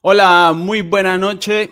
[0.00, 1.70] Hola, muy buena noche.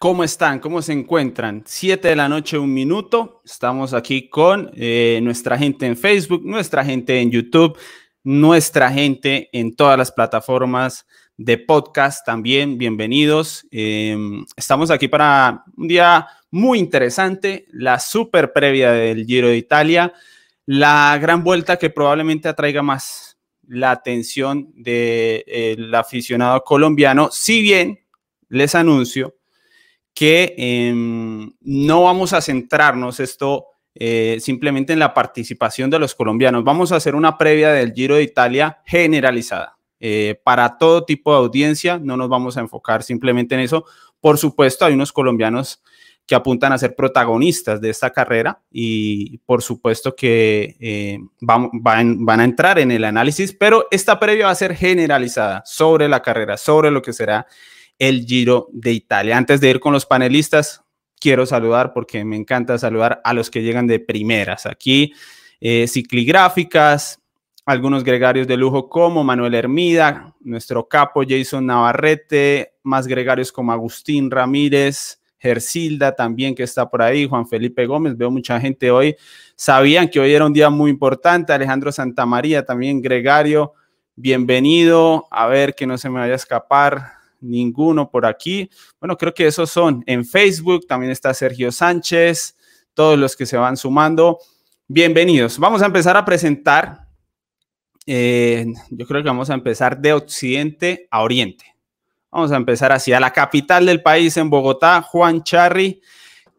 [0.00, 0.60] ¿Cómo están?
[0.60, 1.62] ¿Cómo se encuentran?
[1.66, 3.42] Siete de la noche, un minuto.
[3.44, 7.78] Estamos aquí con eh, nuestra gente en Facebook, nuestra gente en YouTube,
[8.24, 12.78] nuestra gente en todas las plataformas de podcast también.
[12.78, 13.66] Bienvenidos.
[13.70, 20.14] Em, estamos aquí para un día muy interesante, la super previa del Giro de Italia,
[20.64, 23.25] la gran vuelta que probablemente atraiga más
[23.68, 28.00] la atención del aficionado colombiano, si bien
[28.48, 29.34] les anuncio
[30.14, 36.64] que em, no vamos a centrarnos esto eh, simplemente en la participación de los colombianos.
[36.64, 39.78] Vamos a hacer una previa del Giro de Italia generalizada.
[40.00, 43.84] Eh, para todo tipo de audiencia, no nos vamos a enfocar simplemente en eso.
[44.20, 45.82] Por supuesto, hay unos colombianos
[46.26, 52.40] que apuntan a ser protagonistas de esta carrera y por supuesto que eh, van, van,
[52.40, 56.56] a entrar en el análisis, pero esta previa va a ser generalizada sobre la carrera,
[56.56, 57.46] sobre lo que será
[57.98, 59.36] el Giro de Italia.
[59.36, 60.82] Antes de ir con los panelistas,
[61.20, 64.66] quiero saludar porque me encanta saludar a los que llegan de primeras.
[64.66, 65.14] Aquí,
[65.60, 67.20] eh, cicligráficas,
[67.64, 74.30] algunos gregarios de lujo como Manuel Hermida, nuestro capo Jason Navarrete, más gregarios como Agustín
[74.30, 79.16] Ramírez, Gersilda también que está por ahí, Juan Felipe Gómez, veo mucha gente hoy.
[79.54, 83.74] Sabían que hoy era un día muy importante, Alejandro Santamaría también, gregario,
[84.14, 88.70] bienvenido, a ver que no se me vaya a escapar, ninguno por aquí.
[89.00, 92.56] Bueno, creo que esos son en Facebook, también está Sergio Sánchez,
[92.94, 94.38] todos los que se van sumando.
[94.88, 95.58] Bienvenidos.
[95.58, 97.06] Vamos a empezar a presentar.
[98.06, 101.75] Eh, yo creo que vamos a empezar de occidente a oriente.
[102.36, 106.02] Vamos a empezar hacia la capital del país, en Bogotá, Juan Charri,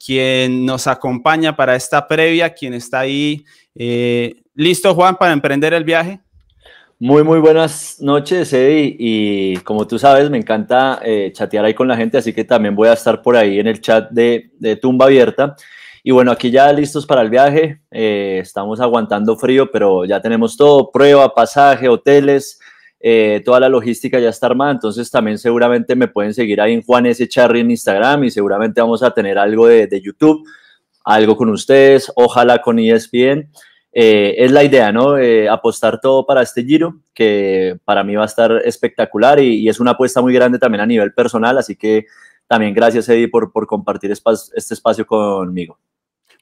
[0.04, 3.46] quien nos acompaña para esta previa, quien está ahí.
[3.76, 6.20] Eh, ¿Listo, Juan, para emprender el viaje?
[6.98, 8.96] Muy, muy buenas noches, Eddie.
[8.98, 12.76] Y como tú sabes, me encanta eh, chatear ahí con la gente, así que también
[12.76, 14.50] voy a estar por ahí en el chat de,
[14.82, 15.56] Tumba Abierta.
[16.02, 17.82] Y bueno, aquí ya listos para el viaje.
[17.92, 22.60] Eh, estamos aguantando frío, pero ya tenemos todo: prueba, pasaje, hoteles,
[23.00, 24.72] eh, toda la logística ya está armada.
[24.72, 27.28] Entonces, también seguramente me pueden seguir ahí en Juan S.
[27.28, 30.48] Charry en Instagram y seguramente vamos a tener algo de, YouTube,
[31.06, 33.50] algo con ustedes, ojalá con ESPN.
[33.94, 35.18] Eh, es la idea, ¿no?
[35.18, 39.80] Eh, apostar todo para este giro, que para mí va a estar espectacular y, es
[39.80, 42.06] una apuesta muy grande también a nivel personal, así que
[42.48, 45.80] también gracias, Eddie, por compartir este espacio conmigo.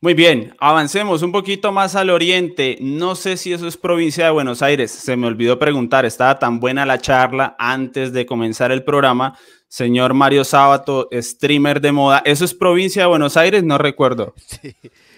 [0.02, 2.78] Muy bien, avancemos un poquito más al oriente.
[2.82, 4.92] No sé si eso es provincia de Buenos Aires.
[4.92, 9.38] Se me olvidó preguntar, estaba tan buena la charla antes de comenzar el programa.
[9.68, 12.22] Señor Mario Sábato, streamer de moda.
[12.26, 13.64] ¿Eso es provincia de Buenos Aires?
[13.64, 14.34] No recuerdo.
[14.62, 14.76] Sí.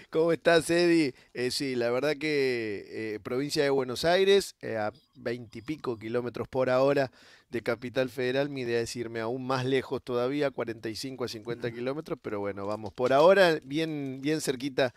[0.10, 1.14] ¿Cómo estás, Eddie?
[1.34, 6.70] Eh, sí, la verdad que eh, provincia de Buenos Aires, eh, a veintipico kilómetros por
[6.70, 7.12] hora
[7.50, 12.20] de Capital Federal, mi idea es irme aún más lejos todavía, 45 a 50 kilómetros,
[12.22, 14.94] pero bueno, vamos, por ahora bien, bien cerquita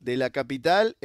[0.00, 0.96] de la capital.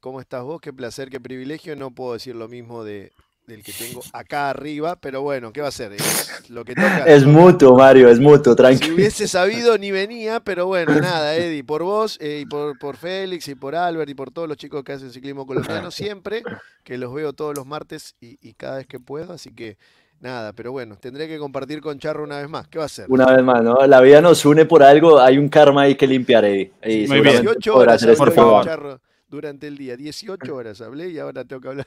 [0.00, 0.60] ¿Cómo estás vos?
[0.60, 1.76] Qué placer, qué privilegio.
[1.76, 3.12] No puedo decir lo mismo de,
[3.50, 5.92] del que tengo acá arriba, pero bueno, ¿qué va a ser?
[5.92, 7.04] Es lo que toca.
[7.04, 8.86] Es mutuo, Mario, es mutuo, tranquilo.
[8.86, 12.96] Si hubiese sabido ni venía, pero bueno, nada, Eddie, por vos eh, y por, por
[12.96, 16.42] Félix y por Albert y por todos los chicos que hacen ciclismo colombiano siempre,
[16.84, 19.76] que los veo todos los martes y, cada vez que puedo, así que
[20.20, 22.68] nada, pero bueno, tendré que compartir con Charro una vez más.
[22.68, 23.06] ¿Qué va a ser?
[23.08, 23.86] Una vez más, ¿no?
[23.86, 26.72] La vida nos une por algo, hay un karma ahí que limpiar, Eddie.
[27.08, 27.42] Muy bien.
[27.42, 28.64] 18 horas, por favor.
[28.64, 31.86] Charro, durante el día, 18 horas hablé y ahora tengo que hablar.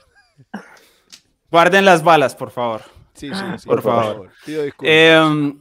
[1.52, 2.82] Guarden las balas, por favor.
[3.14, 3.68] Sí, sí, sí.
[3.68, 4.32] Por, favor.
[4.82, 5.60] Em,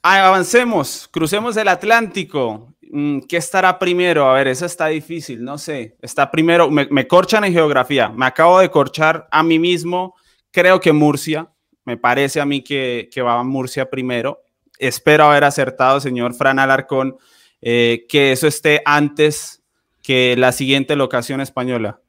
[0.00, 2.72] avancemos, crucemos el Atlántico.
[2.92, 4.28] Mm, ¿Qué estará primero?
[4.28, 5.96] A ver, esa está difícil, no sé.
[6.00, 8.08] Está primero, me, corchan en geografía.
[8.10, 10.14] Me acabo de corchar a mí mismo.
[10.52, 11.48] Creo que Murcia.
[11.84, 14.42] Me parece a mí que, que va a Murcia primero.
[14.78, 17.16] Espero haber acertado, señor Fran Alarcón,
[17.60, 19.62] eh, que eso esté antes
[20.02, 22.00] que la siguiente locación española.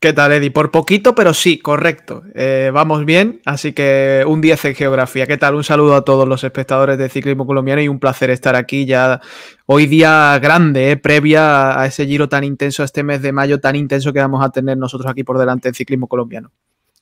[0.00, 0.50] ¿Qué tal, Eddie?
[0.50, 2.22] Por poquito, pero sí, correcto.
[2.34, 5.26] Eh, vamos bien, así que un 10 en geografía.
[5.26, 5.54] ¿Qué tal?
[5.54, 9.20] Un saludo a todos los espectadores de ciclismo colombiano y un placer estar aquí ya
[9.66, 13.60] hoy día grande, eh, previa a ese giro tan intenso, a este mes de mayo
[13.60, 16.50] tan intenso que vamos a tener nosotros aquí por delante en ciclismo colombiano.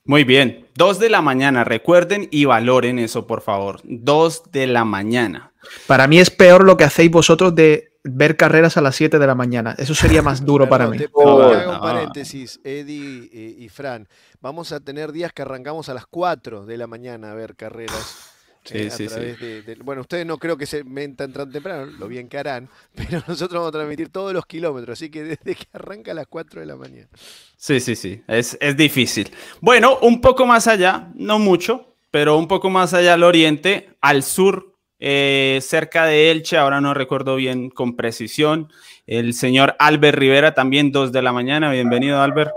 [0.09, 3.83] Muy bien, dos de la mañana, recuerden y valoren eso, por favor.
[3.85, 5.53] Dos de la mañana.
[5.87, 9.27] Para mí es peor lo que hacéis vosotros de ver carreras a las 7 de
[9.27, 9.75] la mañana.
[9.77, 10.97] Eso sería más duro para mí.
[10.97, 13.29] Te hago un paréntesis, Eddie
[13.59, 14.09] y, Fran.
[14.41, 18.38] Vamos a tener días que arrancamos a las 4 de la mañana a ver carreras.
[18.69, 19.75] Sí, sí, sí.
[19.82, 23.55] bueno, ustedes no creo que se mentan tan temprano, lo bien que harán, pero nosotros
[23.61, 26.67] vamos a transmitir todos los kilómetros, así que desde que arranca a las 4 de
[26.67, 27.09] la mañana.
[27.56, 29.31] Sí, sí, sí, es, es difícil.
[29.61, 34.23] Bueno, un poco más allá, no mucho, pero un poco más allá al oriente, al
[34.23, 38.73] sur, eh, cerca de Elche, ahora no recuerdo bien con precisión.
[39.06, 41.71] El señor Albert Rivera, también dos de la mañana.
[41.71, 42.50] Bienvenido, Albert.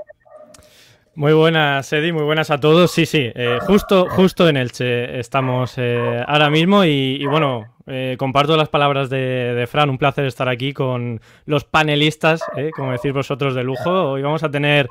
[1.14, 2.90] Muy buenas, Eddie, muy buenas a todos.
[2.92, 8.56] Sí, sí, eh, justo, justo en Elche estamos eh, ahora mismo y, bueno, eh, comparto
[8.56, 9.90] las palabras de, Fran.
[9.90, 12.42] Un placer estar aquí con los panelistas,
[12.78, 14.12] como decís vosotros, de lujo.
[14.12, 14.88] Hoy vamos a tener,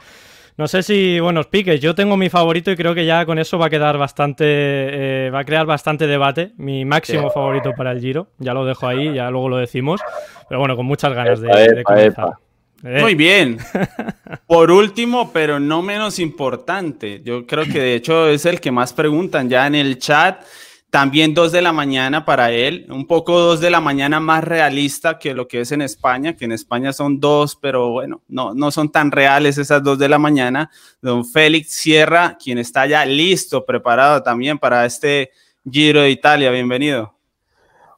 [0.59, 1.81] no sé si buenos piques.
[1.81, 5.39] Yo tengo mi favorito y creo que ya con eso va a quedar bastante, va
[5.39, 6.53] a crear bastante debate.
[6.59, 8.27] Mi máximo favorito para el Giro.
[8.37, 10.03] Ya lo dejo ahí, ya luego lo decimos.
[10.51, 12.35] Pero bueno, con muchas ganas de, comenzar.
[12.83, 13.01] Eh.
[13.01, 13.59] Muy bien.
[14.47, 18.93] Por último, pero no menos importante, yo creo que de hecho es el que más
[18.93, 20.43] preguntan ya en el chat.
[20.91, 25.21] También dos de la mañana para él, un poco dos de la mañana más realista
[25.21, 28.73] que lo que es en España, que en España son dos, pero bueno, no, no
[28.73, 30.69] son tan reales esas dos de la mañana.
[31.01, 35.31] Don Félix Sierra, quien está ya listo, preparado también para este
[35.71, 36.51] Giro de Italia.
[36.51, 37.20] Bienvenido.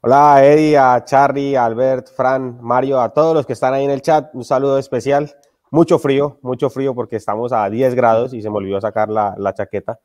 [0.04, 3.90] Hola Eddie, a Charlie, a Albert, Fran, Mario, a todos los que están ahí en
[3.92, 5.32] el chat, un saludo especial.
[5.70, 9.36] Mucho frío, mucho frío porque estamos a 10 grados y se me olvidó sacar la,
[9.38, 10.00] la chaqueta.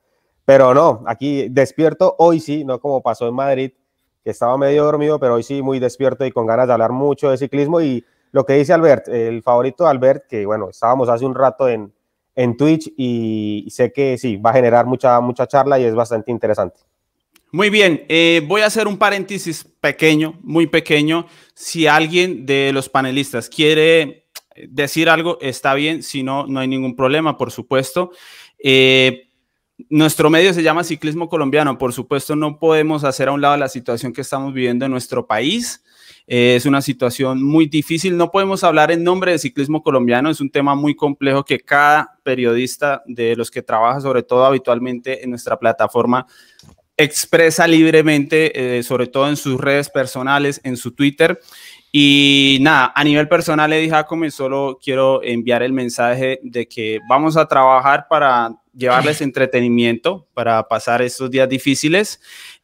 [0.45, 3.71] Pero no, aquí despierto hoy sí, no como pasó en Madrid,
[4.23, 7.31] que estaba medio dormido, pero hoy sí muy despierto y con ganas de hablar mucho
[7.31, 7.81] de ciclismo.
[7.81, 11.67] Y lo que dice Albert, el favorito de Albert, que bueno, estábamos hace un rato
[11.67, 11.91] en,
[12.35, 16.29] en Twitch y sé que sí, va a generar mucha, mucha charla y es bastante
[16.29, 16.86] interesante.
[17.51, 21.27] Muy bien, eh, voy a hacer un paréntesis pequeño, muy pequeño.
[21.53, 24.27] Si alguien de los panelistas quiere
[24.67, 28.11] decir algo, está bien, si no, no hay ningún problema, por supuesto.
[28.59, 29.29] Eh,
[29.89, 33.69] nuestro medio se llama Ciclismo Colombiano, por supuesto no podemos hacer a un lado la
[33.69, 35.83] situación que estamos viviendo en nuestro país.
[36.25, 40.41] Eh, es una situación muy difícil, no podemos hablar en nombre de ciclismo colombiano, es
[40.41, 45.29] un tema muy complejo que cada periodista de los que trabaja, sobre todo habitualmente en
[45.29, 46.25] nuestra plataforma,
[46.97, 51.39] expresa libremente, eh, sobre todo en sus redes personales, en su Twitter.
[51.91, 57.38] Y nada, a nivel personal, Eddie Jacome, solo quiero enviar el mensaje de que vamos
[57.38, 62.19] a trabajar para llevarles entretenimiento, para pasar estos días difíciles,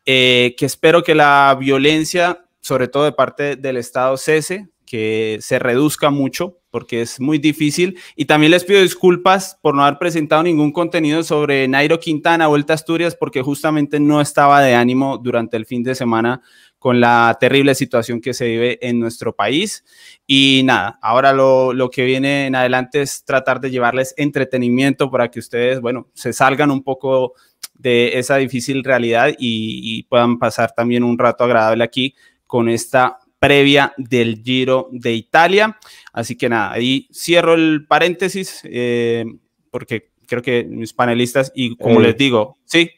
[0.06, 5.60] eh, que espero que la violencia, sobre todo de parte del Estado, cese, que se
[5.60, 8.00] reduzca mucho, porque es muy difícil.
[8.16, 12.74] Y también les pido disculpas por no haber presentado ningún contenido sobre Nairo Quintana, Vuelta
[12.74, 16.42] a Asturias, porque justamente no estaba de ánimo durante el fin de semana
[16.80, 19.86] con la terrible situación que se vive en nuestro país.
[20.26, 25.30] Y nada, ahora lo, lo, que viene en adelante es tratar de llevarles entretenimiento para
[25.30, 27.36] que ustedes, bueno, se salgan un poco
[27.76, 29.36] de esa difícil realidad y,
[30.00, 32.16] y puedan pasar también un rato agradable aquí
[32.48, 35.78] con esta previa del Giro de Italia.
[36.14, 39.26] Así que nada, ahí cierro el paréntesis eh,
[39.72, 42.92] porque creo que mis panelistas y como les digo, sí.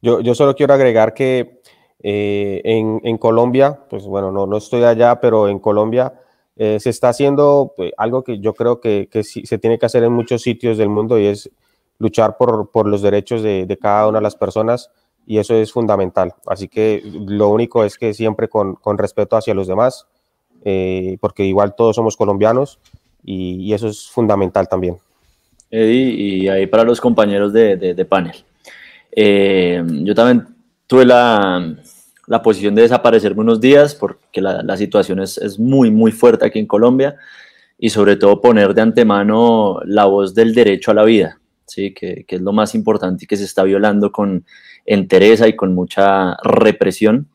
[0.00, 1.60] Yo, yo solo quiero agregar que
[2.02, 6.14] eh, en, en, Colombia, pues bueno, no, no estoy allá, pero en Colombia
[6.56, 9.86] eh, se está haciendo pues, algo que yo creo que, que sí, se tiene que
[9.86, 11.50] hacer en muchos sitios del mundo y es
[11.98, 14.90] luchar por, por los derechos de, de cada una de las personas
[15.26, 16.34] y eso es fundamental.
[16.46, 20.06] Así que lo único es que siempre con, con respeto hacia los demás,
[20.64, 22.78] eh, porque igual todos somos colombianos
[23.22, 24.96] y, y, eso es fundamental también.
[25.70, 28.34] Eddie, y ahí para los compañeros de, de, de panel.
[29.12, 30.46] Eh, yo también
[30.86, 31.74] tuve la,
[32.26, 36.46] la, posición de desaparecerme unos días porque la, la situación es, es, muy, muy fuerte
[36.46, 37.16] aquí en Colombia
[37.78, 41.92] y sobre todo poner de antemano la voz del derecho a la vida, ¿sí?
[41.92, 44.44] que, que es lo más importante y que se está violando con
[44.86, 47.28] entereza y con mucha represión.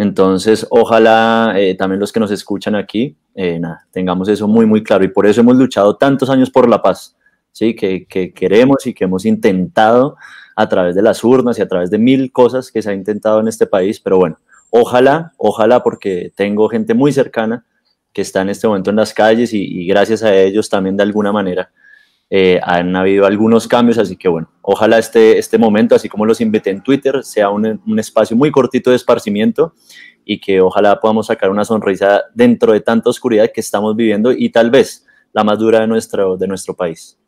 [0.00, 5.04] Entonces, ojalá eh, también los que nos escuchan aquí, eh, tengamos eso muy, muy claro.
[5.04, 7.18] Y por eso hemos luchado tantos años por la paz,
[7.52, 7.76] ¿sí?
[7.76, 10.16] Que, que, queremos y que hemos intentado
[10.56, 13.40] a través de las urnas y a través de mil cosas que se ha intentado
[13.40, 14.00] en este país.
[14.00, 14.38] Pero bueno,
[14.70, 17.66] ojalá, ojalá, porque tengo gente muy cercana
[18.14, 21.30] que está en este momento en las calles y gracias a ellos también de alguna
[21.30, 21.70] manera
[22.30, 26.40] eh, han habido algunos cambios, así que bueno, ojalá este, este momento, así como los
[26.40, 29.74] invité en Twitter, sea un, un espacio muy cortito de esparcimiento
[30.24, 34.50] y que ojalá podamos sacar una sonrisa dentro de tanta oscuridad que estamos viviendo y
[34.50, 37.18] tal vez la más dura de nuestro, de nuestro país.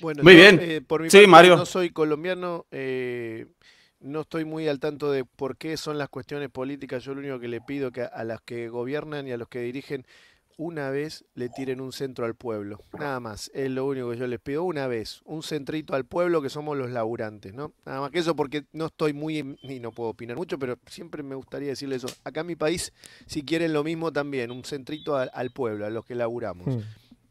[0.00, 0.58] Bueno, muy yo, bien.
[0.60, 1.56] Eh, por mi sí, parte, Mario.
[1.56, 3.46] No soy colombiano, eh,
[4.00, 7.02] no estoy muy al tanto de por qué son las cuestiones políticas.
[7.04, 9.60] Yo lo único que le pido que a las que gobiernan y a los que
[9.60, 10.04] dirigen
[10.56, 12.80] una vez le tiren un centro al pueblo.
[12.98, 14.64] Nada más, es lo único que yo les pido.
[14.64, 17.72] Una vez, un centrito al pueblo que somos los laburantes, ¿no?
[17.84, 21.22] Nada más que eso porque no estoy muy, y no puedo opinar mucho, pero siempre
[21.22, 22.08] me gustaría decirle eso.
[22.24, 22.92] Acá en mi país,
[23.26, 26.84] si quieren lo mismo también, un centrito al, al pueblo, a los que laburamos.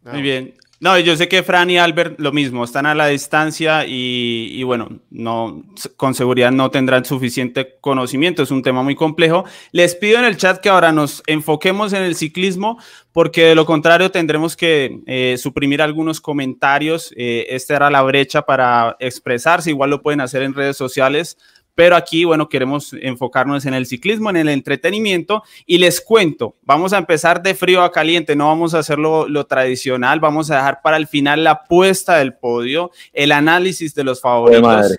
[0.04, 0.12] Hmm.
[0.12, 0.54] Muy bien.
[0.84, 5.00] No, yo sé que Fran y Albert lo mismo, están a la distancia y, bueno,
[5.12, 5.64] no,
[5.96, 9.46] con seguridad no tendrán suficiente conocimiento, es un tema muy complejo.
[9.72, 12.80] Les pido en el chat que ahora nos enfoquemos en el ciclismo,
[13.14, 17.14] porque de lo contrario tendremos que eh, suprimir algunos comentarios.
[17.16, 21.38] Eh, esta era la brecha para expresarse, igual lo pueden hacer en redes sociales
[21.76, 26.94] pero aquí, bueno, queremos enfocarnos en el ciclismo, en el entretenimiento y les cuento, vamos
[26.94, 30.82] a empezar de frío a caliente, no vamos a hacerlo lo tradicional, vamos a dejar
[30.82, 34.98] para el final la puesta del podio, el análisis de los favoritos,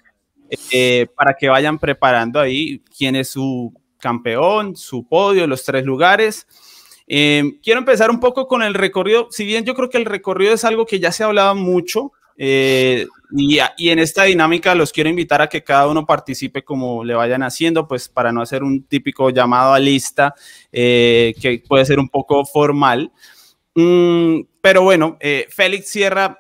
[0.70, 6.46] eh, para que vayan preparando ahí quién es su campeón, su podio, los tres lugares.
[7.06, 10.54] Eh, quiero empezar un poco con el recorrido, si bien yo creo que el recorrido
[10.54, 15.10] es algo que ya se ha hablado mucho, eh, y, en esta dinámica los quiero
[15.10, 18.84] invitar a que cada uno participe como le vayan haciendo, pues para no hacer un
[18.84, 20.34] típico llamado a lista
[20.72, 23.12] eh, que puede ser un poco formal.
[23.74, 26.38] Mm, pero bueno, eh, Félix cierra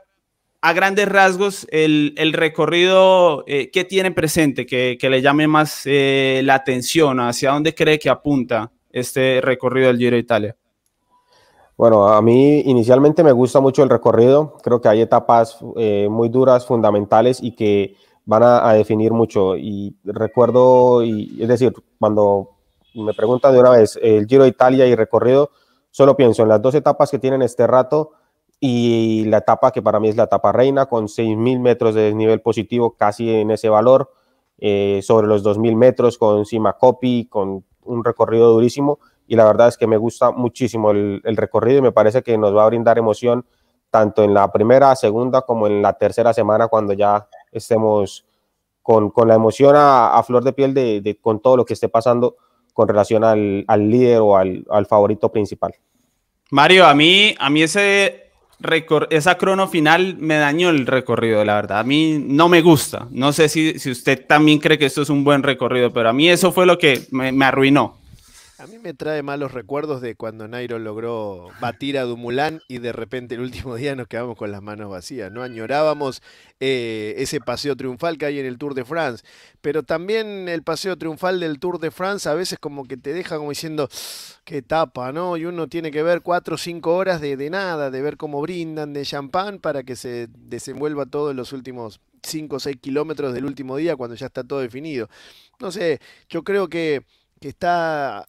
[0.60, 7.20] a grandes rasgos el, recorrido que tiene presente, que, que, le llame más la atención,
[7.20, 10.56] hacia dónde cree que apunta este recorrido del Giro de Italia.
[11.76, 14.56] Bueno, a mí inicialmente me gusta mucho el recorrido.
[14.62, 19.56] Creo que hay etapas eh, muy duras, fundamentales y que van a, definir mucho.
[19.56, 22.50] Y recuerdo, y, es decir, cuando
[22.94, 25.50] me preguntan de una vez el Giro de Italia y recorrido,
[25.90, 28.12] solo pienso en las dos etapas que tienen este rato
[28.60, 32.40] y la etapa que para mí es la etapa reina, con 6.000 metros de desnivel
[32.40, 34.12] positivo, casi en ese valor,
[34.58, 39.68] eh, sobre los 2.000 metros con Cima Copy, con un recorrido durísimo y la verdad
[39.68, 42.98] es que me gusta muchísimo el, recorrido y me parece que nos va a brindar
[42.98, 43.44] emoción
[43.90, 48.26] tanto en la primera, segunda como en la tercera semana cuando ya estemos
[48.82, 52.36] con, la emoción a, flor de piel de, con todo lo que esté pasando
[52.72, 55.74] con relación al, líder o al, favorito principal.
[56.50, 58.20] Mario, a mí, a mí ese
[59.10, 61.80] esa crono final me dañó el recorrido, la verdad.
[61.80, 63.08] A mí no me gusta.
[63.10, 66.12] No sé si, si usted también cree que esto es un buen recorrido, pero a
[66.12, 67.98] mí eso fue lo que me arruinó.
[68.64, 72.92] A mí me trae malos recuerdos de cuando Nairo logró batir a Dumulán y de
[72.92, 75.42] repente el último día nos quedamos con las manos vacías, ¿no?
[75.42, 76.22] Añorábamos
[76.60, 79.22] eh, ese paseo triunfal que hay en el Tour de France,
[79.60, 83.36] pero también el paseo triunfal del Tour de France a veces como que te deja
[83.36, 83.86] como diciendo,
[84.46, 85.36] qué etapa, ¿no?
[85.36, 88.94] Y uno tiene que ver cuatro o cinco horas de, nada, de ver cómo brindan
[88.94, 93.44] de champán para que se desenvuelva todo en los últimos 5 o 6 kilómetros del
[93.44, 95.10] último día cuando ya está todo definido.
[95.60, 97.04] No sé, yo creo que,
[97.38, 98.26] que está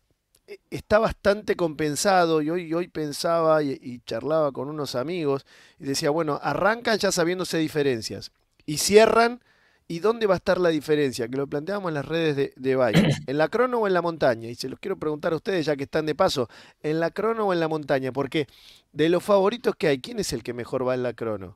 [0.70, 5.46] está bastante compensado y hoy, hoy pensaba y, charlaba con unos amigos
[5.80, 8.32] y decía, bueno, arrancan ya sabiéndose diferencias
[8.66, 9.42] y cierran.
[9.88, 11.28] ¿Y dónde va a estar la diferencia?
[11.28, 12.74] Que lo planteamos en las redes de, de
[13.28, 14.50] ¿En la crono o en la montaña?
[14.50, 16.50] Y se los quiero preguntar a ustedes, ya que están de paso,
[16.82, 18.12] ¿en la crono o en la montaña?
[18.12, 18.48] Porque
[18.94, 21.56] de los favoritos que hay, ¿quién es el que mejor va en la crono?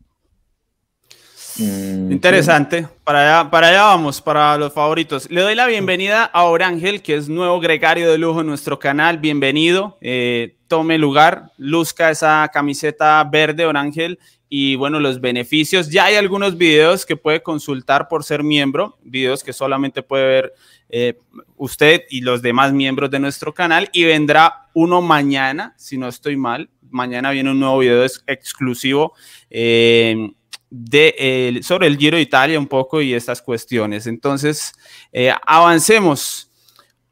[1.59, 2.87] Mm, Interesante.
[3.03, 5.29] Para allá, para allá vamos, para los favoritos.
[5.29, 9.17] Le doy la bienvenida a Orangel, que es nuevo gregario de lujo en nuestro canal.
[9.17, 9.97] Bienvenido.
[9.99, 14.19] Eh, tome lugar, luzca esa camiseta verde, Orangel.
[14.47, 15.89] Y bueno, los beneficios.
[15.89, 20.53] Ya hay algunos videos que puede consultar por ser miembro, videos que solamente puede ver
[20.89, 21.19] eh,
[21.57, 23.89] usted y los demás miembros de nuestro canal.
[23.91, 26.69] Y vendrá uno mañana, si no estoy mal.
[26.89, 29.13] Mañana viene un nuevo video exclusivo.
[29.51, 30.31] Eh,
[30.69, 34.07] de, sobre el Giro de Italia un poco y estas cuestiones.
[34.07, 34.73] Entonces,
[35.11, 36.51] eh, avancemos.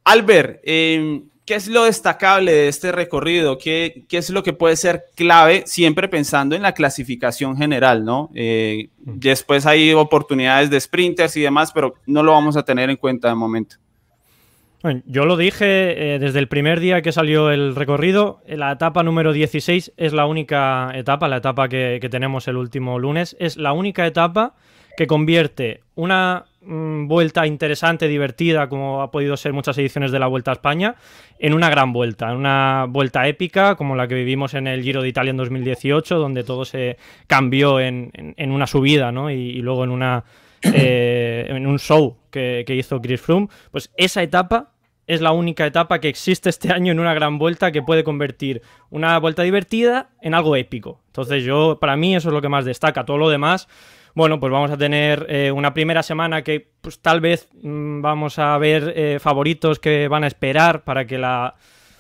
[0.04, 3.58] Albert, em, ¿qué es lo destacable de este recorrido?
[3.58, 8.30] ¿Qué, ¿Qué, es lo que puede ser clave siempre pensando en la clasificación general, ¿no?
[8.34, 12.98] Eh, después hay oportunidades de sprinters y demás, pero no lo vamos a tener en
[12.98, 13.78] cuenta de momento.
[15.06, 19.34] Yo lo dije eh, desde el primer día que salió el recorrido, la etapa número
[19.34, 24.06] 16 es la única etapa, la etapa que, tenemos el último lunes, es la única
[24.06, 24.54] etapa
[24.96, 30.28] que convierte una mm, vuelta interesante, divertida, como ha podido ser muchas ediciones de la
[30.28, 30.96] Vuelta a España,
[31.40, 35.02] en una gran vuelta, en una vuelta épica como la que vivimos en el Giro
[35.02, 39.32] de Italia en 2018, donde todo se cambió en, una subida ¿no?
[39.32, 40.24] y, luego en una...
[40.62, 44.72] Eh, en un show que, hizo Chris Froome, pues esa etapa
[45.06, 48.62] es la única etapa que existe este año en una gran vuelta que puede convertir
[48.90, 51.00] una vuelta divertida en algo épico.
[51.08, 53.06] Entonces yo, para mí, eso es lo que más destaca.
[53.06, 53.68] Todo lo demás,
[54.14, 58.40] bueno, pues vamos a tener eh, una primera semana que pues tal vez mm, vamos
[58.40, 61.56] a ver eh, favoritos que van a esperar para que la,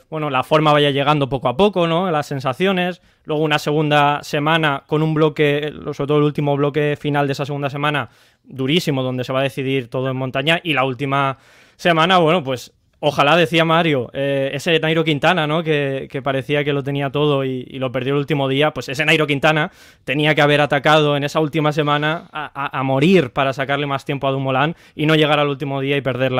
[0.09, 2.09] bueno, la forma vaya llegando poco a poco, ¿no?
[2.11, 3.01] Las sensaciones.
[3.25, 7.45] Luego una segunda semana con un bloque, sobre todo el último bloque final de esa
[7.45, 8.09] segunda semana,
[8.43, 10.59] durísimo, donde se va a decidir todo en montaña.
[10.63, 11.37] Y la última
[11.75, 15.61] semana, bueno, pues Ojalá, decía Mario, eh, ese Nairo Quintana, ¿no?
[15.61, 18.73] Que, parecía que lo tenía todo y, lo perdió el último día.
[18.73, 19.71] Pues ese Nairo Quintana
[20.03, 24.31] tenía que haber atacado en esa última semana a, morir para sacarle más tiempo a
[24.31, 26.31] Dumoulin y no llegar al último día y perder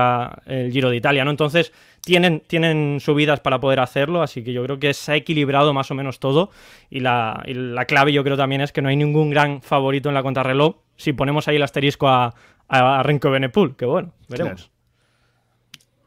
[0.47, 1.29] el Giro de Italia, ¿no?
[1.29, 1.71] Entonces,
[2.07, 5.91] tienen, tienen subidas para poder hacerlo, así que yo creo que se ha equilibrado más
[5.91, 6.51] o menos todo.
[6.89, 7.43] Y la,
[7.85, 10.77] clave, yo creo también, es que no hay ningún gran favorito en la contrarreloj.
[10.95, 12.33] Si ponemos ahí el asterisco a,
[12.69, 14.71] a Renko Benepul, que bueno, veremos.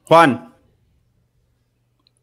[0.05, 0.55] Juan.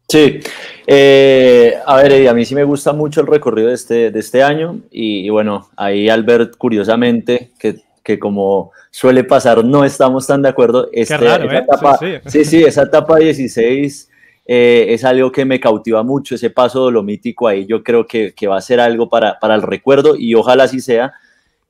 [0.08, 0.40] Sí,
[0.88, 4.42] eh, a ver, a mí sí me gusta mucho el recorrido de este, de este
[4.42, 7.76] año y, bueno, ahí Albert, curiosamente, que,
[8.08, 10.88] que, como suele pasar, no estamos tan de acuerdo.
[10.92, 11.58] Este, esa ¿eh?
[11.58, 12.64] etapa, sí, sí.
[12.64, 14.08] esa etapa 16
[14.46, 18.32] eh, es algo que me cautiva mucho, ese paso lo mítico ahí, yo creo que,
[18.32, 21.12] que va a ser algo para, para el recuerdo y ojalá así sea.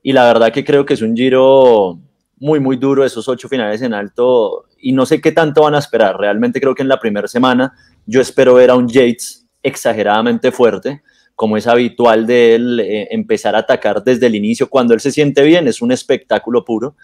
[0.01, 1.99] Y la verdad que creo que es un giro
[2.37, 5.79] muy, muy duro, esos ocho finales en alto, y no sé qué tanto van a
[5.79, 6.17] esperar.
[6.17, 7.73] Realmente creo que en la primera semana
[8.05, 11.01] yo espero ver a un Yates exageradamente fuerte,
[11.39, 14.69] como es habitual de él eh, empezar a atacar desde el inicio.
[14.69, 16.97] Cuando él se siente bien, es un espectáculo puro,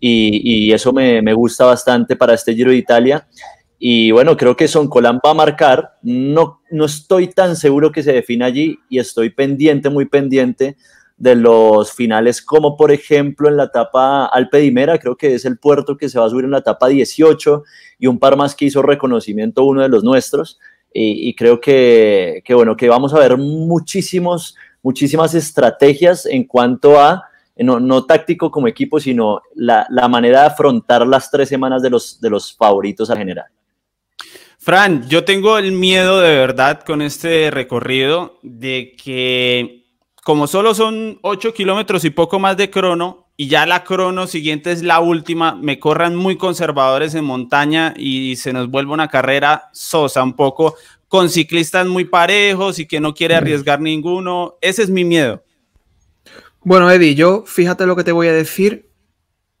[0.00, 3.28] y, eso me, gusta bastante para este Giro de Italia.
[3.78, 5.98] Y bueno, creo que Son Colán va a marcar.
[6.02, 10.76] No, no estoy tan seguro que se defina allí y estoy pendiente, muy pendiente
[11.16, 15.96] de los finales, como por ejemplo en la etapa Alpedimera, creo que es el puerto
[15.96, 17.62] que se va a subir en la etapa 18
[18.00, 20.58] y un par más que hizo reconocimiento uno de los nuestros.
[20.92, 27.24] Y, creo que, bueno, que vamos a ver muchísimos, muchísimas estrategias en cuanto a,
[27.58, 32.18] no, táctico como equipo, sino la, la, manera de afrontar las tres semanas de los,
[32.18, 33.46] de los favoritos a general.
[34.58, 39.84] Fran, yo tengo el miedo de verdad con este recorrido de que
[40.26, 44.72] como solo son 8 kilómetros y poco más de crono, y ya la crono siguiente
[44.72, 49.68] es la última, me corran muy conservadores en montaña y se nos vuelve una carrera
[49.72, 50.74] sosa un poco,
[51.08, 54.56] con ciclistas muy parejos y que no quiere arriesgar ninguno.
[54.60, 55.42] Ese es mi miedo.
[56.62, 58.88] Bueno, Eddie, yo fíjate lo que te voy a decir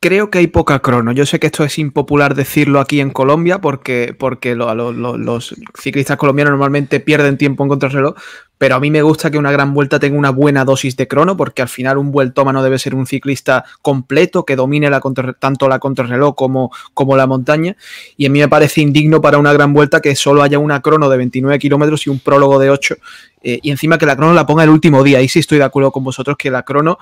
[0.00, 1.12] creo que hay poca crono.
[1.12, 6.52] Yo sé que esto es impopular decirlo aquí en Colombia porque, porque los ciclistas colombianos
[6.52, 8.14] normalmente pierden tiempo en contrarreloj,
[8.58, 11.36] pero a mí me gusta que una gran vuelta tenga una buena dosis de crono
[11.36, 14.90] porque al final un vueltómano debe ser un ciclista completo que domine
[15.38, 17.76] tanto la contrarreloj como, como la montaña
[18.16, 21.08] y a mí me parece indigno para una gran vuelta que solo haya una crono
[21.08, 22.96] de 29 kilómetros y un prólogo de 8
[23.42, 25.18] eh, y encima que la crono la ponga el último día.
[25.18, 26.98] Ahí sí estoy de acuerdo con vosotros que la crono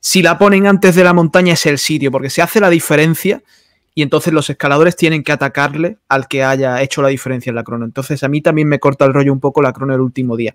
[0.00, 3.42] si la ponen antes de la montaña es el sitio, porque se hace la diferencia
[3.94, 7.64] y entonces los escaladores tienen que atacarle al que haya hecho la diferencia en la
[7.64, 7.84] crono.
[7.84, 10.54] Entonces a mí también me corta el rollo un poco la crono el último día.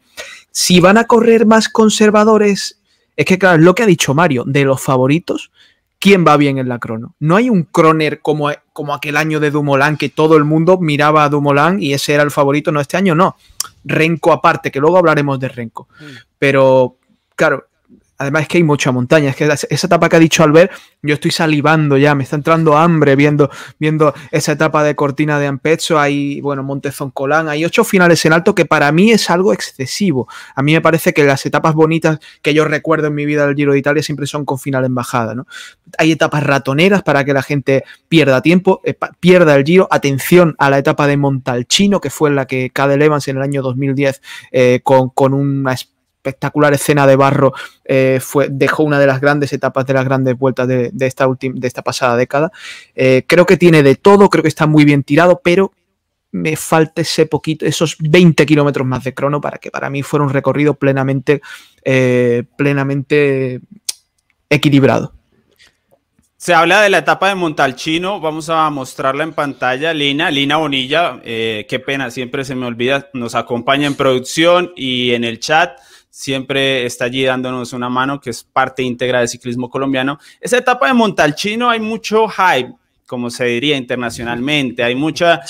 [0.52, 2.80] Si van a correr más conservadores,
[3.16, 5.52] es que claro, lo que ha dicho Mario, de los favoritos,
[6.00, 7.14] ¿quién va bien en la crono?
[7.20, 11.24] No hay un croner como, como aquel año de Dumoulin que todo el mundo miraba
[11.24, 13.36] a Dumoulin y ese era el favorito, no este año no.
[13.84, 15.88] Renko aparte, que luego hablaremos de Renko.
[16.00, 16.06] Mm.
[16.40, 16.98] Pero
[17.36, 17.68] claro,
[18.18, 21.16] Además es que hay mucha montaña, es que esa etapa que ha dicho Albert, yo
[21.16, 26.00] estoy salivando ya, me está entrando hambre viendo, viendo esa etapa de Cortina de Ampezzo,
[26.00, 30.28] hay, bueno, Montezón Colán, hay ocho finales en alto que para mí es algo excesivo.
[30.56, 33.56] A mí me parece que las etapas bonitas que yo recuerdo en mi vida del
[33.56, 35.46] Giro de Italia siempre son con final en bajada, ¿no?
[35.98, 40.70] Hay etapas ratoneras para que la gente pierda tiempo, eh, pierda el Giro, atención a
[40.70, 44.80] la etapa de Montalcino, que fue la que Cadel Evans en el año 2010 eh,
[44.84, 45.76] con, con una
[46.26, 50.38] espectacular escena de barro eh, fue, dejó una de las grandes etapas de las grandes
[50.38, 52.52] vueltas de, esta, de esta pasada década.
[52.96, 55.72] Eh, creo que tiene de todo, creo que está muy bien tirado, pero
[56.32, 60.26] me falta ese poquito, esos 20 kilómetros más de crono para que para mí fuera
[60.26, 61.42] un recorrido plenamente,
[61.84, 63.62] eh, plenamente
[64.50, 65.14] equilibrado.
[66.38, 69.94] Se habla de la etapa de Montalcino, vamos a mostrarla en pantalla.
[69.94, 75.24] Lina, Lina Bonilla, qué pena, siempre se me olvida, nos acompaña en producción y en
[75.24, 75.80] el chat
[76.16, 80.18] siempre está allí dándonos una mano, que es parte íntegra del ciclismo colombiano.
[80.40, 82.74] Esa etapa de Montalcino hay mucho hype,
[83.06, 85.42] como se diría internacionalmente, hay mucha,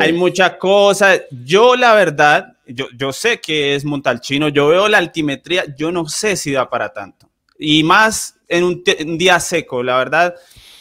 [0.00, 1.20] hay mucha cosa.
[1.30, 6.08] Yo la verdad, yo, yo sé que es Montalcino, yo veo la altimetría, yo no
[6.08, 7.28] sé si da para tanto.
[7.58, 10.34] Y más en un, un día seco, la verdad.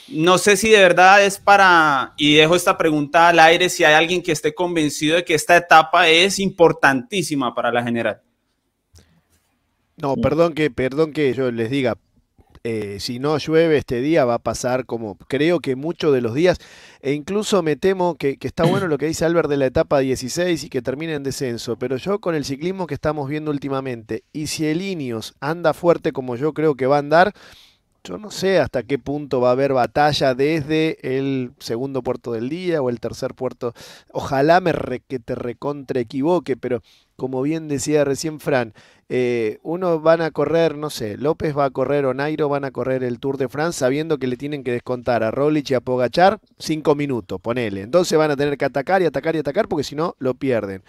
[0.08, 3.94] No sé si de verdad es para, y dejo esta pregunta al aire, si hay
[3.94, 8.22] alguien que esté convencido de que esta etapa es importantísima para la general.
[9.98, 11.98] No, perdón que, perdón que yo les diga,
[12.64, 16.34] eh, si no llueve este día va a pasar como creo que muchos de los
[16.34, 16.60] días,
[17.02, 20.64] e incluso me temo que, está bueno lo que dice Albert de la etapa 16
[20.64, 24.48] y que termine en descenso, pero yo con el ciclismo que estamos viendo últimamente, y
[24.48, 27.34] si el Ineos anda fuerte como yo creo que va a andar,
[28.06, 32.50] yo no sé hasta qué punto va a haber batalla desde el segundo puerto del
[32.50, 33.74] día o el tercer puerto.
[34.12, 34.74] Ojalá me
[35.08, 36.82] que te recontra equivoque, pero
[37.16, 38.74] como bien decía recién Fran,
[39.10, 42.72] eh, uno van a correr, no sé, López va a correr o Nairo van a
[42.72, 45.82] correr el Tour de France sabiendo que le tienen que descontar a Rolich y a
[45.82, 47.82] Pogachar cinco minutos, ponele.
[47.82, 50.84] Entonces van a tener que atacar y atacar y atacar porque si no lo pierden.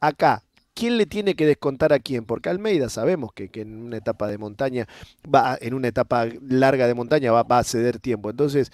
[0.00, 0.42] Acá,
[0.74, 2.24] ¿quién le tiene que descontar a quién?
[2.24, 4.86] Porque Almeida sabemos que, en una etapa de montaña,
[5.32, 8.30] va, en una etapa larga de montaña va, a ceder tiempo.
[8.30, 8.72] Entonces,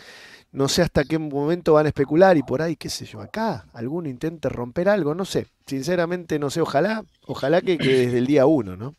[0.52, 3.66] no sé hasta qué momento van a especular y por ahí, qué sé yo, acá
[3.72, 5.46] alguno intente romper algo, no sé.
[5.66, 8.94] Sinceramente no sé, ojalá, ojalá que, que desde el día uno, ¿no?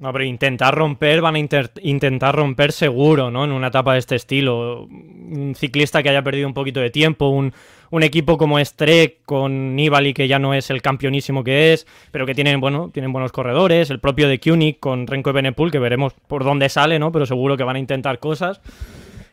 [0.00, 3.44] No, pero intentar romper, van a intentar romper seguro, ¿no?
[3.44, 4.84] En una etapa de este estilo.
[4.84, 7.52] Un ciclista que haya perdido un poquito de tiempo, un,
[8.02, 12.34] equipo como Strek con Nibali, que ya no es el campeonísimo que es, pero que
[12.34, 13.90] tienen, bueno, tienen buenos corredores.
[13.90, 17.12] El propio de Kunik con Renko y Benepul, que veremos por dónde sale, ¿no?
[17.12, 18.62] Pero seguro que van a intentar cosas.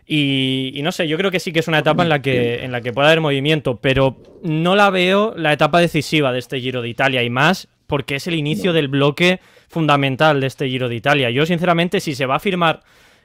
[0.10, 2.64] Y, y, no sé, yo creo que sí que es una etapa en la que,
[2.64, 6.62] en la que puede haber movimiento, pero no la veo la etapa decisiva de este
[6.62, 9.40] Giro de Italia y más porque es el inicio del bloque
[9.70, 11.30] fundamental de este Giro de Italia.
[11.30, 12.82] Yo, sinceramente, si se va a firmar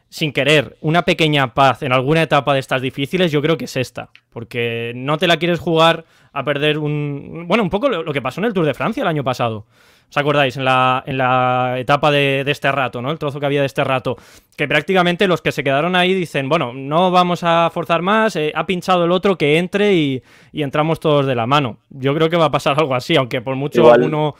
[0.08, 3.76] sin querer una pequeña paz en alguna etapa de estas difíciles, yo creo que es
[3.76, 4.10] esta.
[4.30, 7.44] Porque no te la quieres jugar a perder un.
[7.48, 9.66] Bueno, un poco lo, que pasó en el Tour de Francia el año pasado.
[10.12, 10.58] ¿Os acordáis?
[10.58, 13.10] En la, en la etapa de, este rato, ¿no?
[13.10, 14.18] El trozo que había de este rato.
[14.54, 18.52] Que prácticamente los que se quedaron ahí dicen, bueno, no vamos a forzar más, eh,
[18.54, 20.22] ha pinchado el otro que entre y,
[20.52, 21.78] entramos todos de la mano.
[21.88, 24.34] Yo creo que va a pasar algo así, aunque por mucho alguno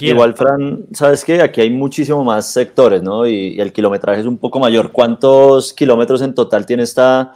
[0.00, 1.40] Igual, Fran, ¿sabes qué?
[1.40, 3.26] Aquí hay muchísimo más sectores, ¿no?
[3.26, 4.92] Y, el kilometraje es un poco mayor.
[4.92, 7.32] ¿Cuántos kilómetros en total tiene esta?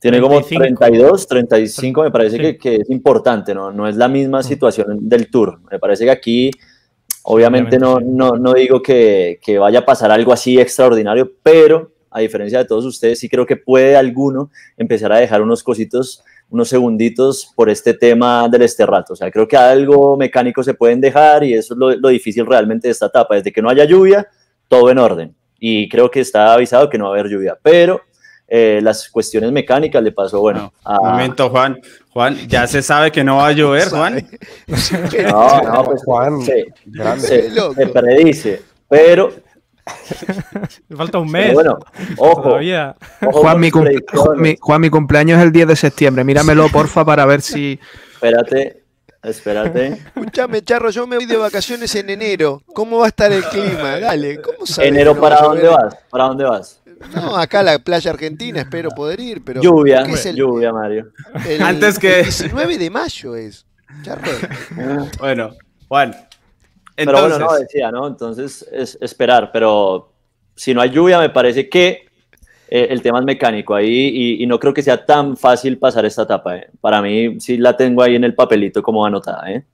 [0.00, 3.70] Tiene como 32, 35, me parece que, es importante, ¿no?
[3.70, 4.42] No es la misma mm.
[4.42, 5.60] situación del Tour.
[5.70, 6.50] Me parece que aquí,
[7.24, 12.20] obviamente, no, no, no, digo que, que vaya a pasar algo así extraordinario, pero a
[12.20, 16.68] diferencia de todos ustedes, sí creo que puede alguno empezar a dejar unos cositos unos
[16.68, 19.14] segunditos por este tema del esterrato.
[19.14, 22.88] O sea, creo que algo mecánico se pueden dejar y eso es lo, difícil realmente
[22.88, 23.34] de esta etapa.
[23.34, 24.28] Desde que no haya lluvia,
[24.68, 25.34] todo en orden.
[25.58, 27.58] Y creo que está avisado que no va a haber lluvia.
[27.60, 28.02] Pero
[28.56, 30.72] eh, las cuestiones mecánicas le pasó, bueno.
[30.84, 31.00] a...
[31.00, 31.80] Un momento, Juan.
[32.10, 34.24] Juan, ya se sabe que no va a llover, Juan.
[35.24, 36.72] No, no, pues Juan, se,
[37.18, 38.62] se predice.
[38.88, 39.32] Pero
[40.96, 41.52] Falta un mes.
[41.52, 41.80] bueno,
[42.16, 42.58] ojo.
[43.32, 46.22] Juan, mi cumpleaños es el 10 de septiembre.
[46.22, 47.80] Míramelo, porfa, para ver si.
[48.12, 48.84] Espérate,
[49.20, 50.00] espérate.
[50.14, 52.62] Escúchame, Charro, yo me voy de vacaciones en enero.
[52.72, 53.98] ¿Cómo va a estar el clima?
[53.98, 54.90] Dale, ¿cómo sabes?
[54.90, 55.96] ¿Enero para dónde vas?
[56.08, 56.80] ¿Para dónde vas?
[57.14, 59.60] No, acá a la playa argentina espero poder ir, pero.
[59.60, 61.12] Lluvia, lluvia, Mario.
[61.60, 62.20] Antes que.
[62.20, 63.66] El 19 de mayo es.
[64.02, 64.30] Charro.
[65.18, 65.54] bueno,
[65.88, 66.14] Juan,
[66.96, 68.06] pero bueno, no, decía, ¿no?
[68.06, 70.12] Entonces es esperar, pero
[70.54, 72.06] si no hay lluvia, me parece que
[72.68, 76.22] eh, el tema es mecánico ahí y, no creo que sea tan fácil pasar esta
[76.22, 76.56] etapa.
[76.56, 76.70] ¿eh?
[76.80, 79.50] Para mí sí la tengo ahí en el papelito como anotada.
[79.50, 79.64] ¿eh?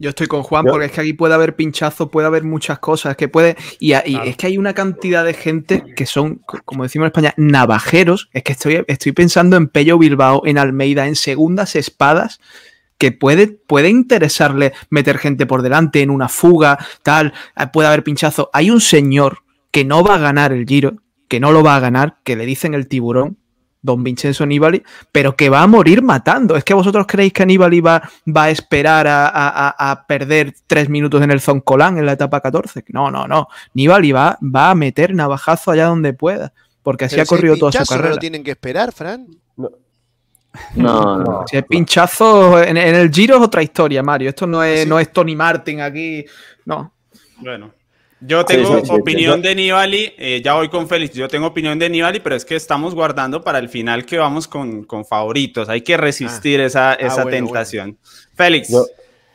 [0.00, 3.16] Yo estoy con Juan porque es que aquí puede haber pinchazo, puede haber muchas cosas,
[3.16, 7.08] que puede y, es que hay una cantidad de gente que son, como decimos en
[7.08, 8.28] España, navajeros.
[8.32, 12.38] Es que estoy, estoy pensando en Pello Bilbao, en Almeida, en segundas espadas
[12.98, 18.04] que puede, puede interesarle meter gente por delante en una fuga, tal, eh, puede haber
[18.04, 18.50] pinchazo.
[18.52, 20.96] Hay un señor que no va a ganar el Giro,
[21.28, 23.38] que no lo va a ganar, que le dicen el tiburón,
[23.80, 26.56] don Vincenzo Nibali, pero que va a morir matando.
[26.56, 31.30] Es que vosotros creéis que Nibali va, va a esperar a, perder tres minutos en
[31.30, 32.84] el Zoncolán en la etapa 14.
[32.88, 33.48] No, no, no.
[33.74, 37.84] Nibali va, va a meter navajazo allá donde pueda, porque así ha corrido toda su
[37.84, 38.08] carrera.
[38.08, 39.26] ¿No lo tienen que esperar, Fran?
[39.56, 39.70] No.
[40.74, 41.44] No, no.
[41.46, 44.30] Si es pinchazo en, el Giro es otra historia, Mario.
[44.30, 46.24] Esto no es, no es Tony Martin aquí.
[46.64, 46.92] No.
[47.38, 47.77] Bueno.
[48.20, 52.20] Yo tengo opinión de Nibali, eh, ya voy con Félix, yo tengo opinión de Nibali,
[52.20, 56.60] pero es que estamos guardando para el final que vamos con, favoritos, hay que resistir
[56.60, 56.64] ah.
[56.64, 57.96] esa, ah, tentación.
[58.34, 58.70] Félix.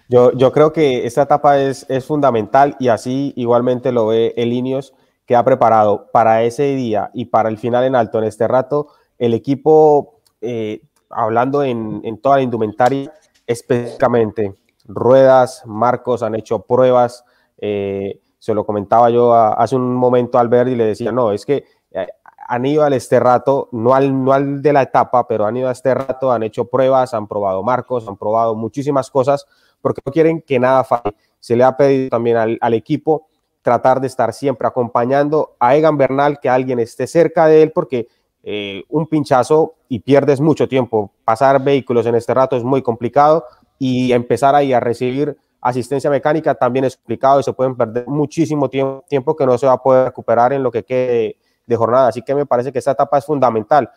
[0.10, 4.94] Yo, yo, creo que esta etapa es, es fundamental y así igualmente lo ve Elinios,
[5.26, 8.90] que ha preparado para ese día y para el final en alto en este rato
[9.18, 13.14] el equipo eh, hablando en, toda la indumentaria,
[13.48, 14.54] específicamente
[14.86, 17.24] ruedas, marcos, han hecho pruebas.
[17.58, 21.46] Eh, se lo comentaba yo hace un momento al ver y le decía, no, es
[21.46, 22.08] que eh,
[22.46, 25.70] han ido al este rato, no al, no al de la etapa, pero han ido
[25.70, 29.46] a este rato, han hecho pruebas, han probado marcos, han probado muchísimas cosas,
[29.80, 31.16] porque no quieren que nada falle.
[31.40, 33.28] Se le ha pedido también al, al equipo
[33.62, 38.10] tratar de estar siempre acompañando a Egan Bernal, que alguien esté cerca de él, porque
[38.44, 41.14] eh, un pinchazo y pierdes mucho tiempo.
[41.24, 43.46] Pasar vehículos en este rato es muy complicado
[43.80, 48.70] y empezar ahí a recibir asistencia mecánica también es complicado y se pueden perder muchísimo
[48.70, 52.10] tiempo, tiempo que no se va a poder recuperar en lo que quede de jornada.
[52.10, 53.90] Así que me parece que esta etapa es fundamental.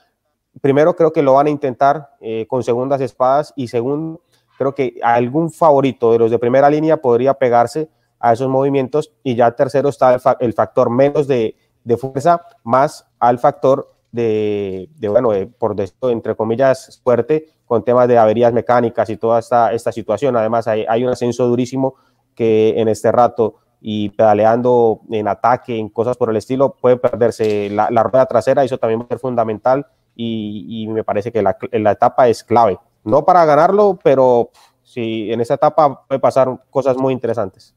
[0.60, 4.22] Primero, creo que lo van a intentar eh, con segundas espadas y segundo,
[4.56, 9.34] creo que algún favorito de los de primera línea podría pegarse a esos movimientos y
[9.34, 15.30] ya tercero está el, factor menos de, de, fuerza más al factor de, de bueno,
[15.58, 20.36] por esto, entre comillas, fuerte con temas de averías mecánicas y toda esta, esta situación.
[20.36, 21.94] Además, hay, hay un ascenso durísimo
[22.34, 27.68] que en este rato y pedaleando en ataque, en cosas por el estilo, puede perderse
[27.70, 31.56] la, rueda trasera, eso también va a ser fundamental y, me parece que la,
[31.92, 32.78] etapa es clave.
[33.04, 34.50] No para ganarlo, pero
[34.82, 37.74] sí, en esa etapa puede pasar cosas muy interesantes.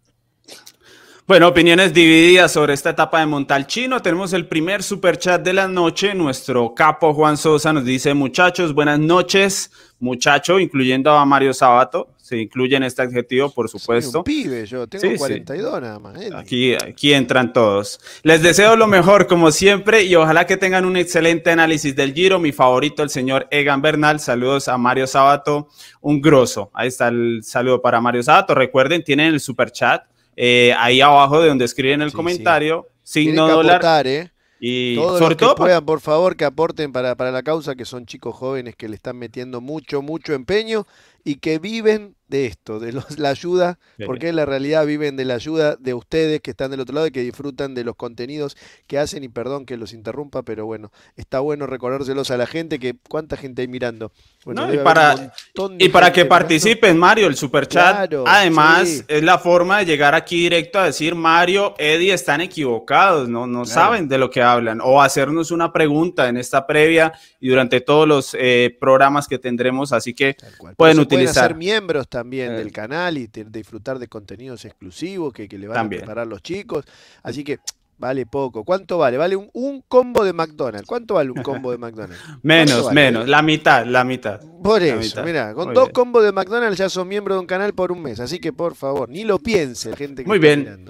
[1.29, 4.01] Bueno, opiniones divididas sobre esta etapa de Montalchino.
[4.01, 6.15] Tenemos el primer super chat de la noche.
[6.15, 9.69] Nuestro capo Juan Sosa nos dice, muchachos, buenas noches.
[9.99, 12.09] Muchacho, incluyendo a Mario Sabato.
[12.17, 14.09] Se incluye en este adjetivo, por supuesto.
[14.11, 16.17] Sí, un pibe, yo tengo 42 nada más.
[16.33, 17.99] Aquí, aquí entran todos.
[18.23, 22.39] Les deseo lo mejor, como siempre, y ojalá que tengan un excelente análisis del Giro.
[22.39, 24.19] Mi favorito, el señor Egan Bernal.
[24.19, 25.67] Saludos a Mario Sabato,
[26.01, 26.71] un grosso.
[26.73, 28.55] Ahí está el saludo para Mario Sabato.
[28.55, 30.01] Recuerden, tienen el super chat
[30.41, 34.07] eh, ahí abajo de donde escriben el comentario, signo dólar.
[34.07, 34.31] ¿eh?
[34.61, 38.37] Y sobre todo puedan, por favor, que aporten para, para la causa, que son chicos
[38.37, 40.87] jóvenes que le están metiendo mucho, mucho empeño
[41.25, 45.33] y que viven de esto, de la ayuda, porque en la realidad viven de la
[45.33, 48.55] ayuda de ustedes que están del otro lado y que disfrutan de los contenidos
[48.87, 49.23] que hacen.
[49.23, 53.35] Y perdón que los interrumpa, pero bueno, está bueno recordárselos a la gente que cuánta
[53.35, 54.11] gente hay mirando.
[54.45, 55.33] y para,
[55.79, 60.43] y para que participen, Mario, el super chat, además, es la forma de llegar aquí
[60.43, 65.01] directo a decir, Mario, Eddie están equivocados, no, no saben de lo que hablan, o
[65.01, 70.13] hacernos una pregunta en esta previa y durante todos los eh, programas que tendremos, así
[70.13, 70.35] que
[70.77, 71.33] pueden utilizar.
[71.33, 75.89] Pueden ser miembros también del canal y disfrutar de contenidos exclusivos que, le van a
[75.89, 76.85] preparar los chicos.
[77.23, 77.59] Así que
[77.99, 78.63] vale poco.
[78.63, 79.17] ¿Cuánto vale?
[79.17, 80.87] Vale un, combo de McDonald's.
[80.87, 82.23] ¿Cuánto vale un combo de McDonald's?
[82.41, 84.39] menos, menos, la mitad, la mitad.
[84.63, 87.91] Por eso, mira, con dos combos de McDonald's ya son miembro de un canal por
[87.91, 88.19] un mes.
[88.19, 90.89] Así que por favor, ni lo piense, gente que Muy bien.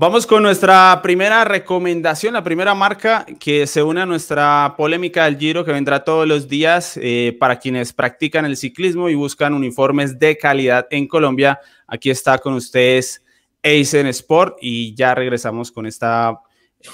[0.00, 5.36] Vamos con nuestra primera recomendación, la primera marca que se une a nuestra polémica del
[5.36, 10.16] Giro que vendrá todos los días eh, para quienes practican el ciclismo y buscan uniformes
[10.16, 11.58] de calidad en Colombia.
[11.88, 13.24] Aquí está con ustedes
[13.60, 16.42] Eisen Sport y ya regresamos con esta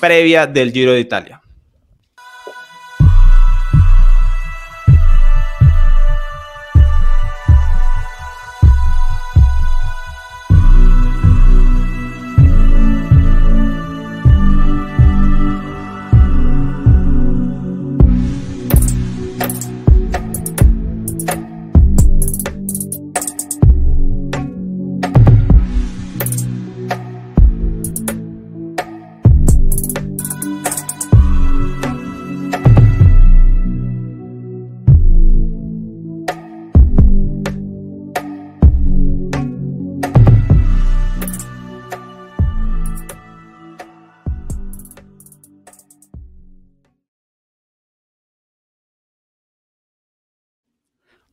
[0.01, 1.44] previa del Giro de Italia.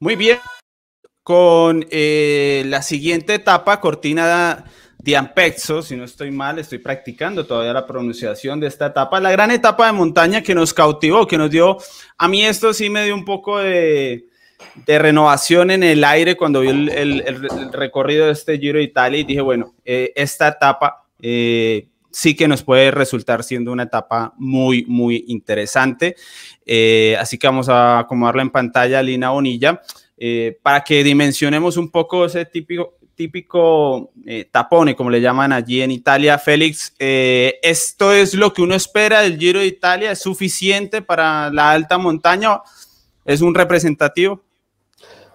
[0.01, 0.39] Muy bien.
[1.21, 4.65] Con eh, la siguiente etapa, cortina
[4.97, 9.31] de Ampezzo, si no estoy mal, estoy practicando todavía la pronunciación de esta etapa, la
[9.31, 11.77] gran etapa de montaña que nos cautivó, que nos dio,
[12.17, 14.25] a mí esto sí me dio un poco de,
[14.87, 19.41] renovación en el aire cuando vi el, recorrido de este Giro de Italia y dije,
[19.41, 25.25] bueno, eh, esta etapa eh, sí que nos puede resultar siendo una etapa muy, muy
[25.27, 26.15] interesante.
[26.65, 29.81] Eh, así que vamos a acomodarla en pantalla, Lina Bonilla,
[30.17, 35.81] eh, para que dimensionemos un poco ese típico, típico eh, tapone, como le llaman allí
[35.81, 36.37] en Italia.
[36.37, 40.11] Félix, ¿esto es lo que uno espera del Giro de Italia?
[40.11, 42.61] ¿Es suficiente para la alta montaña?
[43.25, 44.41] ¿Es un representativo?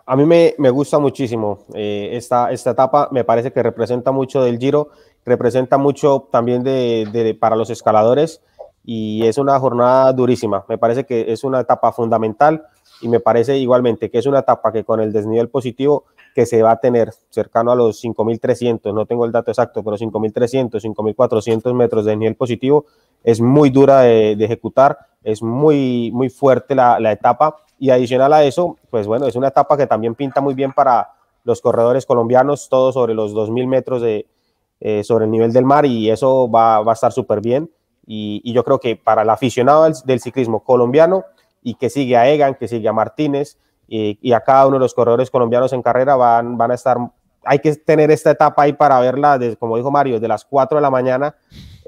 [0.08, 4.56] A mí me, me gusta muchísimo esta, esta etapa, me parece que representa mucho del
[4.56, 4.90] Giro
[5.26, 8.40] representa mucho también de, para los escaladores
[8.84, 10.64] y es una jornada durísima.
[10.68, 12.64] Me parece que es una etapa fundamental
[13.02, 16.62] y me parece igualmente que es una etapa que con el desnivel positivo que se
[16.62, 21.74] va a tener cercano a los 5.300, no tengo el dato exacto, pero 5.300, 5.400
[21.74, 22.84] metros de desnivel positivo
[23.24, 28.44] es muy dura de, ejecutar, es muy, muy fuerte la, la etapa y adicional a
[28.44, 32.68] eso, pues bueno, es una etapa que también pinta muy bien para los corredores colombianos,
[32.68, 34.26] todos sobre los 2.000 metros de,
[34.80, 37.70] eh, sobre el nivel del mar y eso va, a estar súper bien.
[38.06, 41.24] Y, yo creo que para el aficionado del, ciclismo colombiano
[41.62, 43.58] y que sigue a Egan, que sigue a Martínez
[43.88, 46.98] y, a cada uno de los corredores colombianos en carrera van, van a estar,
[47.44, 50.82] hay que tener esta etapa ahí para verla, como dijo Mario, de las 4 de
[50.82, 51.34] la mañana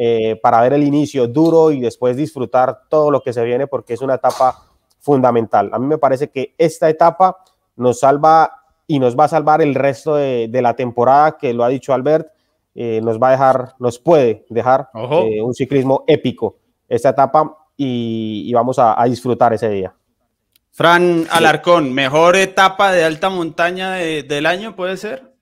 [0.00, 3.94] eh, para ver el inicio duro y después disfrutar todo lo que se viene porque
[3.94, 4.62] es una etapa
[5.00, 5.70] fundamental.
[5.72, 7.38] A mí me parece que esta etapa
[7.74, 8.52] nos salva
[8.86, 12.28] y nos va a salvar el resto de, la temporada, que lo ha dicho Albert,
[12.80, 18.52] eh, nos va a dejar, nos puede dejar eh, un ciclismo épico esta etapa y,
[18.54, 19.92] vamos a, disfrutar ese día.
[20.70, 25.34] Fran Alarcón, mejor etapa de alta montaña del año puede ser.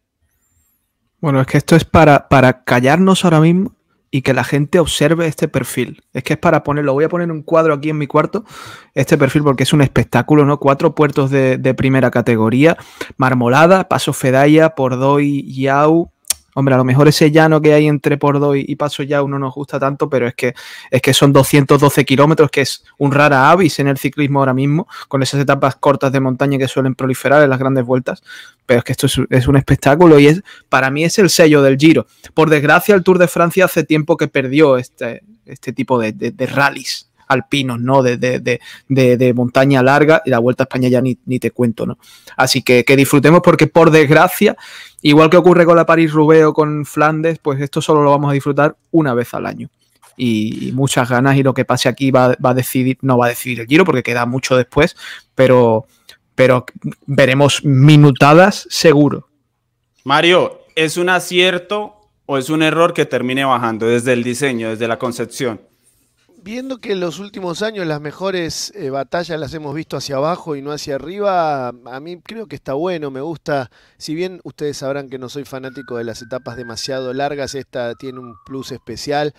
[1.20, 3.72] Bueno, es que esto es para, para callarnos ahora mismo
[4.10, 6.04] y que la gente observe este perfil.
[6.14, 8.46] Es que es para ponerlo, voy a poner un cuadro aquí en mi cuarto,
[8.94, 10.58] este perfil porque es un espectáculo, ¿no?
[10.58, 12.78] Cuatro puertos de, de primera categoría,
[13.18, 16.12] Marmolada, Paso Fedaya, Pordoy, Yau,
[16.58, 19.52] Hombre, a lo mejor ese llano que hay entre Pordo y, Paso ya no nos
[19.52, 20.54] gusta tanto, pero es que,
[20.90, 24.88] es que son 212 kilómetros, que es un rara avis en el ciclismo ahora mismo,
[25.08, 28.22] con esas etapas cortas de montaña que suelen proliferar en las grandes vueltas.
[28.64, 31.76] Pero es que esto es, un espectáculo y es, para mí es el sello del
[31.76, 32.06] Giro.
[32.32, 36.46] Por desgracia, el Tour de Francia hace tiempo que perdió este, este tipo de, de
[36.46, 38.02] rallies alpinos, ¿no?
[38.02, 41.98] De, de, montaña larga y la Vuelta a España ya ni, te cuento, ¿no?
[42.36, 44.56] Así que, que disfrutemos porque por desgracia,
[45.02, 48.34] igual que ocurre con la París-Roubaix o con Flandes, pues esto solo lo vamos a
[48.34, 49.68] disfrutar una vez al año.
[50.16, 53.60] Y, muchas ganas y lo que pase aquí va, a decidir, no va a decidir
[53.60, 54.96] el giro porque queda mucho después,
[55.34, 55.86] pero,
[56.34, 56.64] pero
[57.06, 59.28] veremos minutadas seguro.
[60.04, 64.88] Mario, ¿es un acierto o es un error que termine bajando desde el diseño, desde
[64.88, 65.60] la concepción?
[66.46, 70.54] Viendo que en los últimos años las mejores eh, batallas las hemos visto hacia abajo
[70.54, 74.76] y no hacia arriba, a mí creo que está bueno, me gusta, si bien ustedes
[74.76, 79.34] sabrán que no soy fanático de las etapas demasiado largas, esta tiene un plus especial.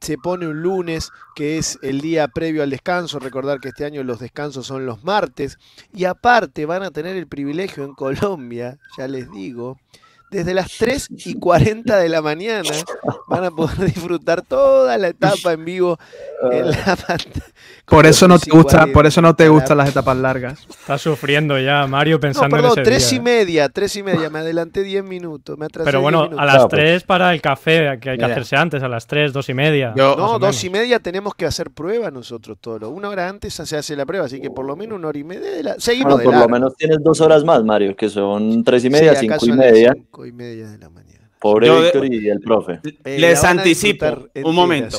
[0.00, 3.18] Se pone un lunes, que es el día previo al descanso.
[3.18, 5.58] Recordar que este año los descansos son los martes.
[5.92, 9.78] Y aparte van a tener el privilegio en Colombia, ya les digo,
[10.32, 12.70] desde las 3 y 40 de la mañana
[13.28, 15.98] van a poder disfrutar toda la etapa en vivo
[16.50, 16.96] en la
[17.84, 20.66] Por eso no te gusta, por eso no te gustan las etapas largas.
[20.68, 24.30] Está sufriendo ya Mario pensando no, perdón, en ese 3 y media, 3 y media,
[24.30, 28.10] me adelanté 10 minutos, me atrasé Pero bueno, a las 3 para el café, que
[28.10, 29.92] hay que hacerse antes, a las 3, 2 y media.
[29.94, 32.90] no, 2 y media tenemos que hacer prueba nosotros todos.
[32.90, 35.24] Una hora antes se hace la prueba, así que por lo menos una hora y
[35.24, 35.74] media de la...
[35.78, 39.14] Seguimos bueno, por lo menos tienes dos horas más, Mario, que son 3 y media,
[39.14, 39.94] 5 y media
[40.26, 41.30] y media de la mañana.
[41.40, 42.80] Pobre Víctor y el profe.
[43.04, 44.98] Eh, les anticipo un momento.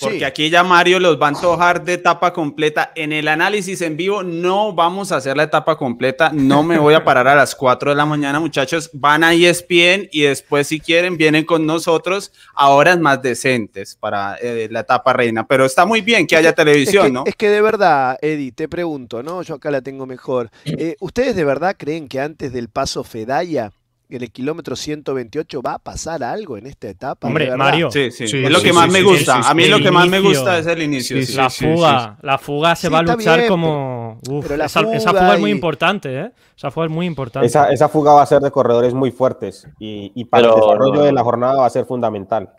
[0.00, 2.92] Porque aquí ya Mario los va a antojar de etapa completa.
[2.94, 6.30] En el análisis en vivo no vamos a hacer la etapa completa.
[6.32, 8.90] No me voy a parar a las 4 de la mañana, muchachos.
[8.94, 14.36] Van a ESPN y después, si quieren, vienen con nosotros a horas más decentes para
[14.36, 15.46] eh, la etapa reina.
[15.46, 17.24] Pero está muy bien que haya televisión, ¿no?
[17.26, 19.42] Es que de verdad, Eddie, te pregunto, ¿no?
[19.42, 20.50] Yo acá la tengo mejor.
[20.64, 23.72] Eh, ¿Ustedes de verdad creen que antes del paso Fedaya
[24.16, 27.28] en el kilómetro 128 va a pasar algo en esta etapa.
[27.28, 27.90] Hombre, Mario.
[27.90, 29.36] Sí, sí, es lo que más me gusta.
[29.48, 31.16] a mí lo que más me gusta es el inicio.
[31.34, 34.18] la fuga, la fuga se va a luchar como.
[34.64, 36.32] esa, fuga es muy importante, ¿eh?
[36.56, 37.46] Esa fuga es muy importante.
[37.46, 41.22] Esa, fuga va a ser de corredores muy fuertes y, para el desarrollo de la
[41.22, 42.50] jornada va a ser fundamental.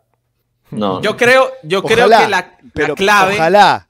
[0.75, 1.01] No.
[1.01, 2.55] Yo creo, yo creo que la,
[2.95, 3.35] clave.
[3.35, 3.87] Ojalá,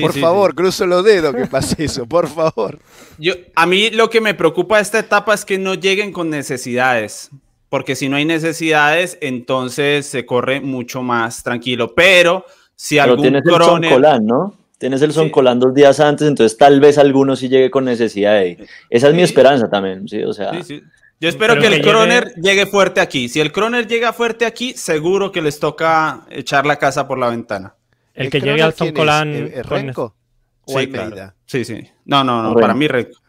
[0.00, 2.78] por favor, cruzo los dedos que pase eso, por favor.
[3.18, 6.30] Yo, a mí lo que me preocupa de esta etapa es que no lleguen con
[6.30, 7.30] necesidades.
[7.68, 11.92] Porque si no hay necesidades, entonces se corre mucho más tranquilo.
[11.94, 12.44] Pero
[12.76, 14.54] si Pero algún tienes el Colán, ¿no?
[14.78, 18.34] Tienes el Son Colán dos días antes, entonces tal vez alguno sí llegue con necesidad
[18.34, 20.22] de Esa es mi esperanza también, ¿sí?
[20.22, 20.52] O sea.
[21.20, 22.66] Yo espero que el Croner llegue...
[22.66, 23.28] fuerte aquí.
[23.28, 27.30] Si el Croner llega fuerte aquí, seguro que les toca echar la casa por la
[27.30, 27.74] ventana.
[28.14, 29.32] El, que llegue al Zoncolan.
[29.32, 30.14] ¿Es, Renko?
[30.66, 30.90] ¿O sí,
[31.46, 31.88] sí, sí.
[32.04, 32.54] No, no, no.
[32.54, 33.24] Para mí, Renko.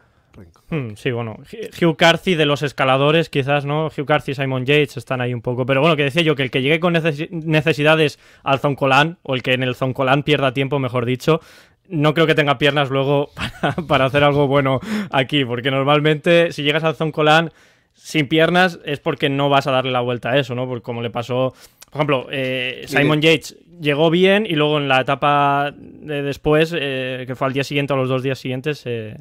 [0.70, 1.38] Hmm, sí, bueno,
[1.80, 3.86] Hugh Carthy de los escaladores, quizás, ¿no?
[3.86, 5.66] Hugh Carthy y Simon Yates están ahí un poco.
[5.66, 9.44] Pero bueno, que decía yo que el que llegue con necesidades al Zoncolan, o el
[9.44, 11.40] que en el Zoncolan pierda tiempo, mejor dicho,
[11.88, 13.30] no creo que tenga piernas luego
[13.88, 14.80] para, hacer algo bueno
[15.12, 17.52] aquí, porque normalmente si llegas al Zoncolan
[17.96, 20.68] sin piernas es porque no vas a darle la vuelta a eso, ¿no?
[20.68, 21.54] Porque como le pasó,
[21.90, 27.24] por ejemplo, eh, Simon Yates llegó bien y luego en la etapa de después, eh,
[27.26, 29.18] que fue al día siguiente o los dos días siguientes, eh,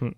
[0.00, 0.08] hmm.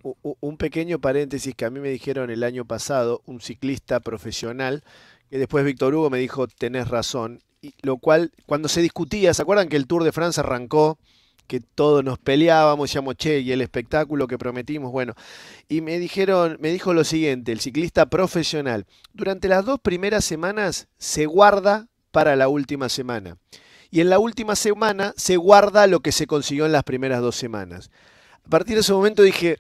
[0.41, 4.83] un pequeño paréntesis que a mí me dijeron el año pasado, un ciclista profesional,
[5.29, 9.43] que después Víctor Hugo me dijo, tenés razón, y lo cual, cuando se discutía, ¿se
[9.43, 10.99] acuerdan que el Tour de Francia arrancó?
[11.47, 15.15] Que todos nos peleábamos, llamo che, y el espectáculo que prometimos, bueno,
[15.69, 20.89] y me dijeron, me dijo lo siguiente, el ciclista profesional, durante las dos primeras semanas
[20.99, 23.37] se guarda para la última semana.
[23.91, 27.37] Y en la última semana se guarda lo que se consiguió en las primeras dos
[27.37, 27.91] semanas.
[28.45, 29.59] A partir de ese momento dije,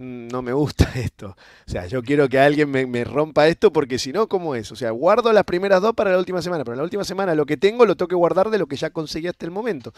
[0.00, 1.36] no me gusta esto.
[1.66, 4.72] O sea, yo quiero que alguien me, rompa esto porque si no, ¿cómo es?
[4.72, 7.34] O sea, guardo las primeras dos para la última semana, pero en la última semana
[7.34, 9.92] lo que tengo lo tengo que guardar de lo que ya conseguí hasta el momento.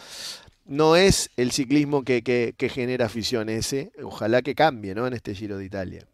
[0.65, 3.91] No es el ciclismo que, que genera afición ese.
[4.03, 5.07] Ojalá que cambie, ¿no?
[5.07, 6.05] En este Giro de Italia.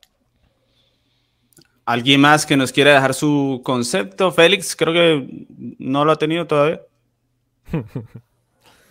[1.85, 4.31] ¿Alguien más que nos quiera dejar su concepto?
[4.31, 5.47] Félix, creo que
[5.79, 6.81] no lo ha tenido todavía.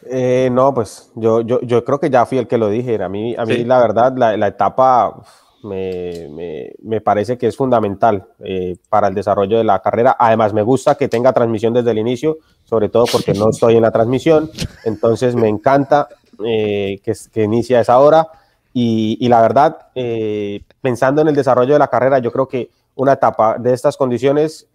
[0.04, 3.02] Eh, no, pues yo, yo, yo, creo que ya fui el que lo dije.
[3.02, 5.22] A mí, a mí la verdad, la, etapa
[5.64, 10.16] me, me, me, parece que es fundamental eh, para el desarrollo de la carrera.
[10.18, 13.82] Además, me gusta que tenga transmisión desde el inicio, sobre todo porque no estoy en
[13.82, 14.50] la transmisión.
[14.84, 16.08] Entonces, me encanta
[16.44, 18.28] eh, que, que inicie a esa hora.
[18.72, 19.88] Y, y la verdad,
[20.80, 24.68] pensando en el desarrollo de la carrera, yo creo que una etapa de estas condiciones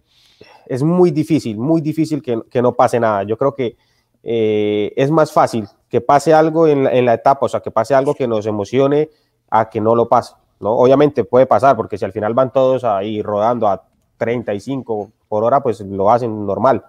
[0.65, 3.23] es muy difícil, muy difícil que, que no pase nada.
[3.23, 3.77] Yo creo que
[4.23, 8.15] eh, es más fácil que pase algo en la, etapa, o sea, que pase algo
[8.15, 9.09] que nos emocione
[9.51, 10.33] a que no lo pase.
[10.59, 10.71] ¿no?
[10.71, 13.83] Obviamente puede pasar, porque si al final van todos ahí rodando a
[14.17, 16.83] 35 por hora, pues lo hacen normal.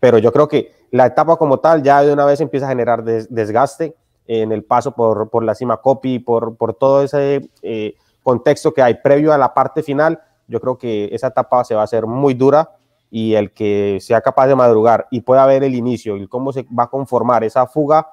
[0.00, 3.04] Pero yo creo que la etapa como tal ya de una vez empieza a generar
[3.04, 3.94] desgaste
[4.26, 8.94] en el paso por, la cima copy, por, por todo ese eh, contexto que hay
[8.94, 10.20] previo a la parte final.
[10.48, 12.70] Yo creo que esa etapa se va a hacer muy dura
[13.10, 16.64] y el que sea capaz de madrugar y pueda ver el inicio y cómo se
[16.76, 18.08] va a conformar esa fuga,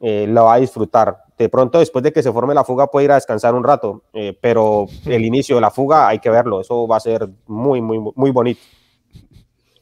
[0.00, 1.16] eh, lo va a disfrutar.
[1.38, 4.04] De pronto, después de que se forme la fuga, puede ir a descansar un rato,
[4.12, 7.80] eh, pero el inicio de la fuga hay que verlo, eso va a ser muy,
[7.80, 8.60] muy, muy bonito.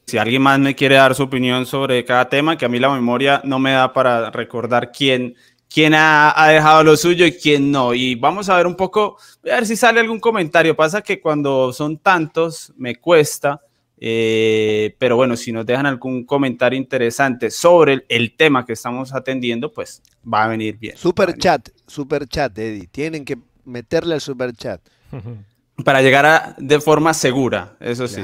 [0.05, 2.89] Si alguien más me quiere dar su opinión sobre cada tema, que a mí la
[2.89, 5.35] memoria no me da para recordar quién,
[5.69, 7.93] quién ha, ha, dejado lo suyo y quién no.
[7.93, 10.75] Y vamos a ver un poco, a ver si sale algún comentario.
[10.75, 13.61] Pasa que cuando son tantos, me cuesta.
[13.97, 19.71] Eh, pero bueno, si nos dejan algún comentario interesante sobre el, tema que estamos atendiendo,
[19.71, 20.97] pues va a venir bien.
[20.97, 22.87] Super chat, super chat, Eddie.
[22.87, 24.81] Tienen que meterle al super chat.
[25.85, 28.21] Para llegar a, de forma segura, eso sí.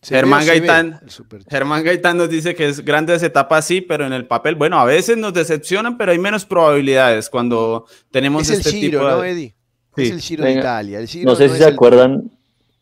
[0.00, 1.00] Germán, Gaitán,
[1.50, 4.78] Germán Gaitán nos dice que es grande esa etapa, sí, pero en el papel, bueno,
[4.78, 9.10] a veces nos decepcionan, pero hay menos probabilidades cuando tenemos es este el Giro, tipo
[9.10, 9.54] ¿no, Eddie?
[9.96, 11.00] Es el Giro de Italia.
[11.24, 12.30] no sé si se acuerdan,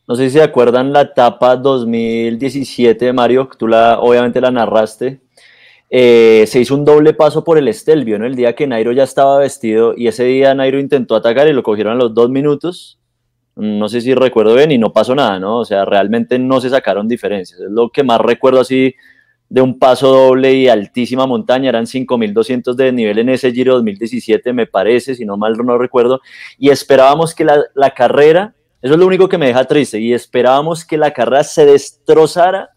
[0.08, 5.20] no sé si se acuerdan la etapa 2017 de Mario, tú la, obviamente la narraste.
[5.90, 8.26] Eh, se hizo un doble paso por el Estelvio, ¿no?
[8.26, 11.62] El día que Nairo ya estaba vestido y ese día Nairo intentó atacar y lo
[11.62, 12.98] cogieron a los dos minutos.
[13.56, 15.58] No sé si recuerdo bien y no pasó nada, ¿no?
[15.58, 17.60] O sea, realmente no se sacaron diferencias.
[17.60, 18.94] Es lo que más recuerdo así
[19.48, 21.70] de un paso doble y altísima montaña.
[21.70, 26.20] Eran 5.200 de nivel en ese Giro 2017, me parece, si no mal no recuerdo.
[26.58, 30.84] Y esperábamos que la carrera eso es lo único que me deja triste y esperábamos
[30.84, 32.70] que la carrera se destrozara,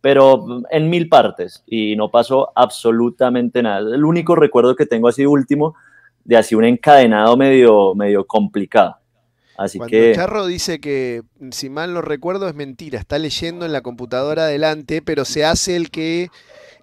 [0.00, 3.94] pero en mil partes y no pasó absolutamente nada.
[3.94, 5.76] El único recuerdo que tengo así último
[6.24, 8.96] de así un encadenado medio, medio complicado.
[9.56, 10.14] Así Cuando que...
[10.16, 12.98] Charro dice que, si mal no recuerdo, es mentira.
[12.98, 16.28] Está leyendo en la computadora adelante, pero se hace el que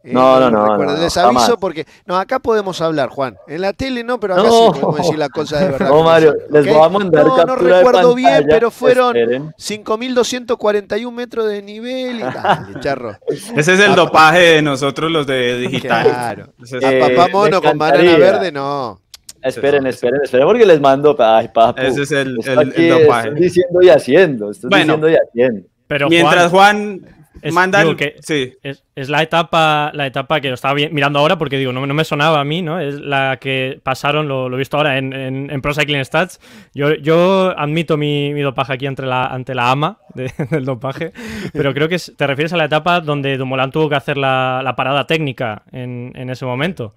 [0.04, 1.86] eh, no, no, no, no, Les aviso porque.
[2.06, 3.36] No, acá podemos hablar, Juan.
[3.47, 5.89] En la tele no, pero acá sí podemos decir la cosa de verdad.
[5.89, 11.62] No, Mario, les voy a mandar No, no recuerdo bien, pero fueron 5.241 metros de
[11.62, 13.18] nivel y dale, charro.
[13.28, 16.08] Ese es el dopaje de nosotros, los de digital.
[16.08, 16.54] Claro.
[16.54, 19.02] a papá mono con banana verde, no.
[19.41, 21.16] Esperen, esperen, esperen, porque les mando.
[21.20, 21.82] Ay, papu.
[21.82, 23.30] Ese es el, el, dopaje.
[23.30, 24.52] Estoy diciendo y haciendo.
[24.52, 25.68] Estoy diciendo y haciendo.
[25.88, 27.02] Pero Mientras Juan
[27.41, 28.53] es, que sí.
[28.63, 32.03] es, la etapa la etapa que lo estaba mirando ahora porque digo, no, no, me
[32.03, 32.79] sonaba a mí, ¿no?
[32.79, 36.39] Es la que pasaron, lo, he visto ahora en, en, Pro Cycling Stats.
[36.73, 41.11] Yo, yo admito mi, mi dopaje aquí ante la, ante la ama del dopaje,
[41.53, 44.75] pero creo que te refieres a la etapa donde Dumoulin tuvo que hacer la, la
[44.75, 46.95] parada técnica en, en ese momento.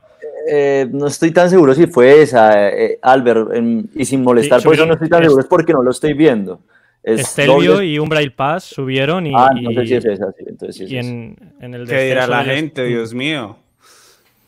[0.48, 3.50] Eh, no estoy tan seguro si fue esa, eh, Albert,
[3.94, 6.60] y sin molestar, por eso no estoy tan seguro, es porque no lo estoy viendo.
[7.02, 9.32] Estelvio y Umbrail Pass subieron y.
[9.36, 13.58] Ah, entonces sí es esa, Entonces sí en, el ¿Qué dirá la gente, Dios mío?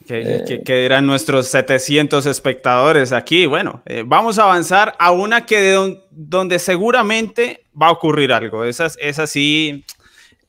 [0.06, 0.82] ¿Qué, eh.
[0.82, 3.46] dirán nuestros 700 espectadores aquí?
[3.46, 8.64] Bueno, eh, vamos a avanzar a una que de donde seguramente va a ocurrir algo.
[8.64, 9.84] Esa, es así.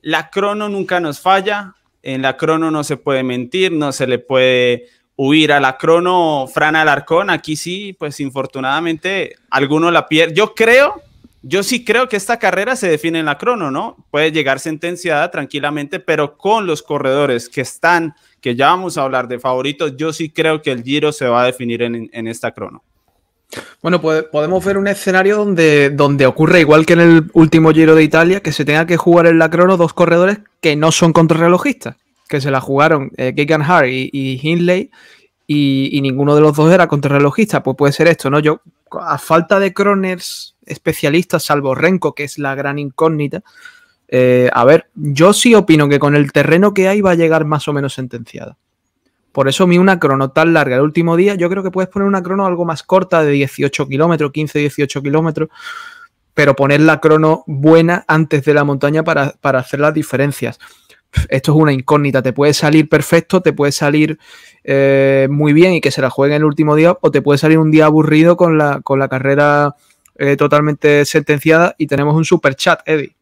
[0.01, 1.73] La crono nunca nos falla.
[2.03, 6.47] En la crono no se puede mentir, no se le puede huir a la crono
[6.53, 7.29] Fran Alarcón.
[7.29, 10.35] Aquí sí, pues infortunadamente alguno la pierde.
[10.35, 11.01] Yo creo
[11.47, 14.07] yo sí creo que esta carrera se define en la crono, ¿no?
[14.09, 19.27] Puede llegar sentenciada tranquilamente, pero con los corredores que están, que ya vamos a hablar
[19.27, 22.83] de favoritos, yo sí creo que el Giro se va a definir en, esta crono.
[23.83, 28.01] Bueno, podemos ver un escenario donde, donde ocurre igual que en el último Giro de
[28.01, 31.95] Italia, que se tenga que jugar en la crono dos corredores que no son contrarrelojistas,
[32.27, 33.35] que se la jugaron eh,
[33.67, 34.89] Hart y, Hindley,
[35.45, 37.61] y, ninguno de los dos era contrarrelojista.
[37.61, 38.39] Pues puede ser esto, ¿no?
[38.39, 38.61] Yo
[38.99, 43.43] a falta de croners especialistas, salvo Renko, que es la gran incógnita,
[44.07, 47.45] eh, a ver, yo sí opino que con el terreno que hay va a llegar
[47.45, 48.57] más o menos sentenciada.
[49.31, 52.07] Por eso mi una crono tan larga el último día, yo creo que puedes poner
[52.07, 55.49] una crono algo más corta de 18 kilómetros, 15, 18 kilómetros,
[56.33, 60.59] pero poner la crono buena antes de la montaña para, para hacer las diferencias
[61.29, 62.21] esto es una incógnita.
[62.21, 64.19] Te puede salir perfecto, te puede salir
[64.63, 67.57] eh, muy bien y que se la juegue el último día, o te puede salir
[67.57, 69.75] un día aburrido con la, con la carrera
[70.15, 73.15] eh, totalmente sentenciada y tenemos un super chat, Eddie.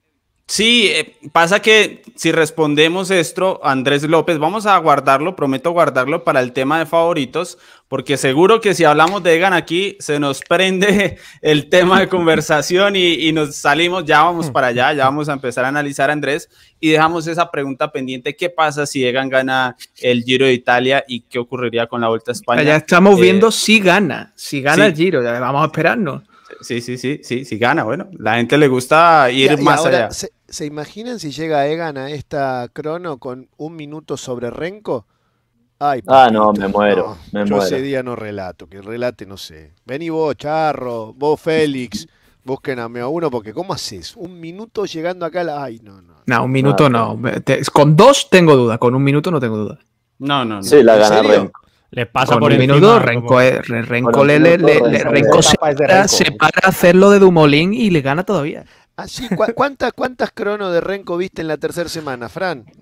[0.45, 6.41] Sí, eh, pasa que si respondemos esto, Andrés López, vamos a guardarlo, prometo guardarlo para
[6.41, 11.17] el tema de favoritos, porque seguro que si hablamos de Egan aquí, se nos prende
[11.41, 15.63] el tema de conversación y, nos salimos, ya vamos para allá, ya vamos a empezar
[15.63, 20.23] a analizar a Andrés y dejamos esa pregunta pendiente, ¿qué pasa si Egan gana el
[20.23, 22.63] Giro de Italia y qué ocurriría con la Vuelta a España?
[22.63, 26.32] Ya estamos viendo eh, si gana, si gana el Giro, ya vamos a esperarnos.
[26.61, 27.83] Sí, sí, sí, sí, sí gana.
[27.83, 30.09] Bueno, la gente le gusta ir más allá.
[30.11, 35.07] Se, imaginan si llega Egan a esta crono con un minuto sobre Renko?
[35.79, 37.17] Ay, ah, no, me muero.
[37.31, 39.73] me yo ese día no relato, que relate, no sé.
[39.85, 42.07] Vení vos, Charro, vos, Félix,
[42.43, 44.15] busquen a uno, porque ¿cómo haces?
[44.15, 45.63] Un minuto llegando acá la.
[45.63, 46.13] Ay, no, no.
[46.25, 47.19] No, un minuto no.
[47.73, 49.79] con dos tengo duda, con un minuto no tengo duda.
[50.19, 50.63] No, no, no.
[50.63, 51.62] Sí, la gana Renko.
[51.93, 54.57] Le pasa por un minuto, Renko, Renko, le, le,
[56.07, 58.65] se, para, a hacerlo de Dumolín y le gana todavía.
[58.97, 59.27] Ah, sí.
[59.55, 62.65] ¿Cuántas, ¿Cuántas cronos de Renko viste en la tercera semana, Fran?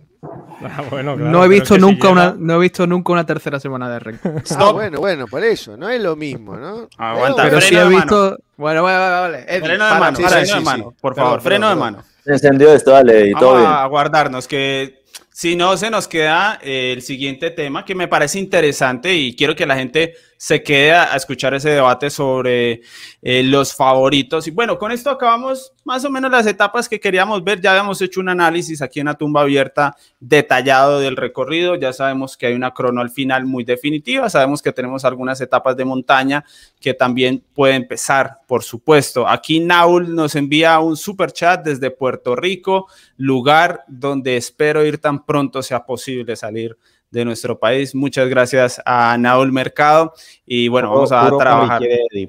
[0.63, 3.97] Ah, bueno, no he visto nunca una no he visto nunca una tercera semana de
[3.97, 4.29] Renko.
[4.59, 6.87] Ah, bueno, bueno, por eso, no es lo mismo, ¿no?
[6.99, 8.37] Aguanta, pero, sí he visto.
[8.57, 9.59] Bueno, vale, vale.
[9.59, 12.03] freno de mano, freno de mano, por favor, freno de mano.
[12.23, 13.67] Se encendió esto, dale, y todo bien.
[13.67, 15.01] a guardarnos que
[15.33, 19.55] si no, se nos queda eh, el siguiente tema que me parece interesante y quiero
[19.55, 22.81] que la gente se quede a, escuchar ese debate sobre
[23.21, 24.47] eh, los favoritos.
[24.47, 27.61] Y bueno, con esto acabamos más o menos las etapas que queríamos ver.
[27.61, 31.75] Ya habíamos hecho un análisis aquí en la tumba abierta detallado del recorrido.
[31.75, 34.31] Ya sabemos que hay una crono al final muy definitiva.
[34.31, 36.43] Sabemos que tenemos algunas etapas de montaña
[36.79, 39.27] que también puede empezar, por supuesto.
[39.27, 45.20] Aquí Naul nos envía un super chat desde Puerto Rico, lugar donde espero ir tan
[45.25, 46.77] pronto sea posible salir
[47.09, 47.93] de nuestro país.
[47.93, 50.13] Muchas gracias a Naul Mercado
[50.45, 51.81] y bueno, vamos a trabajar.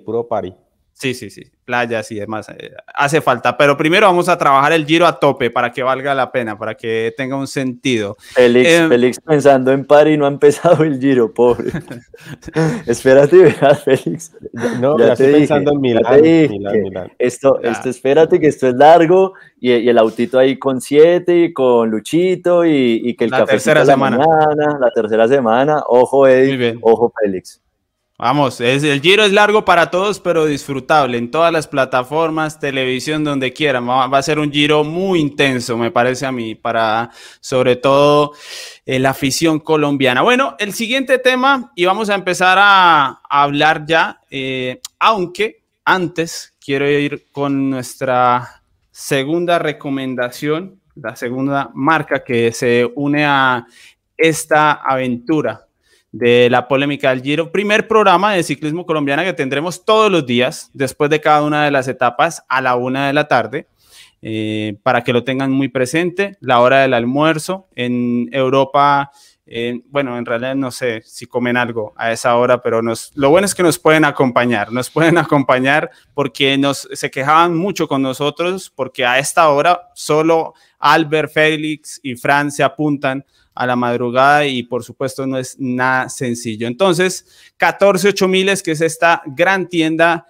[0.04, 0.71] puro.
[1.02, 2.48] Sí, sí, sí, playas y demás.
[2.50, 6.14] Eh, hace falta, pero primero vamos a trabajar el giro a tope para que valga
[6.14, 8.16] la pena, para que tenga un sentido.
[8.20, 11.72] Félix, em, Félix pensando en París no ha empezado el giro, pobre.
[12.86, 13.50] espérate y
[13.84, 14.32] Félix.
[14.80, 19.98] No, ya, estoy pensando en Milán, Esto, esto, espérate que esto es largo y, el
[19.98, 24.24] autito ahí con siete y con Luchito y, que el la tercera semana.
[24.80, 25.82] la tercera semana.
[25.88, 27.61] Ojo, Eddie, ojo, Félix.
[28.18, 33.52] Vamos, el giro es largo para todos, pero disfrutable en todas las plataformas, televisión, donde
[33.52, 33.88] quieran.
[33.88, 37.10] Va, a ser un giro muy intenso, me parece a mí, para
[37.40, 38.32] sobre todo
[38.86, 40.22] eh, la afición colombiana.
[40.22, 46.88] Bueno, el siguiente tema, y vamos a empezar a, hablar ya, eh, aunque antes quiero
[46.88, 53.66] ir con nuestra segunda recomendación, la segunda marca que se une a
[54.16, 55.66] esta aventura
[56.12, 57.50] de la polémica del Giro.
[57.50, 61.70] Primer programa de ciclismo colombiana que tendremos todos los días, después de cada una de
[61.70, 63.66] las etapas, a la una de la tarde,
[64.20, 66.36] eh, para que lo tengan muy presente.
[66.40, 69.10] La hora del almuerzo en Europa.
[69.88, 73.44] bueno, en realidad no sé si comen algo a esa hora, pero nos, lo bueno
[73.44, 78.70] es que nos pueden acompañar, nos pueden acompañar porque nos, se quejaban mucho con nosotros
[78.74, 83.24] porque a esta hora solo Albert, Félix y Fran se apuntan
[83.54, 86.66] a la madrugada y por supuesto no es nada sencillo.
[86.66, 87.26] Entonces,
[87.56, 90.26] 14 miles, que es esta gran tienda,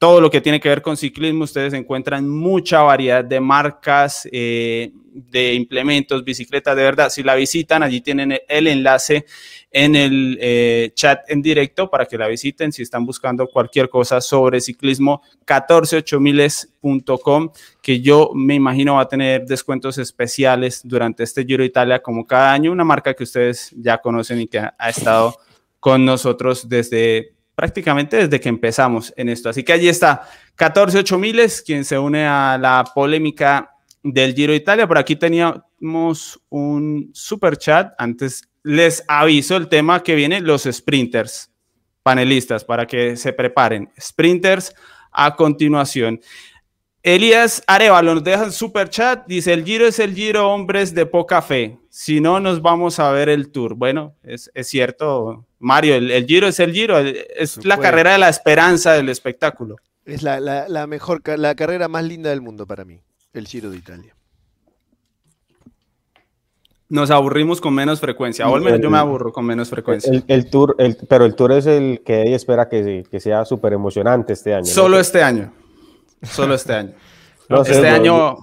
[0.00, 4.92] todo lo que tiene que ver con ciclismo, ustedes encuentran mucha variedad de marcas, eh,
[5.12, 9.26] de implementos, bicicletas, de verdad, si la visitan, allí tienen el enlace
[9.70, 14.22] en el eh, chat en directo para que la visiten si están buscando cualquier cosa
[14.22, 17.50] sobre ciclismo, 148miles.com,
[17.82, 22.54] que yo me imagino va a tener descuentos especiales durante este Giro Italia como cada
[22.54, 25.36] año, una marca que ustedes ya conocen y que ha, estado
[25.78, 29.50] con nosotros desde prácticamente desde que empezamos en esto.
[29.50, 30.22] Así que allí está,
[30.56, 34.88] 14 miles, quien se une a la polémica del Giro Italia.
[34.88, 37.92] Por aquí teníamos un super chat.
[37.98, 41.52] Antes les aviso el tema que viene, los sprinters,
[42.02, 43.92] panelistas, para que se preparen.
[44.00, 44.74] Sprinters
[45.12, 46.18] a continuación.
[47.02, 51.06] Elías Arevalo nos deja el super chat, dice, el Giro es el Giro, hombres de
[51.06, 53.74] poca fe, si no nos vamos a ver el Tour.
[53.74, 58.92] Bueno, es, cierto, Mario, el, Giro es el Giro, es la carrera de la esperanza
[58.92, 59.76] del espectáculo.
[60.04, 63.00] Es la, la, mejor, la carrera más linda del mundo para mí,
[63.32, 64.14] el Giro de Italia.
[66.90, 70.22] Nos aburrimos con menos frecuencia, o al menos yo me aburro con menos frecuencia.
[70.26, 70.76] El, tour,
[71.08, 74.66] pero el tour es el que ella espera que, que sea súper emocionante este año.
[74.66, 75.52] Solo este año.
[76.22, 76.92] Solo este año.
[77.66, 78.36] este año.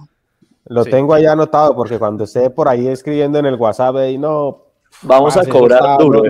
[0.66, 4.64] Lo tengo ahí anotado porque cuando esté por ahí escribiendo en el WhatsApp y no.
[5.02, 6.22] Vamos a cobrar duro.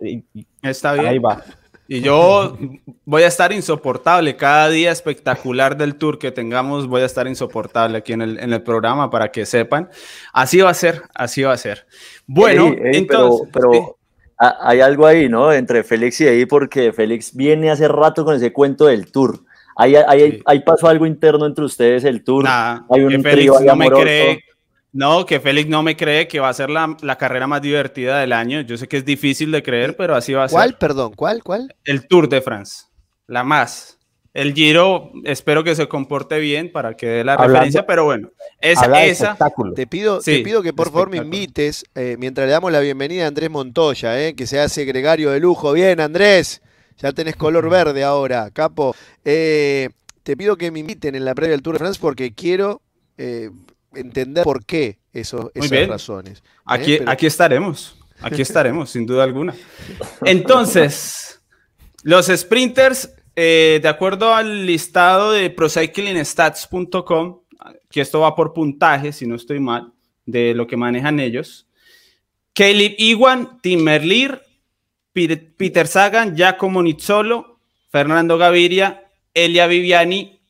[0.00, 0.22] Eh.
[0.62, 1.06] está bien.
[1.06, 1.42] Ahí va.
[1.88, 2.56] Y yo
[3.04, 4.36] voy a estar insoportable.
[4.36, 8.52] Cada día espectacular del tour que tengamos, voy a estar insoportable aquí en el, en
[8.52, 9.90] el programa para que sepan.
[10.32, 11.86] Así va a ser, así va a ser.
[12.28, 13.48] Bueno, entonces.
[13.52, 13.96] Pero,
[14.40, 15.52] hay algo ahí, ¿no?
[15.52, 19.40] Entre Félix y ahí, porque Félix viene hace rato con ese cuento del tour.
[19.80, 22.44] Ahí, pasó algo interno entre ustedes, el tour.
[22.46, 24.44] hay un Félix no me cree,
[24.92, 28.32] no, que Félix no me cree que va a ser la, carrera más divertida del
[28.32, 28.60] año.
[28.62, 30.56] Yo sé que es difícil de creer, pero así va a ser.
[30.56, 31.12] ¿Cuál, perdón?
[31.14, 31.74] ¿Cuál, cuál?
[31.84, 32.84] El Tour de France.
[33.26, 33.98] La más.
[34.32, 39.04] El Giro, espero que se comporte bien para que dé la referencia, pero bueno, esa,
[39.04, 39.36] esa
[39.74, 43.24] te pido, te pido que por favor me invites, eh, mientras le damos la bienvenida
[43.24, 45.72] a Andrés Montoya, eh, que se hace gregario de lujo.
[45.72, 46.62] Bien, Andrés.
[47.00, 48.94] Ya tenés color verde ahora, capo.
[49.24, 49.88] Eh,
[50.22, 52.82] te pido que me inviten en la previa del Tour de France porque quiero
[53.16, 53.50] eh,
[53.94, 56.38] entender por qué eso, esas razones.
[56.38, 56.42] ¿eh?
[56.66, 59.54] Aquí, aquí estaremos, aquí estaremos, sin duda alguna.
[60.24, 61.40] Entonces,
[62.02, 67.40] los sprinters, de acuerdo al listado de procyclingstats.com,
[67.88, 69.92] que esto va por puntaje, si no estoy mal,
[70.26, 71.66] de lo que manejan ellos.
[72.52, 74.42] Caleb Iwan, Tim Merlier,
[75.28, 77.60] Peter Sagan, Giacomo Nizzolo,
[77.90, 80.40] Fernando Gaviria, Elia Viviani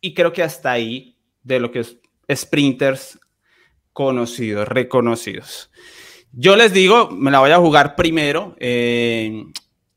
[0.00, 1.96] y creo que hasta ahí de lo que es
[2.32, 3.18] sprinters
[3.92, 5.70] conocidos, reconocidos.
[6.32, 9.44] Yo les digo, me la voy a jugar primero eh,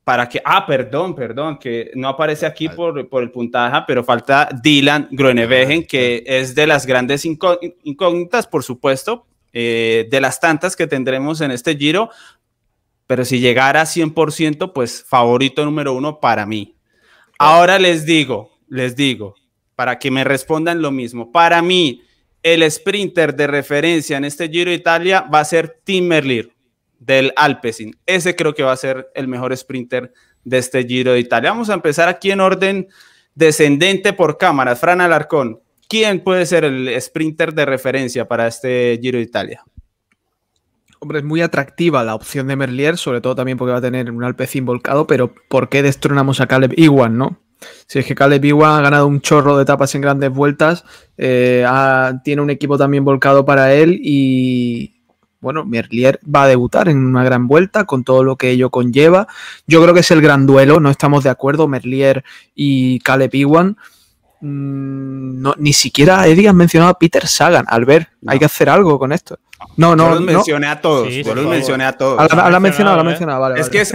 [0.04, 4.48] para que, ah, perdón, perdón, que no aparece aquí por, por el puntaje, pero falta
[4.62, 10.86] Dylan Groenewegen, que es de las grandes incógnitas, por supuesto, eh, de las tantas que
[10.86, 12.10] tendremos en este giro,
[13.08, 16.76] pero si llegara a 100%, pues favorito número uno para mí.
[17.38, 19.34] Ahora les digo, les digo,
[19.74, 21.32] para que me respondan lo mismo.
[21.32, 22.02] Para mí,
[22.42, 26.50] el sprinter de referencia en este Giro de Italia va a ser Tim Merlier
[26.98, 27.96] del Alpecin.
[28.04, 30.12] Ese creo que va a ser el mejor sprinter
[30.44, 31.50] de este Giro de Italia.
[31.50, 32.88] Vamos a empezar aquí en orden
[33.34, 34.80] descendente por cámaras.
[34.80, 39.64] Fran Alarcón, ¿quién puede ser el sprinter de referencia para este Giro de Italia?
[41.00, 44.10] Hombre, es muy atractiva la opción de Merlier, sobre todo también porque va a tener
[44.10, 47.38] un Alpecin volcado, pero ¿por qué destronamos a Caleb Iwan, no?
[47.86, 50.84] Si es que Caleb Iwan ha ganado un chorro de etapas en grandes vueltas,
[51.16, 51.64] eh,
[52.24, 54.98] tiene un equipo también volcado para él y,
[55.40, 59.28] bueno, Merlier va a debutar en una gran vuelta con todo lo que ello conlleva.
[59.66, 62.24] Yo creo que es el gran duelo, no estamos de acuerdo, Merlier
[62.54, 63.76] y Caleb Iwan.
[64.40, 67.66] Mm, no, ni siquiera Eddie ha mencionado a Peter Sagan.
[67.68, 69.38] Al ver, hay que hacer algo con esto.
[69.78, 70.08] No, no.
[70.08, 71.08] Yo los mencioné a todos.
[71.08, 72.16] yo los mencioné a todos.
[72.34, 73.40] La, ha mencionado, la ha mencionado.
[73.40, 73.94] Vale, es, Que es,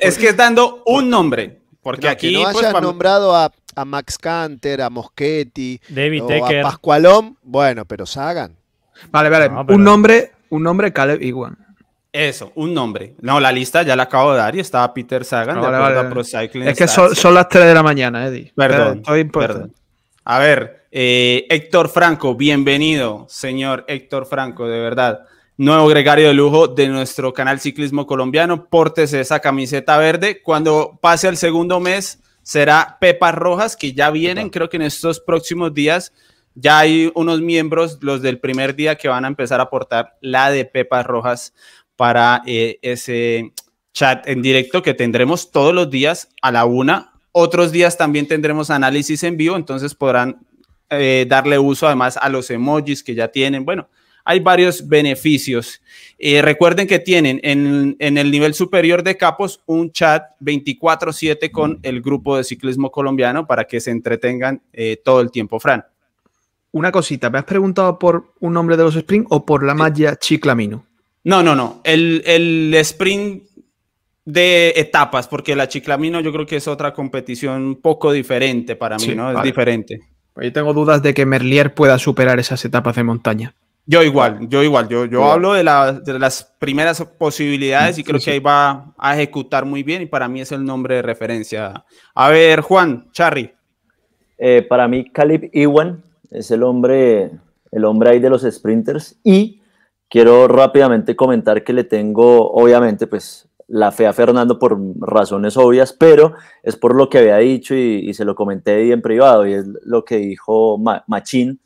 [0.00, 1.60] es, que es dando un nombre.
[1.80, 2.32] Porque aquí.
[2.32, 7.38] no pues, nombrado a, a, Max Canter, a Moschetti, David o a Pascualón.
[7.42, 8.56] Bueno, pero Sagan.
[9.10, 9.48] Vale, vale.
[9.68, 11.56] Un nombre, un nombre Caleb Iwan.
[12.12, 13.14] Eso, un nombre.
[13.20, 16.24] No, la lista ya la acabo de dar y estaba Peter Sagan de vale, Pro
[16.24, 16.66] Cycling.
[16.66, 18.52] Es que son, las 3 de la mañana, Eddie.
[18.56, 19.02] Perdón.
[19.32, 19.72] perdón.
[20.24, 25.26] A ver, eh, Héctor Franco, bienvenido, señor Héctor Franco, de verdad.
[25.56, 28.66] Nuevo gregario de lujo de nuestro canal Ciclismo Colombiano.
[28.66, 30.40] Pórtese esa camiseta verde.
[30.40, 35.18] Cuando pase el segundo mes, será Pepa Rojas, que ya vienen, creo que en estos
[35.18, 36.12] próximos días.
[36.54, 40.50] Ya hay unos miembros, los del primer día, que van a empezar a aportar la
[40.50, 41.52] de Pepa Rojas
[41.96, 43.52] para eh, ese
[43.92, 48.70] chat en directo que tendremos todos los días a la una otros días también tendremos
[48.70, 50.38] análisis en vivo, entonces podrán
[50.90, 53.64] eh, darle uso además a los emojis que ya tienen.
[53.64, 53.88] Bueno,
[54.24, 55.80] hay varios beneficios.
[56.18, 62.02] Eh, recuerden que tienen en, el nivel superior de capos un chat 24/7 con el
[62.02, 65.58] grupo de ciclismo colombiano para que se entretengan eh, todo el tiempo.
[65.58, 65.84] Fran.
[66.70, 70.16] Una cosita, ¿me has preguntado por un nombre de los sprint o por la malla
[70.16, 70.86] Chiclamino?
[71.24, 71.80] No, no, no.
[71.84, 73.42] El, el sprint
[74.24, 78.96] de etapas, porque la Chiclamino yo creo que es otra competición un poco diferente para
[78.96, 79.32] mí, ¿no?
[79.32, 80.00] Es diferente.
[80.32, 83.54] Pues yo tengo dudas de que Merlier pueda superar esas etapas de montaña.
[83.84, 88.38] Yo igual, yo igual, yo, yo hablo de, las primeras posibilidades y creo que ahí
[88.38, 91.84] va a ejecutar muy bien y para mí es el nombre de referencia.
[92.14, 93.52] A ver, Juan, Charry.
[94.38, 97.32] eh, para mí Caleb Iwan es el hombre,
[97.72, 99.62] el hombre ahí de los sprinters y
[100.08, 105.94] quiero rápidamente comentar que le tengo, obviamente, pues la fe a Fernando por razones obvias,
[105.94, 109.54] pero es por lo que había dicho y, se lo comenté ahí en privado y
[109.54, 111.58] es lo que dijo Machín,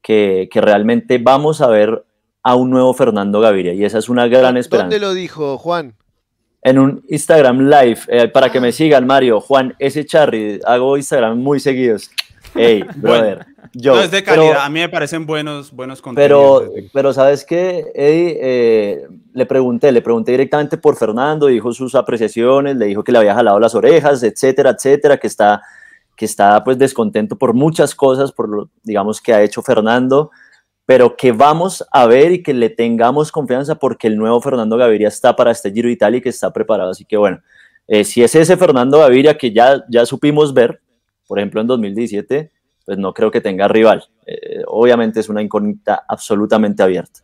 [0.00, 2.06] que, que realmente vamos a ver
[2.42, 4.94] a un nuevo Fernando Gaviria y esa es una gran esperanza.
[4.94, 5.94] ¿Dónde lo dijo Juan?
[6.62, 8.72] En un Instagram live, eh, para que me ah.
[8.72, 10.06] sigan, Mario, Juan S.
[10.06, 12.10] Charry, hago Instagram muy seguidos.
[12.54, 13.46] Hey, brother.
[13.74, 16.64] Yo, no, es de calidad, a mí me parecen buenos, buenos contenidos.
[16.74, 18.38] Pero, pero ¿sabes qué, Eddie?
[18.42, 23.18] Eh, le pregunté, le pregunté directamente por Fernando, dijo sus apreciaciones, le dijo que le
[23.18, 25.62] había jalado las orejas, etcétera, etcétera, que está,
[26.16, 30.30] que está pues descontento por muchas cosas, por lo, digamos, que ha hecho Fernando,
[30.84, 35.08] pero que vamos a ver y que le tengamos confianza porque el nuevo Fernando Gaviria
[35.08, 36.90] está para este Giro Italia y que está preparado.
[36.90, 37.40] Así que bueno,
[37.88, 40.82] eh, si es ese Fernando Gaviria que ya, ya supimos ver,
[41.32, 42.50] por ejemplo en 2017,
[42.84, 44.04] pues no creo que tenga rival.
[44.26, 47.20] Eh, obviamente es una incógnita absolutamente abierta.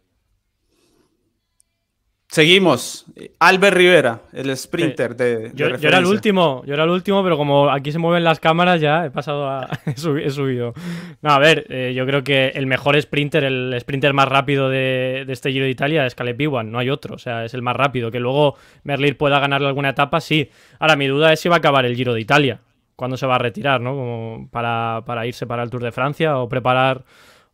[2.26, 3.04] Seguimos.
[3.38, 7.68] Albert Rivera, el sprinter de, yo, era el último, yo era el último, pero como
[7.68, 10.72] aquí se mueven las cámaras ya he pasado a he subido.
[11.20, 15.26] No, a ver, eh, yo creo que el mejor sprinter, el sprinter más rápido de,
[15.28, 17.76] este Giro de Italia es Caleb Iwan, no hay otro, o sea, es el más
[17.76, 18.10] rápido.
[18.10, 20.48] Que luego Merlir pueda ganarle alguna etapa, sí.
[20.78, 22.62] Ahora mi duda es si va a acabar el Giro de Italia,
[22.98, 23.92] cuándo se va a retirar, ¿no?
[23.92, 27.04] Como para, para irse para el Tour de Francia o preparar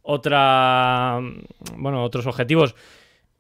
[0.00, 1.20] otra,
[1.76, 2.74] bueno, otros objetivos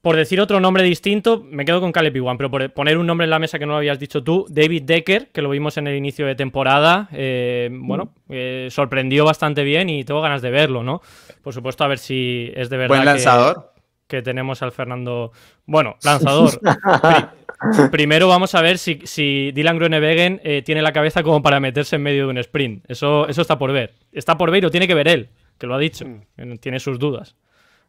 [0.04, 3.24] por decir otro nombre distinto, me quedo con Caleb Iwan, pero por poner un nombre
[3.24, 5.86] en la mesa que no lo habías dicho tú, David Decker, que lo vimos en
[5.86, 10.82] el inicio de temporada, eh, bueno, eh, sorprendió bastante bien y tengo ganas de verlo,
[10.82, 11.00] ¿no?
[11.42, 12.96] Por supuesto, a ver si es de verdad.
[12.96, 13.72] Buen lanzador.
[14.06, 15.32] Que, tenemos al Fernando.
[15.64, 16.60] Bueno, lanzador.
[17.90, 21.96] Primero vamos a ver si, si Dylan Groenewegen eh, tiene la cabeza como para meterse
[21.96, 22.84] en medio de un sprint.
[22.88, 23.92] Eso, eso está por ver.
[24.12, 25.28] Está por ver y lo tiene que ver él,
[25.58, 26.04] que lo ha dicho.
[26.06, 26.56] Mm.
[26.60, 27.36] Tiene sus dudas.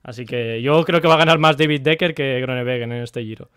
[0.03, 3.24] Así que yo creo que va a ganar más David Decker que Groenewegen en este
[3.24, 3.49] giro.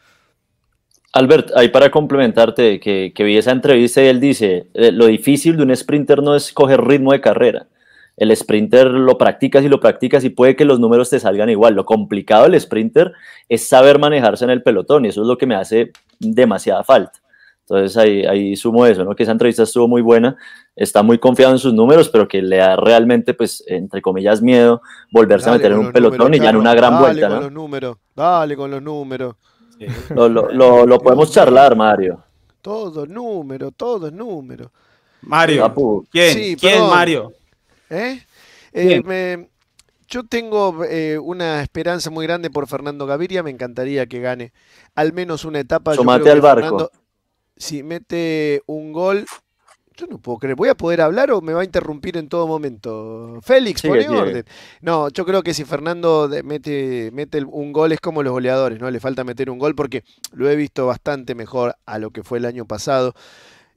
[1.13, 5.63] Albert, ahí para complementarte, que, vi esa entrevista y él dice, eh, lo difícil de
[5.63, 7.67] un sprinter no es coger ritmo de carrera.
[8.19, 11.75] El sprinter lo practicas y lo practicas y puede que los números te salgan igual.
[11.75, 13.13] Lo complicado del sprinter
[13.49, 17.21] es saber manejarse en el pelotón y eso es lo que me hace demasiada falta.
[17.61, 19.15] Entonces ahí, ahí sumo eso, ¿no?
[19.15, 20.37] Que esa entrevista estuvo muy buena,
[20.75, 24.81] está muy confiado en sus números, pero que le da realmente, pues, entre comillas, miedo
[25.13, 27.43] volverse a meter en un pelotón y ya en una gran dale vuelta, con ¿no?
[27.43, 29.35] Los números, dale con los números.
[30.15, 32.21] Lo, lo, lo, podemos charlar, Mario.
[32.63, 34.73] Todo número, todo número.
[35.23, 35.73] Mario,
[36.11, 36.57] ¿quién?
[36.57, 37.33] ¿Quién, Mario?
[37.91, 38.23] ¿Eh?
[38.73, 39.49] eh
[40.11, 44.53] yo tengo eh, una esperanza muy grande por Fernando Gaviria, me encantaría que gane
[44.95, 45.95] al menos una etapa.
[45.95, 46.91] Tomate al barco
[47.59, 49.27] si mete un gol,
[49.97, 50.57] yo no puedo creer.
[50.57, 53.41] ¿Voy a poder hablar o me va a interrumpir en todo momento?
[53.43, 54.45] Félix, pone orden.
[54.81, 58.91] No, yo creo que si Fernando mete, mete un gol es como los goleadores, ¿no?
[58.91, 62.39] Le falta meter un gol porque lo he visto bastante mejor a lo que fue
[62.39, 63.15] el año pasado.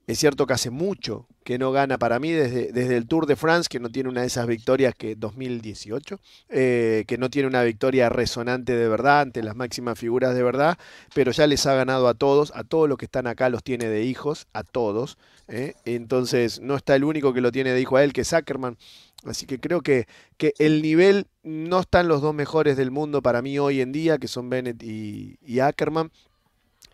[0.07, 3.35] Es cierto que hace mucho que no gana para mí desde, desde el Tour de
[3.35, 7.63] France, que no tiene una de esas victorias que 2018, eh, que no tiene una
[7.63, 10.77] victoria resonante de verdad ante las máximas figuras de verdad,
[11.13, 13.87] pero ya les ha ganado a todos, a todos los que están acá los tiene
[13.87, 15.17] de hijos, a todos.
[15.47, 15.73] ¿eh?
[15.85, 18.77] Entonces no está el único que lo tiene de hijo a él, que es Ackerman.
[19.23, 23.41] Así que creo que, que el nivel no están los dos mejores del mundo para
[23.41, 26.11] mí hoy en día, que son Bennett y, y Ackerman.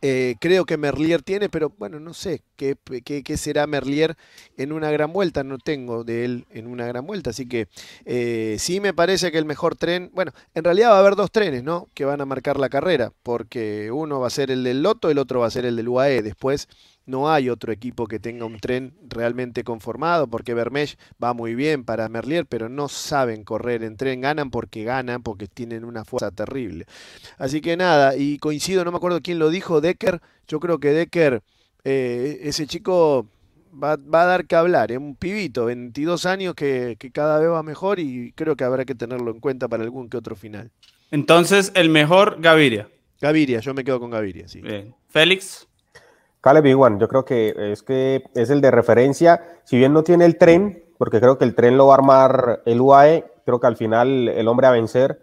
[0.02, 4.16] Eh, creo que Merlier tiene, pero bueno, no sé qué, qué, será Merlier
[4.58, 5.44] en una gran vuelta.
[5.44, 7.32] No tengo de él en una gran vuelta.
[7.32, 7.68] Así que
[8.06, 10.12] eh, sí me parece que el mejor tren.
[10.14, 11.88] Bueno, en realidad va a haber dos trenes, ¿no?
[11.94, 13.12] Que van a marcar la carrera.
[13.24, 15.90] Porque uno va a ser el del Loto, el otro va a ser el del
[15.90, 16.22] UAE.
[16.22, 16.68] Después
[17.08, 21.84] no hay otro equipo que tenga un tren realmente conformado, porque Bermesh va muy bien
[21.84, 26.32] para Merlier, pero no saben correr en tren, ganan porque ganan, porque tienen una fuerza
[26.32, 26.86] terrible.
[27.38, 30.92] Así que nada, y coincido, no me acuerdo quién lo dijo, Decker, yo creo que
[30.92, 31.42] Decker,
[31.86, 33.26] eh, ese chico
[33.74, 38.00] va, a dar que hablar, es un pibito, 22 años que, cada vez va mejor
[38.00, 40.72] y creo que habrá que tenerlo en cuenta para algún que otro final.
[41.10, 42.90] Entonces, el mejor Gaviria.
[43.22, 44.62] Gaviria, yo me quedo con Gaviria, sí.
[45.08, 45.68] Félix.
[46.48, 50.24] Caleb Iwan, yo creo que es que es el de referencia, si bien no tiene
[50.24, 53.68] el tren, porque creo que el tren lo va a armar el UAE, creo que
[53.68, 55.20] al final el hombre a vencer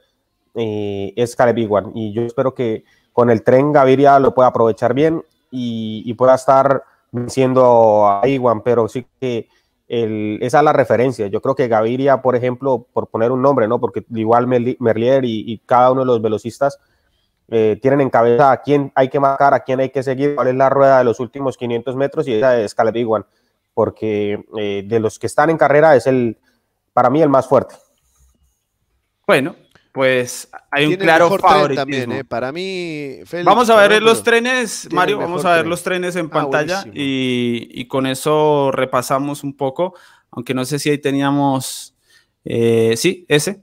[0.54, 4.92] eh, es Caleb Iwan, y yo espero que con el tren Gaviria lo pueda aprovechar
[4.92, 9.48] bien y, pueda estar venciendo a Iwan, pero sí que
[9.88, 11.28] esa es la referencia.
[11.28, 13.80] Yo creo que Gaviria, por ejemplo, por poner un nombre, ¿no?
[13.80, 16.78] Porque igual Merlier y, y cada uno de los velocistas
[17.48, 20.48] eh, tienen en cabeza a quién hay que marcar, a quién hay que seguir, cuál
[20.48, 23.26] es la rueda de los últimos 500 metros y esa es Caleb Iwan.
[23.74, 26.38] porque eh, de los que están en carrera es el,
[26.92, 27.74] para mí, el más fuerte.
[29.26, 29.56] Bueno,
[29.92, 31.76] pues hay un claro favoritismo.
[31.76, 32.24] también, ¿eh?
[32.24, 35.70] Para mí, Félix, Vamos a ver los trenes, Mario, vamos a ver tren.
[35.70, 39.94] los trenes en Ah, pantalla y, y con eso repasamos un poco,
[40.30, 41.94] aunque no sé si ahí teníamos,
[42.44, 43.62] eh, sí, ese,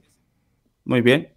[0.84, 1.31] muy bien.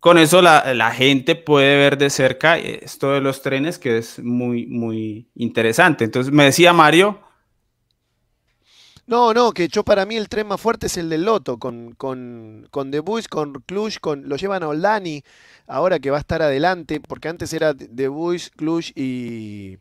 [0.00, 4.20] Con eso la, la gente puede ver de cerca esto de los trenes, que es
[4.20, 6.04] muy, muy interesante.
[6.04, 7.20] Entonces me decía Mario,
[9.06, 11.94] No, no, que yo para mí el tren más fuerte es el del Loto, con,
[11.94, 15.22] con, con Boys, con Cluj, con, lo llevan a Oldani,
[15.66, 17.74] ahora que va a estar adelante, porque antes era
[18.10, 19.78] Boys, Cluj y,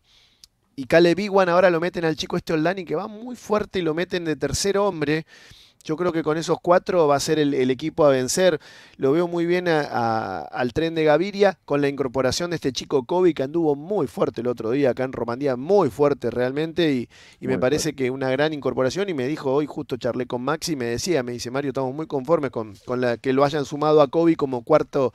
[0.76, 3.82] y Caleb Iwan, ahora lo meten al chico este Oldani que va muy fuerte y
[3.84, 5.26] lo meten de tercer hombre.
[5.88, 8.60] Yo creo que con esos cuatro va a ser el, el equipo a vencer.
[8.98, 12.74] Lo veo muy bien a- a- al tren de Gaviria con la incorporación de este
[12.74, 16.92] chico Kobe que anduvo muy fuerte el otro día acá en Romandía, muy fuerte realmente
[16.92, 17.10] y,
[17.40, 20.76] y me parece que una gran incorporación y me dijo hoy, justo charlé con Maxi,
[20.76, 24.02] me decía, me dice Mario, estamos muy conformes con, con la que lo hayan sumado
[24.02, 25.14] a Kobe como cuarto,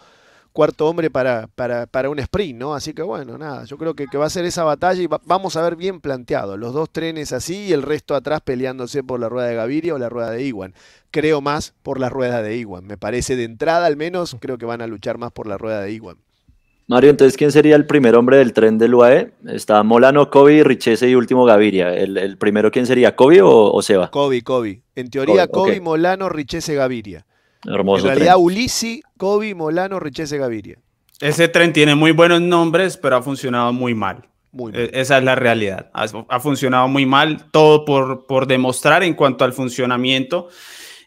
[0.52, 2.74] cuarto hombre para, para, para un sprint, ¿no?
[2.74, 5.20] Así que bueno, nada, yo creo que, que va a ser esa batalla y va-
[5.24, 9.18] vamos a ver bien planteado, los dos trenes así y el resto atrás peleándose por
[9.20, 10.74] la rueda de Gaviria o la rueda de Iwan.
[11.10, 14.66] Creo más por la rueda de Iwan, me parece de entrada al menos, creo que
[14.66, 16.16] van a luchar más por la rueda de Iwan.
[16.88, 19.32] Mario, entonces, ¿quién sería el primer hombre del tren del UAE?
[19.48, 21.94] Está Molano, Kobe, Richese y último Gaviria.
[21.94, 23.16] ¿El, el primero quién sería?
[23.16, 24.10] ¿Kobe o, o Seba?
[24.10, 24.82] Kobe, Kobe.
[24.94, 25.80] En teoría, Kobe.
[25.80, 27.24] Molano, Richese, Gaviria.
[27.64, 28.44] Hermoso en realidad, tren.
[28.44, 30.78] Ulisi, Kobe, Molano, Richese, Gaviria.
[31.20, 34.26] ese tren tiene muy buenos nombres, pero ha funcionado muy mal.
[34.50, 34.90] Muy E- mal.
[34.94, 35.90] Esa es la realidad.
[35.94, 40.48] Ha, ha funcionado muy mal, todo por, por demostrar en cuanto al funcionamiento.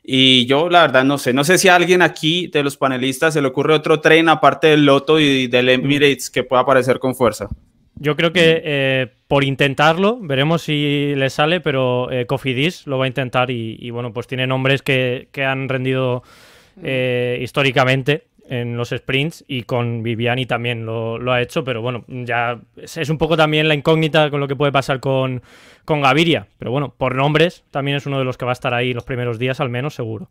[0.02, 1.34] Y yo, la verdad, no sé.
[1.34, 4.68] No sé si a alguien aquí de los panelistas se le ocurre otro tren aparte
[4.68, 7.50] del Loto y del Emirates que pueda aparecer con fuerza.
[7.96, 13.06] Yo creo que eh, por intentarlo, veremos si le sale, pero eh, Cofidis lo va
[13.06, 16.24] a intentar y, y, bueno, pues tiene nombres que, que han rendido
[16.82, 22.60] eh, históricamente en los sprints y con Viviani también lo, ha hecho, pero bueno, ya
[22.76, 25.42] es, es un poco también la incógnita con lo que puede pasar con,
[25.84, 28.74] con Gaviria, pero bueno, por nombres también es uno de los que va a estar
[28.74, 30.30] ahí los primeros días al menos seguro.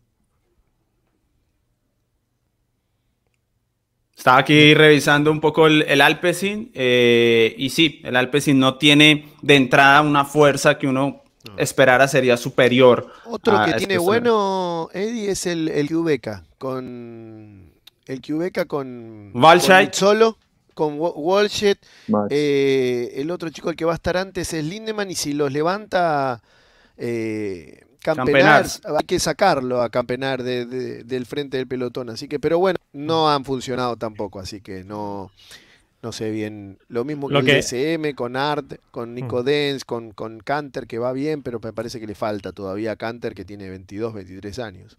[4.15, 9.25] Estaba aquí revisando un poco el, el Alpecin eh, y sí, el Alpecin no tiene
[9.41, 11.24] de entrada una fuerza que uno
[11.57, 13.07] esperara sería superior.
[13.25, 17.71] Otro que este tiene bueno, Eddie, es el, el Qubeca, con
[18.07, 19.89] el Qubeca con Walscheid.
[19.93, 20.37] solo,
[20.73, 21.77] con Wa- Walshed.
[22.07, 22.27] Max.
[22.31, 25.51] Eh, el otro chico el que va a estar antes es Lindemann y si los
[25.51, 26.41] levanta
[26.97, 28.65] eh, Campenar,
[28.99, 32.11] hay que sacarlo a Campenar de- de- del frente del pelotón.
[32.11, 35.31] Así que, pero bueno, no han funcionado tampoco, así que no,
[36.05, 36.77] no sé bien.
[36.87, 40.85] Lo mismo que Lo el que- DSM, con Art, con Nico Dens, con, con Canter,
[40.85, 44.13] que va bien, pero me parece que le falta todavía a Canter, que tiene 22,
[44.13, 44.97] 23 años.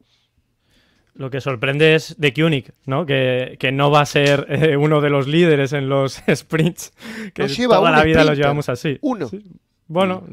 [1.14, 3.06] Lo que sorprende es de Koenig, ¿no?
[3.06, 6.92] Que, que no va a ser eh, uno de los líderes en los sprints.
[7.32, 8.98] Que Nos lleva toda la vida lo llevamos así.
[9.00, 9.28] Uno.
[9.28, 9.44] Sí.
[9.86, 10.24] Bueno,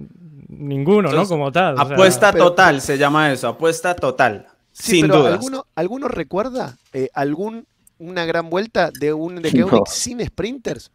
[0.49, 1.27] ninguno, ¿no?
[1.27, 1.75] Como tal.
[1.75, 4.47] o sea, Apuesta Pero- total, se llama eso, apuesta total.
[4.71, 5.33] Sí, sin pero dudas.
[5.35, 7.67] ¿alguno, ¿alguno recuerda eh, algún
[7.99, 9.83] una gran vuelta de un de No.
[9.87, 10.91] Sin sprinters?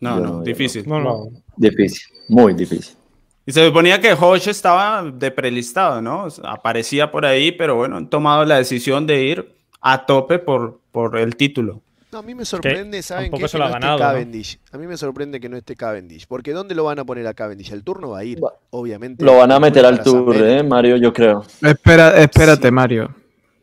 [0.00, 0.88] No, no, no, difícil.
[0.88, 1.28] no, no.
[1.56, 2.96] Difícil, muy difícil.
[3.44, 6.24] Y se suponía que Hodge estaba de prelistado, ¿no?
[6.24, 10.38] O sea, Aparecía por ahí, pero bueno, han tomado la decisión de ir a tope
[10.38, 11.82] por, por el título.
[12.12, 13.46] No, a mí me sorprende, ¿saben qué?
[13.46, 14.04] se Que lo no ha esté ganado, ¿no?
[14.04, 14.58] Cavendish.
[14.72, 16.26] A mí me sorprende que no esté Cavendish.
[16.26, 17.72] Porque ¿dónde lo van a poner a Cavendish?
[17.72, 19.24] El turno va a ir, Va- obviamente.
[19.24, 20.34] Lo van a meter al tour.
[20.36, 20.96] ¿eh, Mario?
[20.96, 21.44] Yo creo.
[21.62, 22.72] Espera, espérate, Sí.
[22.72, 23.14] Mario.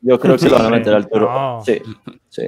[0.07, 0.71] Yo creo que lo van a Sí.
[0.75, 1.21] meter al tour.
[1.29, 1.61] No.
[1.65, 1.81] Sí,
[2.29, 2.43] sí.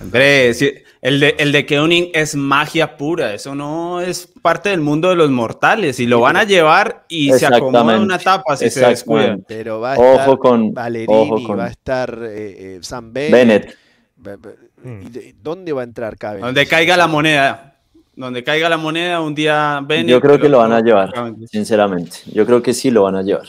[0.00, 5.10] Hombre, sí, el de, el de es magia pura, eso no es parte del mundo
[5.10, 8.80] de los mortales y lo van a llevar y se acomoda una etapa si se
[8.80, 9.20] descuida.
[9.24, 9.54] exactamente.
[9.54, 13.12] Pero va a Ojo estar con- Valerini, ojo con- va a estar eh, eh, Sam
[13.12, 13.76] Bennett.
[14.16, 14.58] Bennett.
[14.82, 15.02] Mm.
[15.06, 16.46] ¿y de- ¿Dónde va a entrar Cavendish?
[16.46, 17.76] Donde caiga la moneda,
[18.16, 20.06] donde caiga la moneda, un día ven.
[20.06, 21.12] Yo creo que lo van a llevar,
[21.50, 22.16] sinceramente.
[22.32, 23.46] Yo creo que sí lo van a llevar.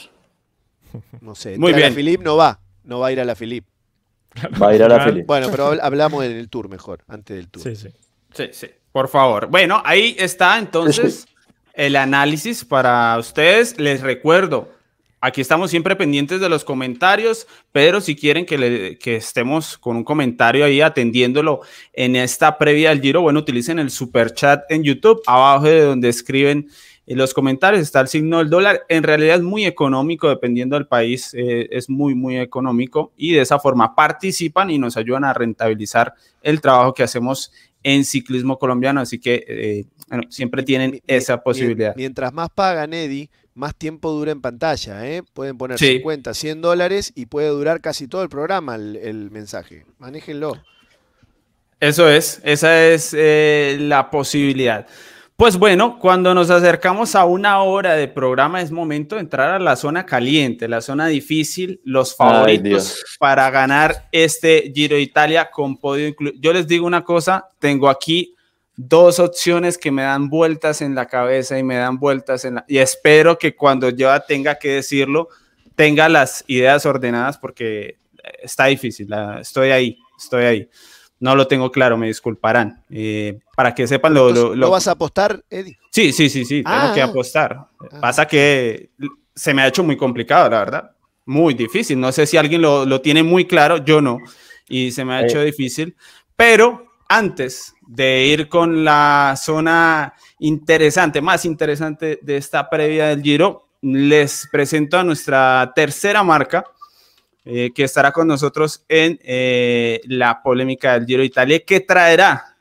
[1.22, 1.58] No sé.
[1.58, 1.94] Muy bien.
[1.96, 2.60] Philip no va.
[2.84, 3.66] No va a ir a la Philip.
[4.62, 5.26] Va a ir a la Philip.
[5.26, 7.64] Bueno, pero habl- hablamos en el tour mejor, antes del tour.
[7.64, 7.90] Sí, sí.
[8.34, 9.48] Sí, sí, por favor.
[9.48, 11.26] Bueno, ahí está entonces
[11.74, 13.78] el análisis para ustedes.
[13.78, 14.72] Les recuerdo,
[15.20, 19.98] aquí estamos siempre pendientes de los comentarios, pero si quieren que, le- que estemos con
[19.98, 21.60] un comentario ahí atendiéndolo
[21.92, 26.08] en esta previa del Giro, bueno, utilicen el super chat en YouTube, abajo de donde
[26.08, 26.70] escriben
[27.08, 28.86] en los comentarios está el signo del dólar.
[28.88, 33.42] En realidad es muy económico, dependiendo del país, eh, es muy, muy económico y de
[33.42, 37.52] esa forma participan y nos ayudan a rentabilizar el trabajo que hacemos
[37.84, 39.02] en ciclismo colombiano.
[39.02, 39.86] Así que eh,
[40.30, 41.96] siempre tienen esa posibilidad.
[41.96, 45.06] Mientras más pagan, Eddie, más tiempo dura en pantalla.
[45.08, 45.24] ¿eh?
[45.34, 49.86] Pueden poner 50, 100 dólares y puede durar casi todo el programa el, mensaje.
[49.98, 50.62] Manéjenlo.
[51.80, 54.86] Eso es, esa es la posibilidad.
[55.42, 59.58] Pues bueno, cuando nos acercamos a una hora de programa es momento de entrar a
[59.58, 65.78] la zona caliente, la zona difícil, los favoritos para ganar este Giro de Italia con
[65.78, 66.38] podio incluido.
[66.40, 68.36] Yo les digo una cosa, tengo aquí
[68.76, 72.66] dos opciones que me dan vueltas en la cabeza y me dan vueltas en la...
[72.68, 75.30] Y espero que cuando yo tenga que decirlo,
[75.74, 77.98] tenga las ideas ordenadas porque
[78.44, 80.70] está difícil, estoy ahí, estoy ahí.
[81.22, 82.84] No lo tengo claro, me disculparán.
[82.90, 85.78] Eh, para que sepan lo, lo, vas a apostar, Eddie?
[85.92, 87.06] Sí, sí, sí, sí, tengo que ah.
[87.06, 87.68] apostar.
[87.92, 88.02] Ah.
[88.02, 88.90] Pasa que
[89.36, 90.92] se me ha hecho muy complicado, la verdad.
[91.28, 92.00] Muy difícil.
[92.00, 94.18] No sé si alguien lo, lo tiene muy claro, yo no.
[94.68, 95.96] Y se me ha hecho difícil.
[96.36, 103.68] Pero antes de ir con la zona interesante, más interesante de esta previa del Giro,
[103.82, 106.64] les presento a nuestra tercera marca
[107.44, 112.56] eh, que estará con nosotros en eh, la polémica del Giro Italia, que traerá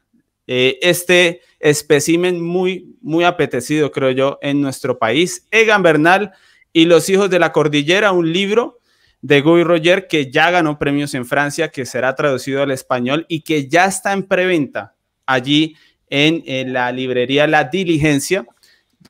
[0.47, 5.47] eh, este espécimen muy, muy apetecido, creo yo, en nuestro país.
[5.51, 6.33] Egan Bernal
[6.73, 8.81] y los hijos de la cordillera, un libro
[9.21, 13.43] de Guy Roger que ya ganó premios en Francia, que será traducido al español y
[13.43, 14.95] que ya está en preventa
[15.27, 15.77] allí
[16.09, 18.47] en la librería La Diligencia.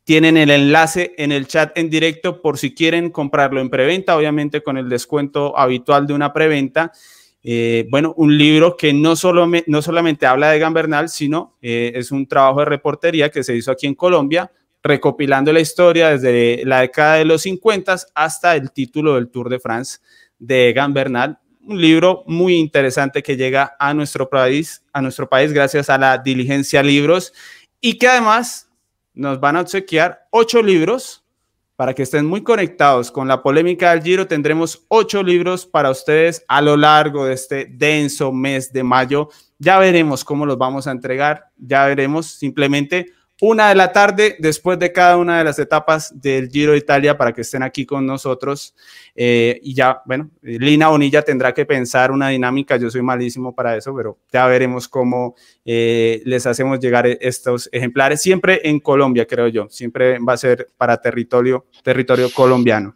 [0.04, 4.62] Tienen el enlace en el chat en directo por si quieren comprarlo en preventa, obviamente
[4.62, 6.92] con el descuento habitual de una preventa.
[7.42, 12.12] Eh, bueno, un libro que no, solo no solamente habla de Gambernal, sino eh, es
[12.12, 14.50] un trabajo de reportería que se hizo aquí en Colombia,
[14.82, 19.58] recopilando la historia desde la década de los 50 hasta el título del Tour de
[19.58, 19.98] France
[20.38, 21.38] de Gambernal.
[21.62, 26.18] Un libro muy interesante que llega a nuestro país, a nuestro país gracias a la
[26.18, 27.32] diligencia libros
[27.80, 28.69] y que además
[29.14, 31.24] nos van a obsequiar ocho libros
[31.76, 34.26] para que estén muy conectados con la polémica del Giro.
[34.26, 39.30] Tendremos ocho libros para ustedes a lo largo de este denso mes de mayo.
[39.58, 44.78] Ya veremos cómo los vamos a entregar, ya veremos simplemente una de la tarde después
[44.78, 48.04] de cada una de las etapas del Giro de Italia para que estén aquí con
[48.04, 48.74] nosotros.
[49.14, 52.76] Eh, y ya, bueno, Lina Bonilla tendrá que pensar una dinámica.
[52.76, 55.34] Yo soy malísimo para eso, pero ya veremos cómo
[55.64, 58.20] eh, les hacemos llegar estos ejemplares.
[58.20, 59.68] Siempre en Colombia, creo yo.
[59.70, 62.94] Siempre va a ser para territorio, territorio colombiano.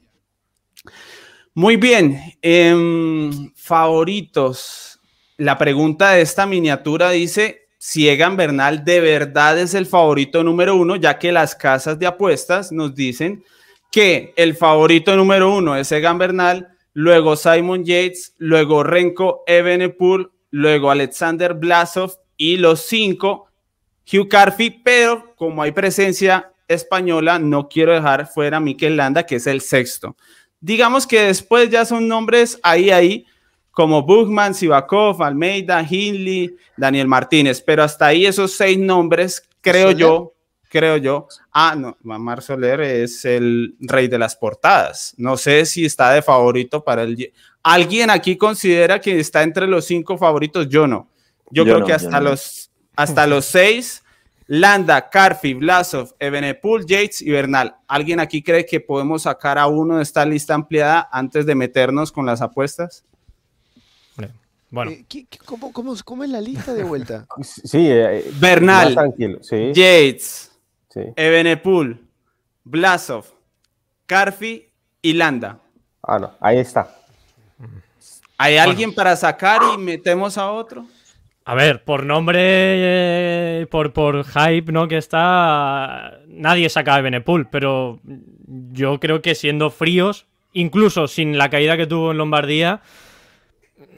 [1.55, 2.21] Muy bien.
[2.43, 5.01] Em, favoritos.
[5.37, 10.75] La pregunta de esta miniatura dice, si Egan Bernal de verdad es el favorito número
[10.75, 13.45] uno, ya que las casas de apuestas nos dicen
[13.93, 20.91] que el favorito número uno es Egan Bernal, luego Simon Yates, luego Renko Evenepoel, luego
[20.91, 23.49] Alexander Blasov y los cinco
[24.11, 29.37] Hugh Carthy, pero como hay presencia española, no quiero dejar fuera a Mikel Landa, que
[29.37, 30.17] es el sexto.
[30.59, 33.27] Digamos que después ya son nombres ahí, ahí,
[33.75, 40.33] como Bugman, Sivakov, Almeida, Hindley, Daniel Martínez, pero hasta ahí esos seis nombres, creo yo,
[40.71, 41.27] creo yo.
[41.53, 45.15] Ah, no, Mar Soler es el rey de las portadas.
[45.17, 47.33] No sé si está de favorito para el.
[47.63, 50.69] ¿Alguien aquí considera que está entre los cinco favoritos?
[50.69, 51.09] Yo no.
[51.51, 54.03] Yo, creo que hasta los hasta los seis.
[54.47, 57.77] Landa, Carfi, Blasov, Ebenepool, Yates y Bernal.
[57.89, 62.13] ¿Alguien aquí cree que podemos sacar a uno de esta lista ampliada antes de meternos
[62.13, 63.07] con las apuestas?
[64.75, 64.91] Bueno.
[64.91, 65.05] Eh,
[65.45, 67.27] cómo, es la lista de vuelta?
[67.41, 69.15] sí, eh, Bernal,
[69.73, 70.51] Yates,
[70.91, 71.01] sí.
[71.15, 72.01] Ebenepool,
[72.65, 73.25] Blasov,
[74.05, 74.69] Carfi
[75.01, 75.61] y Landa.
[76.03, 76.93] Ah, no, ahí está.
[78.37, 80.85] ¿Hay alguien para sacar y metemos a otro?
[81.45, 84.89] A ver, por nombre, eh, por, por hype, ¿no?
[84.89, 86.19] Que está.
[86.27, 88.01] Nadie saca a Ebenepool, pero
[88.73, 92.83] yo creo que siendo fríos, incluso sin la caída que tuvo en Lombardía,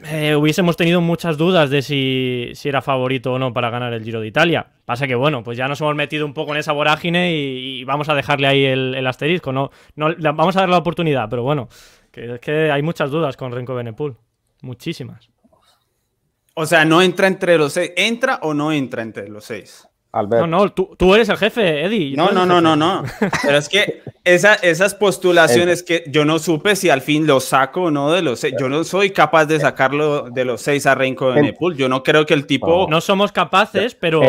[0.05, 4.21] eh, hubiésemos tenido muchas dudas de si, era favorito o no para ganar el Giro
[4.21, 4.67] de Italia.
[4.85, 8.09] Pasa que, bueno, pues ya nos hemos metido un poco en esa vorágine y, vamos
[8.09, 9.51] a dejarle ahí el, asterisco.
[9.51, 11.69] No, no, vamos a darle la oportunidad, pero bueno,
[12.11, 14.15] que es que hay muchas dudas con Renko Benepul.
[14.61, 15.29] Muchísimas.
[16.53, 17.91] O sea, no entra entre los seis.
[17.95, 19.86] ¿Entra o no entra entre los seis?
[20.13, 22.15] No, no, tú, eres el jefe, Eddie.
[22.15, 23.03] No, no, no, no, no.
[23.43, 27.91] Pero es que esas postulaciones que yo no supe si al fin lo saco o
[27.91, 28.55] no de los seis.
[28.59, 31.75] Yo no soy capaz de sacarlo de los seis a Renko de Nepal.
[31.75, 32.87] Yo no creo que el tipo.
[32.89, 34.21] No somos capaces, pero,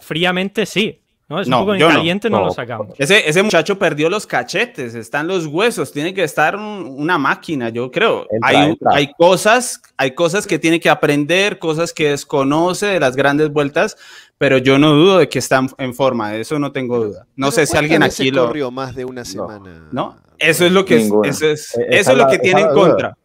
[0.00, 1.00] fríamente sí.
[1.28, 1.40] ¿no?
[1.40, 2.44] Es No, un poco en caliente no, No.
[2.46, 2.88] lo sacamos.
[2.98, 7.68] Ese, ese muchacho perdió los cachetes, están los huesos, tiene que estar un- una máquina,
[7.68, 8.26] yo creo.
[8.32, 8.90] Entra, hay, entra.
[8.94, 13.96] hay cosas, hay cosas que tiene que aprender, cosas que desconoce de las grandes vueltas,
[14.40, 17.26] pero yo no dudo de que está en, forma, de eso no tengo duda.
[17.36, 19.90] No Pero sé si ¿cuántas alguien aquí lo, corrió más de una semana.
[19.92, 20.16] ¿no?
[20.38, 21.28] Eso es lo que es, Ninguna.
[21.28, 23.18] eso es, Eh, eso es lo que tiene en contra.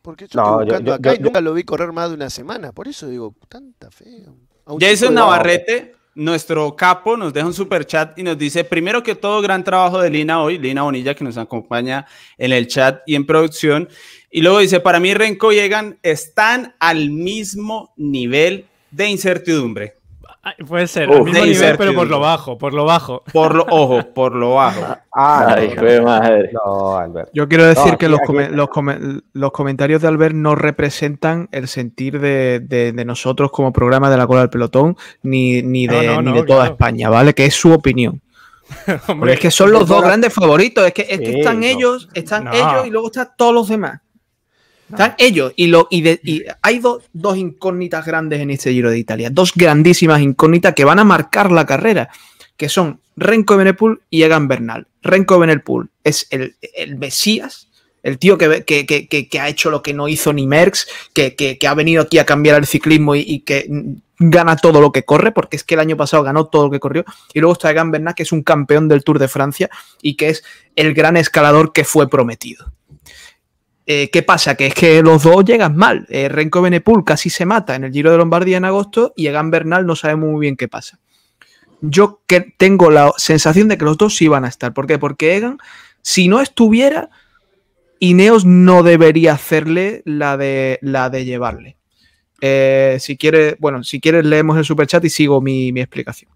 [0.00, 2.14] Porque yo No, estoy buscando yo- acá y yo- nunca lo vi correr más de
[2.14, 2.70] una semana.
[2.70, 8.22] Por eso digo, tanta chico Jason Navarrete, nuestro capo, nos deja un super chat y
[8.22, 12.06] nos dice, primero que todo, gran trabajo de Lina hoy, Lina Bonilla, que nos acompaña
[12.38, 13.88] en el chat y en producción.
[14.30, 19.94] Y luego dice, para mí Renko y Egan están al mismo nivel de incertidumbre.
[20.46, 23.22] Ay, Puede ser, Uf, al mismo de nivel, pero por lo bajo, por lo bajo.
[23.32, 24.96] Por lo, ojo, por lo bajo.
[25.14, 26.50] Ah, Ay, no, hijo de madre.
[26.52, 27.30] no, Albert.
[27.32, 28.98] Yo quiero decir No, que los, come- los, come-
[29.32, 34.18] los comentarios de Albert no representan el sentir de, de- de nosotros como programa de
[34.18, 36.72] la cola del pelotón, ni, ni de, No, no, ni no, de toda claro.
[36.74, 37.32] España, ¿vale?
[37.32, 38.20] Que es su opinión.
[38.86, 40.86] Porque Hombre, es que son los dos grandes favoritos.
[40.86, 41.66] Es que, es que están no.
[41.66, 42.52] ellos, están No.
[42.52, 44.00] ellos y luego están todos los demás.
[44.90, 48.90] Están ellos y, lo, y, de- y hay dos, dos incógnitas grandes en este Giro
[48.90, 49.30] de Italia.
[49.30, 52.10] Dos grandísimas incógnitas que van a marcar la carrera,
[52.56, 54.86] que son Renko Benepul y Egan Bernal.
[55.02, 57.68] Renko Benepul es el, el Mesías,
[58.02, 61.58] el tío que, que- que- que- ha hecho lo que no hizo ni Merckx, que,
[61.66, 63.66] ha venido aquí a cambiar el ciclismo y, y que
[64.18, 66.78] gana todo lo que corre, porque es que el año pasado ganó todo lo que
[66.80, 67.04] corrió.
[67.32, 69.70] Y luego está Egan Bernal, que es un campeón del Tour de Francia
[70.02, 70.44] y que es
[70.76, 72.70] el gran escalador que fue prometido.
[73.86, 74.54] Eh, ¿Qué pasa?
[74.54, 76.06] Que es que los dos llegan mal.
[76.08, 79.50] Eh, Renko Benepul casi se mata en el Giro de Lombardía en agosto y Egan
[79.50, 80.98] Bernal no sabemos muy bien qué pasa.
[81.80, 82.22] Yo
[82.56, 84.72] tengo la sensación de que los dos sí van a estar.
[84.72, 84.98] ¿Por qué?
[84.98, 85.58] Porque Egan,
[86.00, 87.10] si no estuviera,
[87.98, 91.76] Ineos no debería hacerle la de, la de llevarle.
[92.40, 96.30] Eh, si quieres, bueno, si quieres leemos el superchat y sigo mi, mi explicación.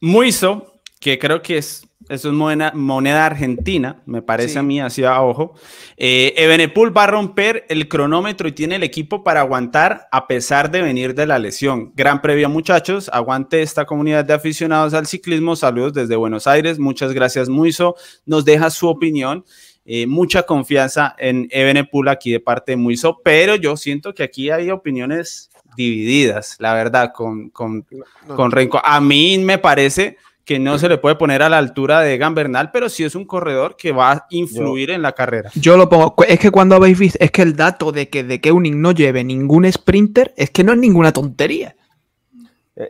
[0.00, 4.58] Muiso, que creo que es, eso es moneda, moneda argentina, me parece Sí.
[4.58, 5.54] a mí, así a ojo.
[5.96, 10.70] Eh, Ebenepul va a romper el cronómetro y tiene el equipo para aguantar a pesar
[10.70, 11.92] de venir de la lesión.
[11.94, 13.10] Gran previa, muchachos.
[13.12, 15.56] Aguante esta comunidad de aficionados al ciclismo.
[15.56, 16.78] Saludos desde Buenos Aires.
[16.78, 17.96] Muchas gracias, Muiso.
[18.26, 19.44] Nos deja su opinión.
[19.86, 24.48] Eh, mucha confianza en Ebenepul aquí de parte de Muiso, pero yo siento que aquí
[24.50, 27.84] hay opiniones divididas, la verdad, con, con,
[28.26, 28.80] No, con Renko.
[28.82, 32.34] A mí me parece que no se le puede poner a la altura de Egan
[32.34, 35.50] Bernal, pero sí es un corredor que va a influir en la carrera.
[35.54, 36.14] Yo lo pongo.
[36.28, 39.24] Es que cuando habéis visto, es que el dato de que de Keuning no lleve
[39.24, 41.76] ningún sprinter es que no es ninguna tontería.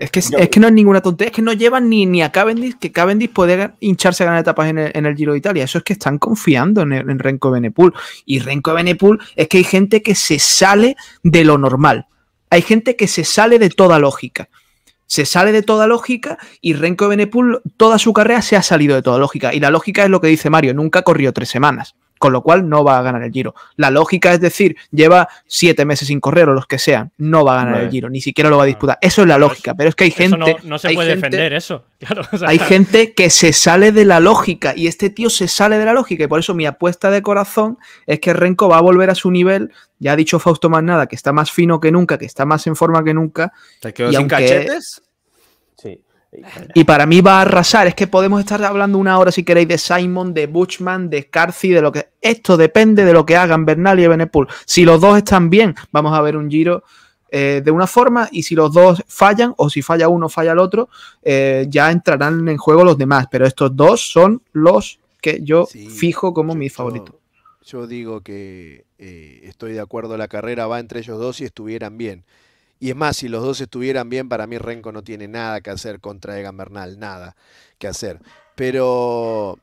[0.00, 2.22] Es que, Yo- es que no es ninguna tontería, es que no llevan ni, ni
[2.22, 5.38] a Cavendish, que Cavendish puede hincharse a ganar etapas en el, en el Giro de
[5.38, 5.64] Italia.
[5.64, 7.92] Eso es que están confiando en, el- en Renko Benepul.
[8.24, 12.06] Y Renko Benepul es que hay gente que se sale de lo normal.
[12.48, 14.48] Hay gente que se sale de toda lógica.
[15.06, 19.02] Se sale de toda lógica y Renko Benepul toda su carrera se ha salido de
[19.02, 19.54] toda lógica.
[19.54, 21.94] Y la lógica es lo que dice Mario, nunca corrió tres semanas.
[22.18, 23.54] Con lo cual no va a ganar el Giro.
[23.76, 27.54] La lógica es decir, lleva siete meses sin correr o los que sean, no va
[27.54, 27.84] a ganar Vale.
[27.86, 28.98] el Giro, ni siquiera lo va a disputar.
[29.02, 30.36] Eso es la lógica, pero es que hay gente.
[30.50, 31.84] eso no, no se puede gente- defender eso.
[32.04, 35.48] Claro, o sea, hay gente que se sale de la lógica y este tío se
[35.48, 38.76] sale de la lógica y por eso mi apuesta de corazón es que Renko va
[38.76, 39.72] a volver a su nivel.
[39.98, 42.66] Ya ha dicho Fausto más nada, que está más fino que nunca, que está más
[42.66, 45.02] en forma que nunca ¿Te quedó Y sin aunque- cachetes?
[45.78, 46.00] Sí.
[46.74, 47.86] Y para mí va a arrasar.
[47.86, 51.70] Es que podemos estar hablando una hora si queréis de Simon, de Buchman, de Carthy,
[51.70, 54.48] de lo que esto depende de lo que hagan Bernal y Benepul.
[54.64, 56.84] Si los dos están bien, vamos a ver un Giro
[57.30, 60.58] eh, de una forma y si los dos fallan o si falla uno falla el
[60.58, 60.88] otro,
[61.22, 63.26] eh, ya entrarán en juego los demás.
[63.30, 67.16] Pero estos dos son los que yo Sí, fijo como mis favoritos.
[67.62, 71.44] Yo, yo digo que eh, estoy de acuerdo, la carrera va entre ellos dos si
[71.44, 72.24] estuvieran bien.
[72.80, 75.70] Y es más, si los dos estuvieran bien, para mí Renko no tiene nada que
[75.70, 77.36] hacer contra Egan Bernal, nada
[77.78, 78.20] que hacer.
[78.54, 79.58] Pero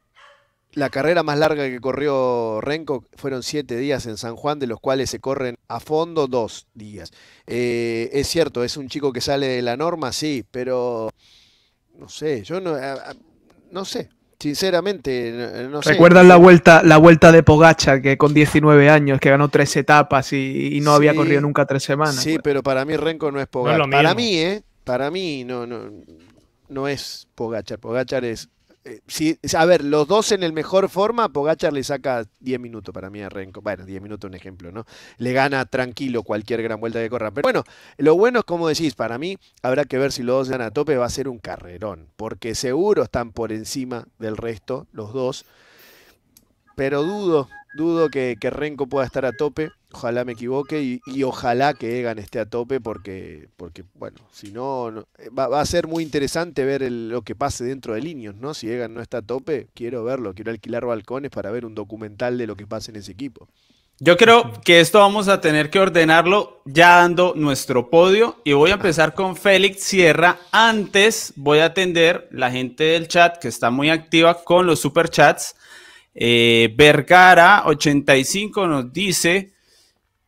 [0.74, 4.80] la carrera más larga que corrió Renko fueron siete días en San Juan, de los
[4.80, 7.12] cuales se corren a fondo dos días.
[7.48, 11.10] Eh, es cierto, es un chico que sale de la norma, sí, pero
[11.98, 12.78] no sé, yo no,
[13.72, 14.10] no sé,
[14.42, 15.32] sinceramente,
[15.64, 15.92] no, no sé.
[15.92, 20.34] ¿Recuerdan la vuelta, la vuelta de Pogacha que con 19 años, que ganó tres etapas
[20.34, 22.16] y, y no había corrido nunca tres semanas?
[22.16, 23.80] Sí, pero para mí Renko no es No es Pogacar.
[23.80, 24.64] lo para mí, ¿eh?
[24.84, 25.92] Para mí no, no,
[26.70, 27.78] no es Pogachar.
[27.80, 28.50] Pogachar es...
[28.84, 32.92] eh, sí, a ver, los dos en el mejor forma, Pogachar le saca 10 minutos
[32.94, 33.62] para mí a Renko.
[33.62, 34.86] Bueno, 10 minutos un ejemplo, ¿no?
[35.18, 37.32] Le gana tranquilo cualquier gran vuelta que corra.
[37.32, 37.64] Pero bueno,
[37.98, 40.72] lo bueno es como decís, para mí habrá que ver si los dos dan a
[40.72, 42.08] tope, va a ser un carrerón.
[42.16, 45.46] Porque seguro están por encima del resto, los dos.
[46.76, 49.72] Pero dudo, dudo que, que Renko pueda estar a tope.
[49.94, 54.52] Ojalá me equivoque y, y ojalá que Egan esté a tope porque, porque bueno, si
[54.52, 57.94] no, no- eh, va, va a ser muy interesante ver el- lo que pase dentro
[57.94, 58.54] de Linios, ¿no?
[58.54, 62.38] Si Egan no está a tope, quiero verlo, quiero alquilar balcones para ver un documental
[62.38, 63.48] de lo que pasa en ese equipo.
[64.00, 68.72] Yo creo que esto vamos a tener que ordenarlo ya dando nuestro podio y voy
[68.72, 70.40] a empezar con Félix Sierra.
[70.52, 75.56] Antes voy a atender la gente del chat que está muy activa con los superchats.
[76.16, 79.54] Eh, Vergara 85 nos dice,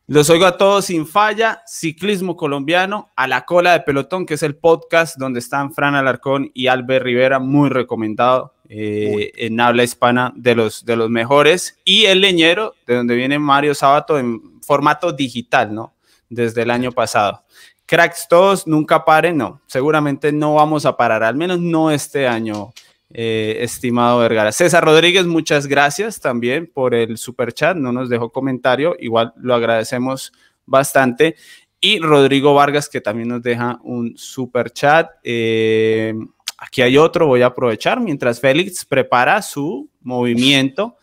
[0.06, 4.42] los oigo a todos sin falla, ciclismo colombiano, a la cola de pelotón, que es
[4.42, 10.32] el podcast donde están Fran Alarcón y Albert Rivera, muy recomendado eh, en habla hispana
[10.36, 15.10] de los, de los mejores, y El Leñero, de donde viene Mario Sabato en formato
[15.10, 15.94] digital, ¿no?
[16.28, 17.42] Desde el año pasado.
[17.86, 22.74] Cracks todos, nunca paren, no, seguramente no vamos a parar, al menos no este año,
[23.12, 24.52] eh, estimado Vergara.
[24.52, 29.54] César Rodríguez, muchas gracias también por el super chat, no nos dejó comentario, igual lo
[29.54, 30.32] agradecemos
[30.66, 31.36] bastante.
[31.80, 35.10] Y Rodrigo Vargas, que también nos deja un super chat.
[35.22, 36.14] Eh,
[36.56, 40.96] aquí hay otro, voy a aprovechar mientras Félix prepara su movimiento,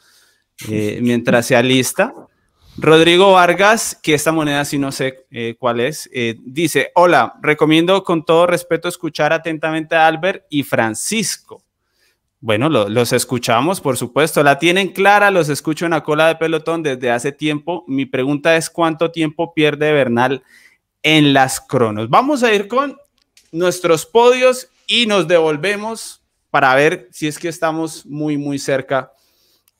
[0.70, 2.14] eh, mientras se alista.
[2.78, 8.04] Rodrigo Vargas, que esta moneda sí no sé eh, cuál es, eh, dice, hola, recomiendo
[8.04, 11.64] con todo respeto escuchar atentamente a Albert y Francisco.
[12.44, 14.42] Bueno, lo- los escuchamos, por supuesto.
[14.42, 17.84] La tienen clara, los escucho en la cola de pelotón desde hace tiempo.
[17.88, 20.44] Mi pregunta es cuánto tiempo pierde Bernal
[21.04, 22.10] en las cronos.
[22.10, 22.98] Vamos a ir con
[23.52, 29.12] nuestros podios y nos devolvemos para ver si es que estamos muy, muy cerca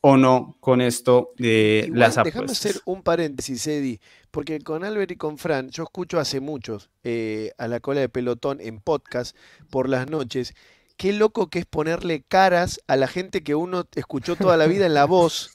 [0.00, 2.58] o no con esto de Igual, las déjame apuestas.
[2.66, 7.52] hacer un paréntesis, Eddie, porque con Albert y con Fran, yo escucho hace muchos eh,
[7.58, 9.36] a la cola de pelotón en podcast
[9.70, 10.54] por las noches.
[10.96, 14.86] Qué loco que es ponerle caras a la gente que uno escuchó toda la vida
[14.86, 15.50] en la voz.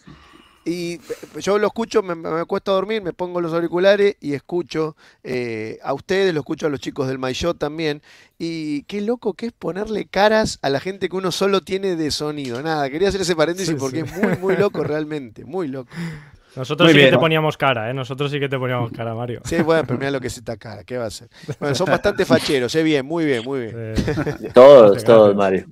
[0.66, 1.02] Y eh,
[1.40, 5.80] yo lo escucho, me, me acuesto a dormir, me pongo los auriculares y escucho eh,
[5.82, 8.02] a ustedes, lo escucho a los chicos del My Show también.
[8.38, 12.12] Y qué loco que es ponerle caras a la gente que uno solo tiene de
[12.12, 12.62] sonido.
[12.62, 14.12] Nada, quería hacer ese paréntesis Sí, porque sí.
[14.12, 15.90] es muy, muy loco realmente, muy loco.
[16.58, 17.10] Nosotros Muy sí bien.
[17.10, 17.94] que te poníamos cara, ¿eh?
[17.94, 19.42] Nosotros sí que te poníamos cara, Mario.
[19.46, 21.30] Sí, bueno, pero mira lo que es esta cara, ¿qué va a hacer?
[21.60, 23.74] Bueno, son bastante facheros, eh, bien, muy bien, muy bien.
[23.76, 23.96] Eh,
[24.54, 25.68] Todos, todos, Mario.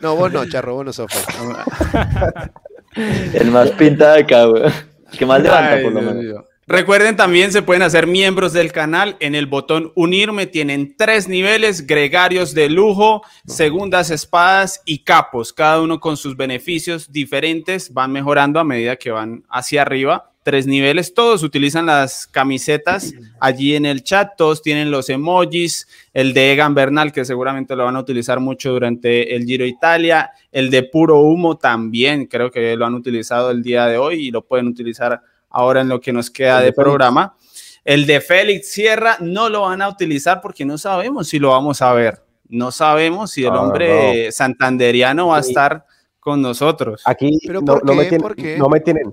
[0.00, 2.50] No, vos no, Charro, vos no sos facho.
[3.34, 4.62] El más pinta de acá, güey.
[4.64, 6.44] El que más levanta, Ay, por lo Dios menos.
[6.70, 10.46] Recuerden también se pueden hacer miembros del canal en el botón unirme.
[10.46, 17.10] Tienen tres niveles, gregarios de lujo, segundas espadas y capos, cada uno con sus beneficios
[17.10, 17.92] diferentes.
[17.92, 20.30] Van mejorando a medida que van hacia arriba.
[20.44, 26.32] Tres niveles, todos utilizan las camisetas allí en el chat, todos tienen los emojis, el
[26.32, 30.70] de Egan Bernal que seguramente lo van a utilizar mucho durante el Giro Italia, el
[30.70, 34.42] de puro humo también, creo que lo han utilizado el día de hoy y lo
[34.42, 35.20] pueden utilizar
[35.50, 37.36] ahora en lo que nos queda El de programa.
[37.84, 41.82] El de Félix Sierra no lo van a utilizar porque no sabemos si lo vamos
[41.82, 42.22] a ver.
[42.48, 45.84] No sabemos si el Ah, hombre santanderiano va a estar
[46.18, 47.02] con nosotros.
[47.06, 49.12] Aquí ¿Pero no, me tienen, no me tienen,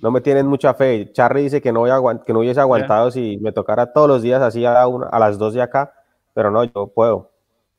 [0.00, 1.10] no me tienen mucha fe.
[1.12, 4.08] Charry dice que no, voy a aguant- que no hubiese aguantado si me tocara todos
[4.08, 5.92] los días así a, una- a las 2 de acá,
[6.34, 7.32] pero no, yo puedo.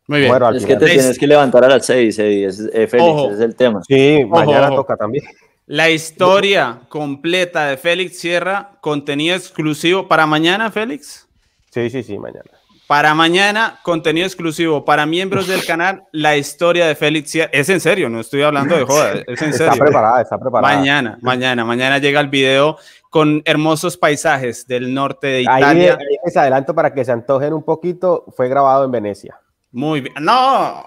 [0.07, 0.33] Muy bien.
[0.43, 2.45] Al Es que te tienes que levantar a las seis, Eddie.
[2.45, 3.81] Ese es- eh, Félix, ese es el tema.
[3.87, 4.75] Sí, mañana ojo.
[4.77, 5.25] toca también.
[5.67, 11.27] La historia completa de Félix Sierra, contenido exclusivo para mañana, Félix.
[11.71, 12.49] Sí, sí, sí, mañana.
[12.87, 17.49] Para mañana, contenido exclusivo para miembros del canal, la historia de Félix Sierra.
[17.51, 19.83] Es en serio, no estoy hablando de joda, es en Está serio.
[19.83, 20.73] preparada, está preparada.
[20.73, 22.77] Mañana, mañana, mañana llega el video
[23.09, 25.97] con hermosos paisajes del norte de Ahí, Italia.
[25.99, 28.23] ahí les adelanto para que se antojen un poquito.
[28.37, 29.37] Fue grabado en Venecia.
[29.73, 30.13] Muy bien.
[30.21, 30.85] No,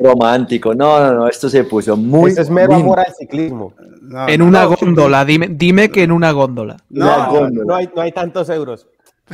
[0.00, 0.74] Romántico.
[0.74, 1.28] No, no, no.
[1.28, 2.30] Esto se puso muy.
[2.32, 2.84] Ese es mero lindo.
[2.84, 3.74] amor al ciclismo.
[4.02, 6.76] no, En una no, góndola, dime, dime que en una góndola.
[6.88, 7.64] No, La No, góndola.
[7.66, 8.88] no hay, no hay tantos euros.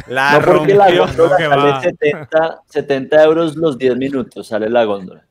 [0.08, 1.80] La No, porque la rompió, góndola No, que sale va.
[1.80, 4.46] 70, 70 euros los 10 minutos.
[4.48, 5.24] Sale la góndola.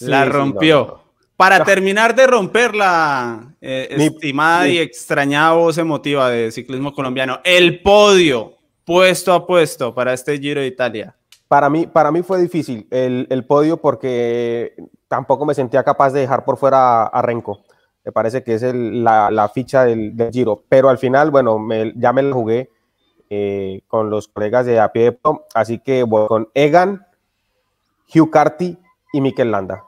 [0.00, 1.00] la Sí, rompió.
[1.36, 7.38] Para terminar de romper la eh, Mi- estimada y extrañada voz emotiva de ciclismo colombiano,
[7.44, 11.14] el podio puesto a puesto para este Giro de Italia.
[11.48, 14.74] Para mí, para mí fue difícil el, el podio porque
[15.08, 17.62] tampoco me sentía capaz de dejar por fuera a, a Renko.
[18.04, 20.62] Me parece que es el- la, la ficha del, del Giro.
[20.68, 22.70] Pero al final, bueno, me- ya me la jugué
[23.30, 27.06] eh, con los colegas de a pie de pom, así que voy con Egan,
[28.14, 28.78] Hugh Carty
[29.12, 29.84] y Mikel Landa.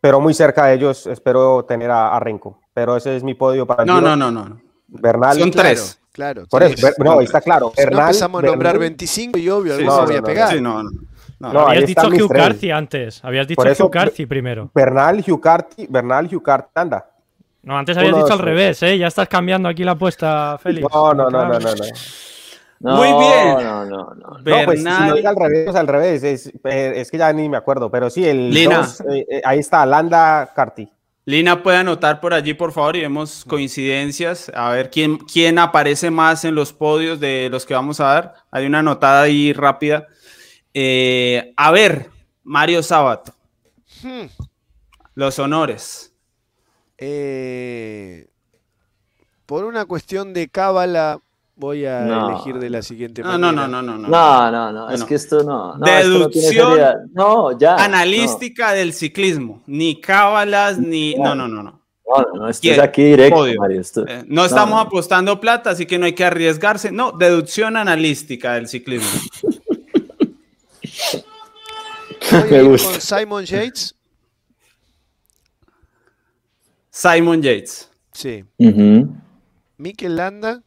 [0.00, 2.60] Pero muy cerca de ellos espero tener a, a Renko.
[2.74, 4.16] Pero ese es mi podio para el No, Giro.
[4.16, 4.60] no, no, no.
[4.88, 5.38] Bernal.
[5.38, 5.94] Son tres.
[5.94, 6.05] Claro.
[6.48, 6.72] Por sí.
[6.74, 7.72] eso, Ber- no, está claro.
[7.76, 10.50] Si no Bernal, empezamos a nombrar Bernal- 25 y obvio, Sí, no, voy a pegar.
[10.52, 10.90] Sí, no, no.
[11.38, 11.52] no.
[11.52, 12.32] No, ahí Habías dicho Hugh.
[12.32, 13.24] Carthy antes.
[13.24, 14.70] Habías dicho Por eso- Hugh Carthy primero.
[14.74, 17.06] Bernal, Hugh Carty, Bernal, Hugh Carty, anda.
[17.62, 18.96] No, antes habías Uno, dicho al revés, ¿eh?
[18.96, 20.86] Ya estás cambiando aquí la apuesta, Félix.
[20.92, 21.58] No, no, no, no, no.
[21.58, 21.74] no.
[22.78, 23.54] No, Muy bien.
[23.54, 24.14] No, no, no.
[24.14, 26.22] No, pues si Bernal, lo digo al revés, al revés.
[26.22, 28.78] Es, eh, es que ya ni me acuerdo, pero sí, el Lina.
[28.78, 30.86] dos, eh, eh, ahí está, Landa Carti.
[31.28, 34.48] Lina puede anotar por allí, por favor, y vemos coincidencias.
[34.54, 38.34] A ver quién, quién aparece más en los podios de los que vamos a dar.
[38.52, 40.06] Hay una anotada ahí rápida.
[40.72, 42.10] Eh, a ver,
[42.44, 43.34] Mario Sábato,
[44.02, 44.26] Hmm.
[45.16, 46.12] los honores.
[46.96, 48.28] Eh,
[49.46, 51.18] por una cuestión de cábala,
[51.56, 52.30] voy a No.
[52.30, 53.52] elegir de la siguiente No, manera.
[53.52, 53.98] no, no, no, no.
[53.98, 54.08] no.
[54.08, 55.76] No, no, no, es que esto no.
[55.76, 57.10] no esto no tiene Deducción.
[57.14, 57.76] No, ya.
[57.76, 59.62] Analística del ciclismo.
[59.66, 61.14] Ni cábalas, ni.
[61.14, 61.82] No, no, no, no.
[62.08, 62.74] No, no, no, esto ¿Quién?
[62.74, 63.44] es aquí directo.
[63.58, 63.80] Mario.
[63.80, 64.80] esto- Eh, no estamos no.
[64.80, 66.92] apostando plata, así que no hay que arriesgarse.
[66.92, 69.08] No, deducción analística del ciclismo.
[72.50, 72.90] Me gusta.
[72.92, 73.94] con Simon Yates.
[76.90, 77.90] Simon Yates.
[78.12, 78.44] Sí.
[78.58, 79.08] Ujú.
[79.78, 80.62] Mikel Landa.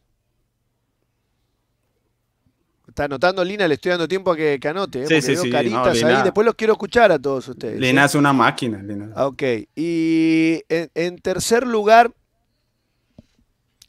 [3.00, 4.98] Está anotando Lina, le estoy dando tiempo a que, que anote.
[5.04, 5.06] ¿eh?
[5.06, 6.18] Sí, porque sí, veo sí, no, caritas Lina.
[6.18, 6.22] ahí.
[6.22, 7.76] Después los quiero escuchar a todos ustedes.
[7.76, 7.80] ¿eh?
[7.80, 8.82] Lina es una máquina.
[8.82, 9.10] Lina.
[9.16, 9.42] Ah, Ok.
[9.74, 12.12] Y en, en tercer lugar,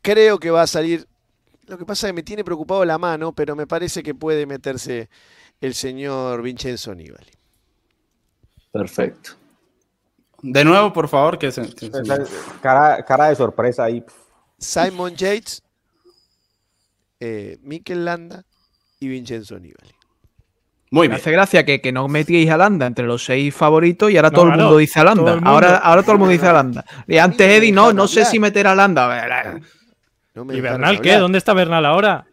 [0.01, 1.05] creo que va a salir.
[1.67, 4.45] Lo que pasa es que me tiene preocupado la mano, pero me parece que puede
[4.45, 5.09] meterse
[5.59, 7.31] el señor Vincenzo Nibali.
[8.71, 9.31] Perfecto.
[10.41, 11.63] De nuevo, por favor, que se.
[11.75, 12.01] que se-
[12.61, 14.05] Cara, cara de sorpresa ahí.
[14.57, 15.63] Simon Yates,
[17.19, 18.45] eh, Mikel Landa
[19.01, 19.91] y Vincenzo Nibali.
[20.91, 21.21] Muy Me bien.
[21.21, 24.35] hace gracia que, que no metíais a Landa entre los seis favoritos y ahora No,
[24.35, 25.39] todo el claro, mundo dice a Landa.
[25.43, 26.85] Ahora, ahora todo el mundo dice a Landa.
[27.07, 29.59] Y antes me Eddie, no, no sé si meter a Landa.
[30.35, 31.15] No me ¿Y Bernal qué?
[31.17, 32.25] ¿Dónde está Bernal ahora?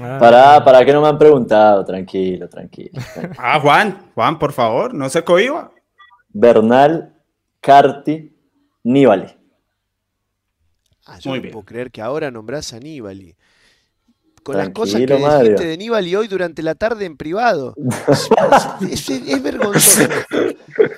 [0.00, 0.18] Ah.
[0.20, 3.00] Para, para que no me han preguntado, tranquilo, tranquilo.
[3.14, 3.34] tranquilo.
[3.38, 5.72] Ah, Juan, Juan, por favor, no se cohiba.
[6.28, 7.14] Bernal,
[7.60, 8.36] Carti,
[8.84, 9.26] Nibali.
[11.06, 11.52] Ah, yo Muy no bien.
[11.52, 13.36] puedo creer que ahora nombrás a Nibali.
[14.42, 15.40] Con las cosas que Mario.
[15.50, 17.74] dijiste de Nibali hoy durante la tarde en privado.
[18.90, 20.08] Es, es- es vergonzoso.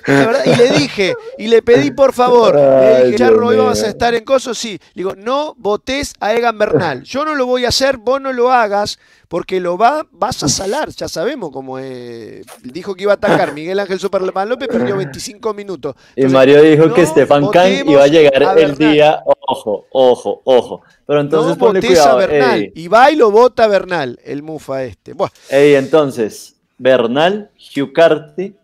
[0.07, 3.57] La verdad, y le dije, y le pedí por favor, le Ay, dije, Charro, hoy
[3.57, 4.79] vas a estar en Coso, sí.
[4.93, 7.03] Le digo, no votes a Egan Bernal.
[7.03, 8.97] Yo no lo voy a hacer, vos no lo hagas,
[9.33, 10.89] porque lo va, vas a salar.
[10.89, 15.95] Ya sabemos cómo dijo que iba a atacar Miguel Ángel Superman López, perdió 25 minutos.
[16.15, 19.23] Y Mario dijo no que Stefan Kahn votemos iba a llegar a el día.
[19.25, 20.83] Ojo, ojo, ojo.
[21.07, 22.17] Pero entonces no ponle votes a cuidado.
[22.19, 22.59] Bernal.
[22.59, 25.13] Ey, Y va y lo vota Bernal, el mufa este.
[25.13, 28.55] Buah, ey, entonces, Bernal, Hugh Carti,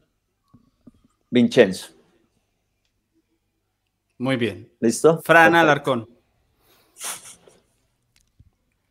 [1.32, 1.88] Vincenzo.
[4.20, 4.70] Muy bien.
[4.80, 5.20] ¿Listo?
[5.24, 5.56] Fran.
[5.56, 6.08] Alarcón.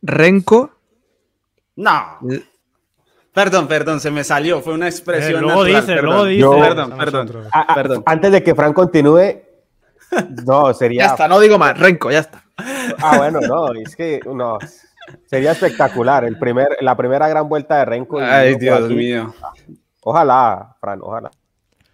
[0.03, 0.78] Renko,
[1.79, 2.19] No.
[3.33, 4.61] Perdón, perdón, se me salió.
[4.61, 5.39] Fue una expresión.
[5.39, 6.11] Eh, luego natural, dice, perdón.
[6.11, 6.41] luego dice.
[6.41, 7.27] Yo- Perdón, A perdón.
[7.27, 7.49] nosotros.
[7.53, 8.03] Ah, ah, Perdón.
[8.05, 9.43] Antes de que Fran continúe,
[10.47, 11.03] no, sería.
[11.07, 11.79] ya está, no digo más.
[11.79, 12.43] Renko, ya está.
[13.01, 14.59] Ah, bueno, no, es que no.
[15.27, 16.25] Sería espectacular.
[16.25, 18.21] El primer, la primera gran vuelta de Renko.
[18.21, 18.95] y Ay, Dios aquí.
[18.95, 19.33] mío.
[20.03, 21.31] Ojalá, Fran, ojalá.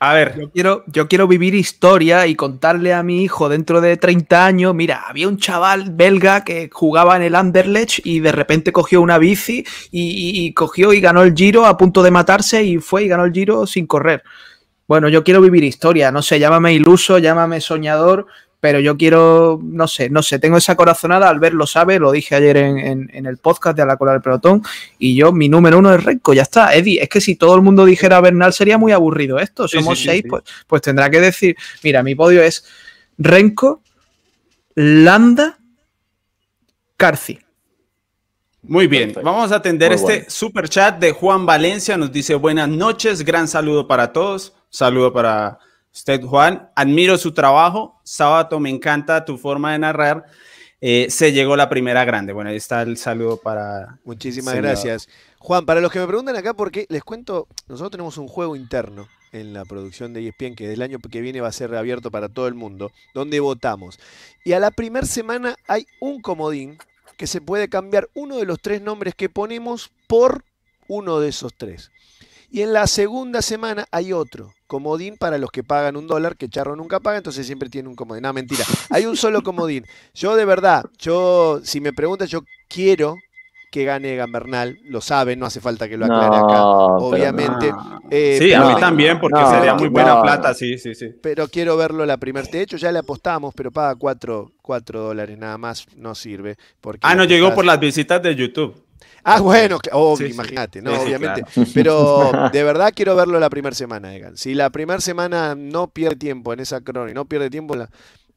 [0.06, 3.96] A ver, Yo quiero, yo quiero vivir historia y contarle a mi hijo dentro de
[3.96, 8.70] 30 años, mira, había un chaval belga que jugaba en el Anderlecht y de repente
[8.70, 12.62] cogió una bici y, y- y cogió y ganó el Giro a punto de matarse
[12.62, 14.22] y fue y ganó el Giro sin correr.
[14.86, 18.26] Bueno, yo quiero vivir historia, no sé, llámame iluso, llámame soñador,
[18.64, 22.34] pero yo quiero, no sé, no sé, tengo esa corazonada, Albert lo sabe, lo dije
[22.34, 24.62] ayer en, en- en el podcast de A la cola del pelotón,
[24.98, 26.74] y yo, mi número uno es Renko, ya está.
[26.74, 30.04] Eddie, es que si todo el mundo dijera Bernal sería muy aburrido esto, somos sí,
[30.04, 30.28] sí, seis, sí.
[30.30, 32.64] pues pues tendrá que decir, mira, mi podio es
[33.18, 33.82] Renko,
[34.76, 35.58] Landa,
[36.96, 37.38] Carci.
[38.62, 39.08] muy bien.
[39.08, 39.30] Perfecto.
[39.30, 40.26] Vamos a atender Muy este bueno.
[40.30, 41.98] super chat de Juan Valencia.
[41.98, 44.54] Nos dice buenas noches, gran saludo para todos.
[44.70, 45.58] Saludo para
[45.94, 46.68] usted, Juan.
[46.74, 48.00] Admiro su trabajo.
[48.04, 50.26] Sábato, me encanta tu forma de narrar.
[50.80, 52.32] Eh, se llegó la primera grande.
[52.32, 53.98] Bueno, ahí está el saludo para.
[54.04, 55.08] Muchísimas gracias.
[55.38, 59.08] Juan, para los que me preguntan acá, porque les cuento, nosotros tenemos un juego interno
[59.32, 62.28] en la producción de ESPN que del año que viene va a ser abierto para
[62.28, 63.98] todo el mundo, donde votamos.
[64.44, 66.78] Y a la primera semana hay un comodín
[67.16, 70.44] que se puede cambiar uno de los tres nombres que ponemos por
[70.88, 71.90] uno de esos tres.
[72.50, 76.48] Y en la segunda semana hay otro comodín para los que pagan un dólar, que
[76.48, 78.22] Charro nunca paga, entonces siempre tiene un comodín.
[78.24, 78.64] No, mentira.
[78.90, 79.86] Hay un solo comodín.
[80.14, 83.14] Yo de verdad, yo, si me preguntan, yo quiero
[83.70, 86.54] que gane Gambernal, lo saben, no hace falta que lo aclare acá.
[86.54, 87.72] No, obviamente.
[88.10, 90.22] Eh, sí, a mí también, porque no, sería muy buena no.
[90.22, 90.54] plata.
[90.54, 91.10] Sí, sí, sí.
[91.22, 92.46] Pero quiero verlo la primera.
[92.50, 96.56] De hecho, ya le apostamos, pero paga 4 dólares nada más, no sirve.
[96.80, 98.83] Porque Ah, no le llegó por las visitas de YouTube.
[99.22, 99.78] Ah, bueno,
[100.18, 100.26] sí.
[100.26, 101.42] imagínate, no, Sí, obviamente.
[101.42, 101.70] claro.
[101.74, 104.36] Pero de verdad quiero verlo la primera semana, Egan.
[104.36, 107.80] Si la primera semana no pierde tiempo en esa crono y no pierde tiempo, en
[107.80, 107.90] la-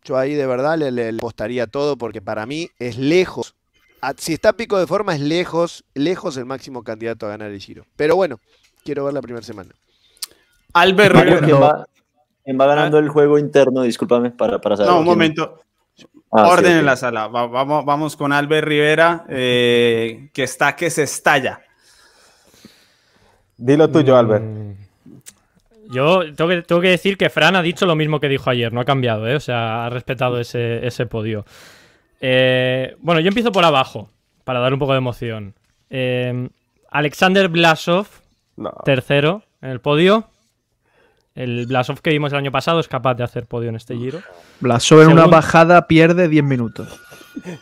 [0.03, 3.56] Yo ahí de verdad le, le, le apostaría todo porque para mí es lejos.
[4.02, 7.60] a- Si está pico de forma, es lejos, lejos el máximo candidato a ganar el
[7.60, 7.85] Giro.
[7.98, 8.39] Pero bueno,
[8.85, 9.72] quiero ver la primera semana.
[10.73, 11.44] Albert.
[11.44, 11.85] ¿quién va,
[12.45, 13.81] quién va ganando el juego interno?
[13.81, 14.91] Discúlpame para, para saber.
[14.91, 15.60] No, un quién- momento.
[16.32, 17.28] Ah, Orden en la sala.
[17.28, 21.61] Va- vamos, vamos con Albert Rivera, eh, que está que se estalla.
[23.57, 24.44] Dilo tuyo, Albert.
[24.44, 24.72] Mm,
[25.90, 28.74] Yo tengo que, tengo que decir que Fran ha dicho lo mismo que dijo ayer,
[28.74, 29.36] no ha cambiado, ¿eh?
[29.36, 31.45] o sea, ha respetado ese, ese podio.
[32.19, 34.10] Eh, bueno, yo empiezo por abajo,
[34.44, 35.53] para dar un poco de emoción.
[35.90, 36.49] Eh,
[36.91, 38.07] Alexander Blasov,
[38.57, 38.72] No.
[38.84, 40.30] tercero en el podio.
[41.38, 44.19] El Blasov que vimos el año pasado es capaz de hacer podio en este giro.
[44.59, 46.99] Blasov en una bajada pierde 10 minutos.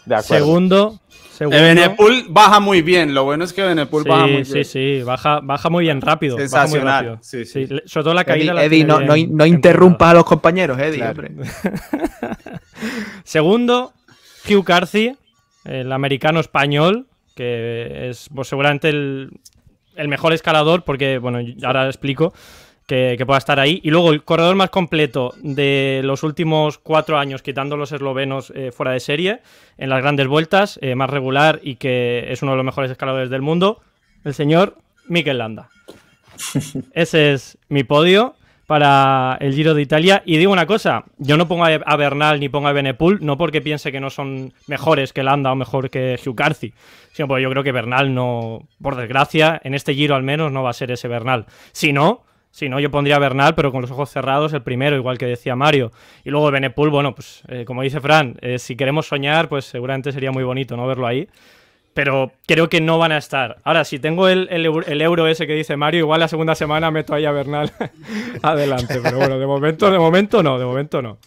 [0.06, 0.22] De acuerdo.
[0.24, 1.00] Segundo,
[1.34, 3.14] segundo Benepul baja muy bien.
[3.14, 4.66] Lo bueno es que Benepul Sí, baja muy sí, bien.
[4.66, 6.38] sí, baja, baja muy bien rápido.
[6.38, 7.20] baja muy Sensacional, rápido.
[7.22, 7.68] sí, sí.
[7.86, 8.44] sobre todo la caída.
[8.44, 11.24] Eddie, la Eddie, tiene no, no, no interrumpas a los compañeros, Eddie, Claro.
[13.24, 13.94] Segundo,
[14.50, 15.16] Hugh Carthy,
[15.66, 19.32] el americano español, que es pues, seguramente el,
[19.96, 22.34] el mejor escalador, porque, bueno, ahora explico
[22.86, 23.80] que, que pueda estar ahí.
[23.84, 28.72] Y luego el corredor más completo de los últimos cuatro años, quitando los eslovenos eh,
[28.72, 29.42] fuera de serie,
[29.78, 33.30] en las grandes vueltas, eh, más regular y que es uno de los mejores escaladores
[33.30, 33.82] del mundo,
[34.24, 35.70] el señor Mikel Landa.
[36.94, 38.36] Ese es mi podio
[38.68, 40.24] para el Giro de Italia.
[40.26, 43.62] Y digo una cosa, yo no pongo a Bernal ni pongo a Benepul, no porque
[43.62, 46.74] piense que no son mejores que Landa o mejor que Hugh Carthy,
[47.14, 50.64] sino porque yo creo que Bernal no, por desgracia, en este Giro al menos no
[50.64, 51.46] va a ser ese Bernal.
[51.72, 52.24] Si no,
[52.56, 55.58] si no, yo pondría Bernal, pero con los ojos cerrados, el primero, igual que decía
[55.58, 55.92] Mario.
[56.24, 60.14] Y luego Benepul, bueno, pues eh, como dice Fran, eh, si queremos soñar, pues seguramente
[60.14, 61.28] sería muy bonito no verlo ahí.
[61.94, 63.58] Pero creo que no van a estar.
[63.66, 66.56] Ahora, si tengo el, el euro, el euro ese que dice Mario, igual la segunda
[66.56, 67.74] semana meto ahí a Bernal
[68.42, 69.02] adelante.
[69.04, 71.18] Pero bueno, de momento, de momento no, de momento no.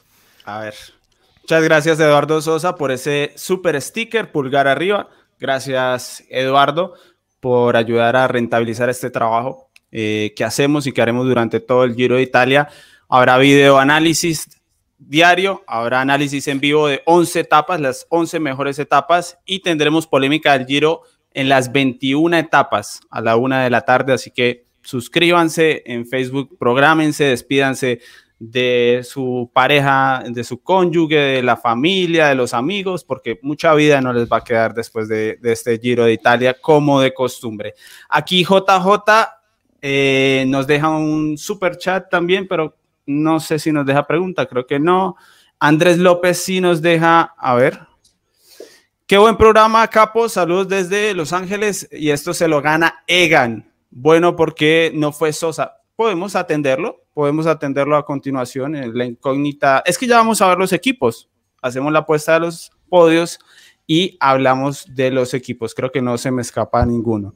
[0.47, 0.75] A ver.
[1.43, 5.11] Muchas gracias, Eduardo Sosa, por ese super sticker, pulgar arriba.
[5.39, 6.95] Gracias, Eduardo,
[7.39, 11.95] por ayudar a rentabilizar este trabajo eh, que hacemos y que haremos durante todo el
[11.95, 12.69] Giro de Italia.
[13.09, 14.49] Habrá video análisis
[14.99, 20.59] diario, habrá análisis en vivo de 11 etapas, las 11 mejores etapas, y tendremos polémica
[20.59, 21.03] del Giro
[21.33, 24.13] en las 21 etapas a la una de la tarde.
[24.13, 28.01] Así que suscríbanse en Facebook, prográmense, despídanse
[28.41, 34.01] de su pareja, de su cónyuge, de la familia, de los amigos, porque mucha vida
[34.01, 37.75] no les va a quedar después de, de este Giro de Italia, como de costumbre.
[38.09, 39.38] Aquí JJ
[39.83, 42.77] eh, nos deja un super chat también, pero
[43.07, 45.17] no sé si nos deja pregunta, creo que no.
[45.61, 47.81] Andrés López sí nos deja, a ver.
[49.09, 50.29] Qué buen programa, Capo.
[50.29, 51.89] Saludos desde Los Ángeles.
[51.91, 53.73] Y esto se lo gana Egan.
[53.91, 55.79] Bueno, porque no fue Sosa.
[55.97, 58.77] Podemos atenderlo, podemos atenderlo a continuación.
[58.77, 59.83] en La incógnita.
[59.87, 61.31] Es que ya vamos a ver los equipos.
[61.63, 63.39] Hacemos la apuesta de los podios
[63.87, 65.75] y hablamos de los equipos.
[65.75, 67.35] Creo que no se me escapa ninguno.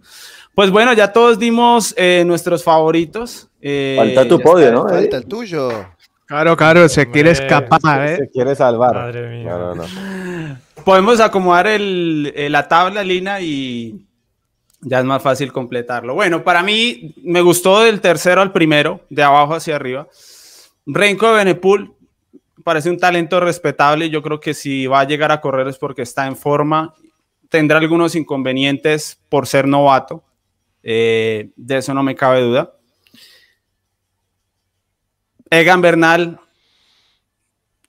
[0.54, 3.48] Pues bueno, ya todos dimos eh, nuestros favoritos.
[3.60, 4.74] Eh, Falta tu podio, está.
[4.76, 4.88] ¿no?
[4.88, 5.70] Falta el tuyo.
[6.26, 8.30] Claro, claro, se quiere escapar, Se ¿eh?
[8.32, 8.94] quiere salvar.
[8.94, 9.50] Madre mía.
[9.50, 10.58] No, no, no.
[10.84, 14.04] Podemos acomodar el- eh, la tabla, Lina, y
[14.80, 16.14] ya es más fácil completarlo.
[16.14, 20.08] Bueno, para mí me gustó del tercero al primero, de abajo hacia arriba.
[20.86, 21.94] Renko de Benepul
[22.64, 24.10] parece un talento respetable.
[24.10, 26.94] Yo creo que si va a llegar a correr es porque está en forma.
[27.48, 30.22] Tendrá algunos inconvenientes por ser novato.
[30.82, 32.74] Eh, de eso no me cabe duda.
[35.50, 36.40] Egan Bernal,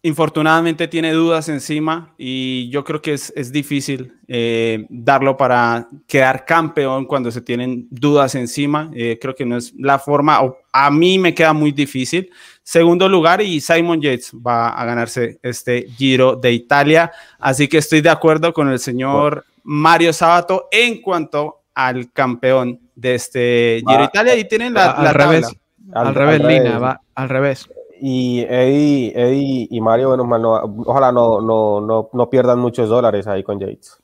[0.06, 6.44] infortunadamente tiene dudas encima y yo creo que es, es difícil eh, darlo para quedar
[6.44, 8.92] campeón cuando se tienen dudas encima.
[8.94, 12.30] Eh, creo que no es la forma, o a mí me queda muy difícil.
[12.64, 17.10] Segundo lugar y Simon Yates va a ganarse este Giro de Italia.
[17.40, 23.16] Así que estoy de acuerdo con el señor Mario Sabato en cuanto al campeón de
[23.16, 24.36] este Giro Italia.
[24.36, 25.26] Y tienen la, al la tabla.
[25.26, 25.56] revés,
[25.94, 27.68] al, revés, Lina, va al revés.
[28.02, 32.90] Y Eddie, Eddie y Mario, bueno, mal, no- ojalá no, no, no, no pierdan muchos
[32.90, 33.98] dólares ahí con Yates.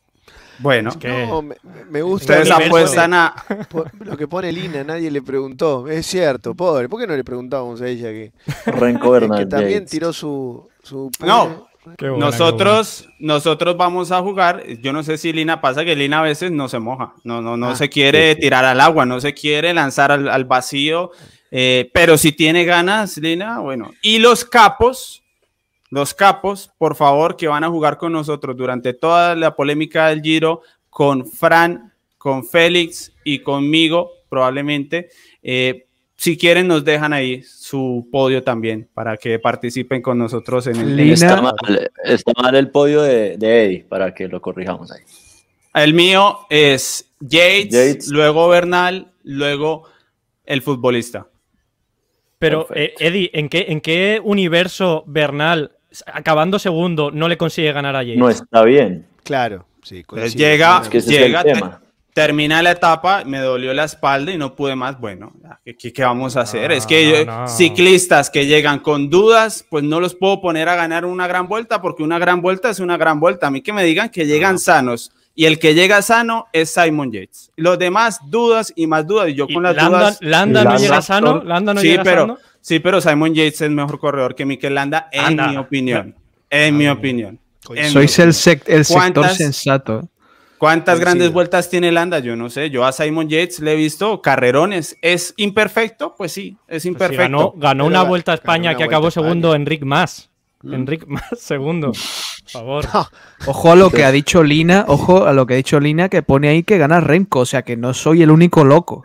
[0.59, 1.55] Bueno, que- No, me,
[1.89, 3.33] me gusta ustedes apuestan a,
[3.99, 5.87] lo que pone Lina, nadie le preguntó.
[5.87, 6.89] Es cierto, pobre.
[6.89, 8.33] ¿Por qué no le preguntábamos a ella que,
[8.65, 9.89] que también Yates.
[9.89, 11.68] tiró su, su No.
[11.97, 14.63] Buena, nosotros, nosotros vamos a jugar.
[14.81, 17.57] Yo no sé si Lina pasa que Lina a veces no se moja, no, no,
[17.57, 21.11] no Ah, se quiere tirar al agua, no se quiere lanzar al, al vacío,
[21.51, 23.91] eh, pero si tiene ganas, Lina, bueno.
[24.01, 25.23] Y los capos,
[25.89, 30.21] los capos, por favor, que van a jugar con nosotros durante toda la polémica del
[30.21, 35.09] Giro, con Fran, con Félix y conmigo, probablemente.
[35.41, 35.85] eh,
[36.19, 40.97] si quieren nos dejan ahí su podio también para que participen con nosotros en el
[40.97, 41.13] Lina.
[41.13, 41.55] Está mal,
[42.03, 44.99] está mal el podio de, de Eddie, para que lo corrijamos ahí.
[45.73, 48.07] El mío es Yates, Yates.
[48.09, 49.85] luego Bernal, luego
[50.45, 51.27] el futbolista.
[52.37, 52.95] Pero, eh.
[52.99, 55.71] Eddie, ¿en qué, ¿en qué universo Bernal,
[56.05, 58.19] acabando segundo, no le consigue ganar a Yates?
[58.19, 59.07] No está bien.
[59.23, 60.03] Claro, sí.
[60.35, 61.81] Llega, Es que llega es el tema.
[62.19, 64.99] Termina la etapa, me dolió la espalda y no pude más.
[64.99, 65.31] Bueno,
[65.63, 66.69] ¿qué, qué- qué vamos a hacer?
[66.69, 67.47] No, es que no, yo- no.
[67.47, 71.81] ciclistas que llegan con dudas, pues no los puedo poner a ganar una gran vuelta
[71.81, 73.47] porque una gran vuelta es una gran vuelta.
[73.47, 77.11] A mí que me digan que llegan sanos y el que llega sano es Simon
[77.13, 77.51] Yates.
[77.55, 80.17] Los demás dudas y más dudas y yo Y con las Landa, dudas.
[80.19, 82.37] Landa no Landa llega sano, Landa no sí, llega pero, sano.
[82.59, 85.47] sí, pero Simon Yates es mejor corredor que Mikel Landa, en Anda.
[85.47, 86.15] mi opinión.
[86.49, 87.39] En mi opinión.
[87.75, 88.31] En Sois mi el, opinión.
[88.33, 90.09] sec- el sector ¿Cuántas- sensato.
[90.59, 91.05] ¿Cuántas Coincido.
[91.05, 92.19] grandes vueltas tiene Landa?
[92.19, 92.69] Yo no sé.
[92.69, 94.97] Yo a Simon Yates le he visto carrerones.
[95.01, 96.13] ¿Es imperfecto?
[96.15, 97.53] Pues sí, es Pues sí, imperfecto.
[97.57, 100.29] ganó una vuelta a España una que acabó segundo Enric Más.
[100.61, 100.73] Mm.
[100.73, 101.91] Enric Más segundo.
[102.51, 102.85] Por favor.
[103.45, 106.23] Ojo a lo que ha dicho Lina, ojo a lo que ha dicho Lina, que
[106.23, 109.03] pone ahí que gana Renko, o sea que no soy el único loco.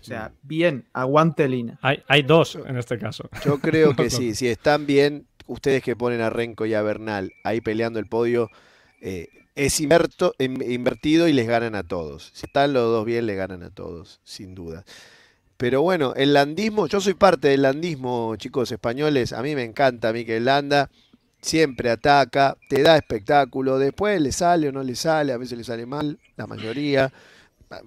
[0.00, 1.78] O sea, bien, aguante Lina.
[1.80, 3.28] Hay, hay dos en este caso.
[3.44, 7.32] Yo creo que sí, si están bien, ustedes que ponen a Renko y a Bernal
[7.44, 8.50] ahí peleando el podio,
[9.00, 12.30] eh, es inverto- in- invertido y les ganan a todos.
[12.34, 14.84] Si están los dos bien, les ganan a todos, sin duda.
[15.56, 20.12] Pero bueno, el landismo, yo soy parte del landismo, chicos españoles, a mí me encanta,
[20.12, 20.90] que Landa
[21.40, 25.64] siempre ataca, te da espectáculo, después le sale o no le sale, a veces le
[25.64, 27.12] sale mal, la mayoría.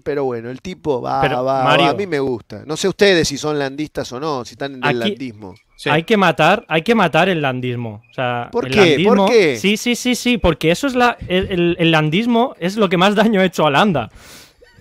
[0.04, 2.64] Pero bueno, el tipo va, Pero, va, va, a mí me gusta.
[2.66, 5.56] No sé ustedes si son landistas o no, si están en el Aquí- landismo.
[5.78, 5.90] Sí.
[5.90, 8.02] Hay que matar, hay que matar el landismo.
[8.10, 9.04] O sea, ¿Por el qué?
[9.06, 9.58] ¿Por landismo- qué?
[9.58, 11.18] Sí, sí, sí, sí, porque eso es la.
[11.28, 14.10] El, el- el landismo es lo que más daño ha hecho a Landa.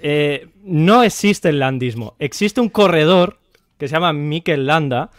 [0.02, 2.14] Eh, no existe el landismo.
[2.18, 3.38] Existe un corredor
[3.78, 5.10] que se llama Mikel Landa,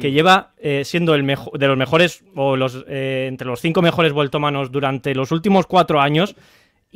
[0.00, 0.12] que Mm.
[0.12, 4.12] lleva eh, siendo el mejor de los mejores, o los eh, entre los cinco mejores
[4.12, 6.36] vueltómanos durante los últimos cuatro años.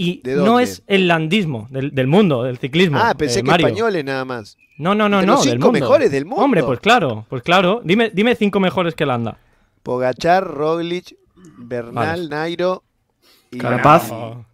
[0.01, 2.99] Y ¿De no es el landismo del, del mundo, del ciclismo.
[3.03, 3.67] Ah, pensé eh, que Mario.
[3.67, 4.57] españoles nada más.
[4.79, 5.33] No, no, no, no.
[5.35, 5.81] los del cinco mundo.
[5.81, 6.45] mejores del mundo.
[6.45, 7.81] Hombre, pues claro, pues claro.
[7.83, 9.39] Dime, dime cinco mejores que Landa.
[9.83, 11.17] Pogachar, Roglic,
[11.59, 12.85] Bernal, Nairo
[13.51, 14.09] y Carapaz.
[14.13, 14.47] No.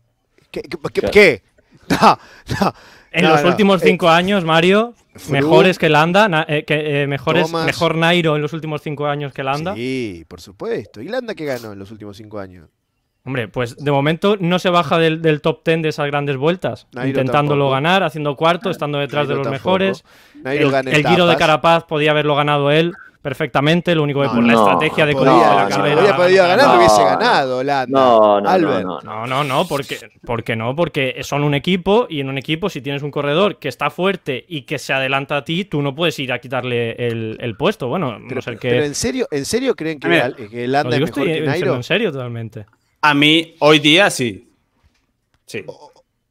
[0.50, 0.62] ¿Qué?
[0.62, 1.42] qué, qué- qué?
[1.90, 2.18] No,
[2.60, 2.72] no.
[3.12, 4.94] En No, los no, últimos eh, cinco años, Mario,
[5.28, 7.66] mejores que Landa, na- eh, que, eh, mejores, Thomas.
[7.66, 9.74] mejor Nairo en los últimos cinco años que Landa.
[9.74, 11.02] Sí, por supuesto.
[11.02, 12.70] ¿Y Landa qué ganó en los últimos cinco años?
[13.26, 16.86] Hombre, pues de momento no se baja del, del top ten de esas grandes vueltas,
[16.92, 17.72] Nairo intentándolo tampoco.
[17.72, 19.78] ganar, haciendo cuarto, estando detrás Nairo de los tampoco.
[19.78, 20.04] mejores.
[20.42, 21.36] Nairo el gana el Giro de.
[21.36, 22.92] Carapaz podía haberlo ganado él
[23.22, 26.00] perfectamente, lo único que No, por la no, estrategia de Podía, cómo la no, carrera.
[26.02, 27.06] Hubiera podido ganar, no, hubiese no.
[27.06, 27.64] ganado.
[27.88, 28.84] No, no, Albert.
[29.04, 33.02] no, no, porque, porque no, porque son un equipo y en un equipo si tienes
[33.02, 36.30] un corredor que está fuerte y que se adelanta a ti, tú no puedes ir
[36.34, 37.88] a quitarle el, el puesto.
[37.88, 38.84] Bueno, Pero, no ser pero que...
[38.84, 41.74] en serio, ¿en serio creen que, Al- que es mejor estoy que Nairo?
[41.76, 42.66] en serio totalmente.
[43.06, 44.48] A mí, hoy día sí.
[45.44, 45.62] Sí,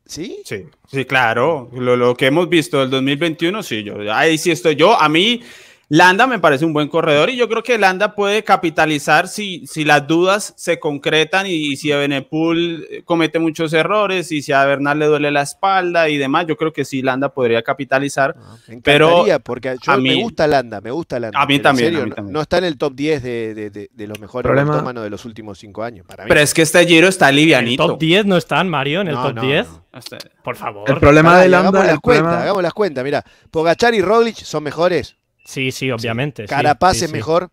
[0.07, 0.41] ¿Sí?
[0.43, 1.69] sí, sí, claro.
[1.71, 4.99] Lo, lo que hemos visto del 2021, sí, yo ahí sí estoy yo.
[4.99, 5.39] A mí,
[5.89, 9.83] Landa me parece un buen corredor y yo creo que Landa puede capitalizar si, si
[9.85, 15.05] las dudas se concretan y, si Benepool comete muchos errores y si a Bernal le
[15.05, 16.45] duele la espalda y demás.
[16.47, 18.35] Yo creo que sí, Landa podría capitalizar.
[18.67, 21.39] Me Pero porque yo a me mí- gusta Landa, me gusta Landa.
[21.39, 22.33] A mí también, serio, a mí no- también.
[22.33, 25.59] No, está en el top 10 de, de- de- de los mejores de los últimos
[25.59, 26.07] cinco años.
[26.07, 26.29] Para mí.
[26.29, 27.85] Pero es que este Giro está En el livianito.
[27.87, 29.67] top 10 no están, Mario, en el No, top no, 10.
[29.67, 29.85] no.
[29.99, 30.89] Este- Por favor.
[30.89, 33.03] El problema de y Landa, hagamos las cuentas, problema- hagamos las cuentas.
[33.03, 35.17] Mira, Pogachar y Roglic son mejores.
[35.45, 36.43] Sí, sí, obviamente.
[36.43, 37.15] sí, Carapaz sí, es sí.
[37.17, 37.49] mejor.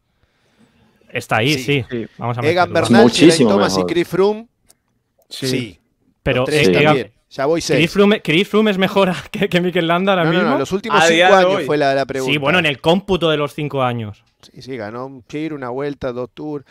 [1.13, 1.65] Está ahí, Sí.
[1.65, 1.85] sí.
[1.91, 2.07] Sí.
[2.19, 2.73] Vamos a Egan.
[2.73, 3.93] Bernal, Muchísimo Geraint Thomas y.
[3.93, 4.47] Chris Froome.
[5.29, 5.47] Sí.
[5.49, 5.81] Sí.
[6.23, 7.11] Pero eh, Egan-.
[7.31, 7.79] Ya voy seis.
[7.79, 10.51] Chris Froome, Chris Froome es mejor que, que Mikel Landa ahora No, no, mismo.
[10.53, 11.65] no, los últimos cinco años hoy.
[11.65, 12.33] fue la, la pregunta.
[12.33, 14.25] Sí, bueno, en el cómputo de los cinco años.
[14.43, 16.65] Sí, sí, ganó un Giro, una vuelta, dos tours.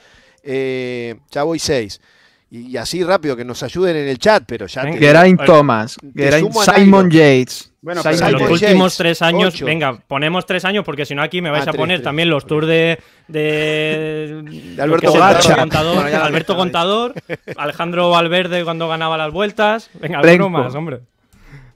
[0.44, 2.02] Eh, ya voy seis.
[2.50, 6.52] Y, y así rápido que nos ayuden en el chat, pero ya Geraint Thomas, Geraint
[6.54, 7.10] Simon.
[7.12, 7.69] Yates.
[7.81, 9.65] Bueno, pero En los últimos tres años, ocho.
[9.65, 12.03] venga, ponemos tres años porque si no aquí me vais Ah, a poner tres.
[12.03, 12.99] también los tours de,
[13.30, 14.41] de,
[14.76, 15.56] De Alberto Gacha.
[15.56, 16.56] Contador, Bueno, Alberto.
[16.57, 17.14] Contador,
[17.56, 20.99] Alejandro Valverde cuando ganaba las vueltas, venga, alguno más, hombre.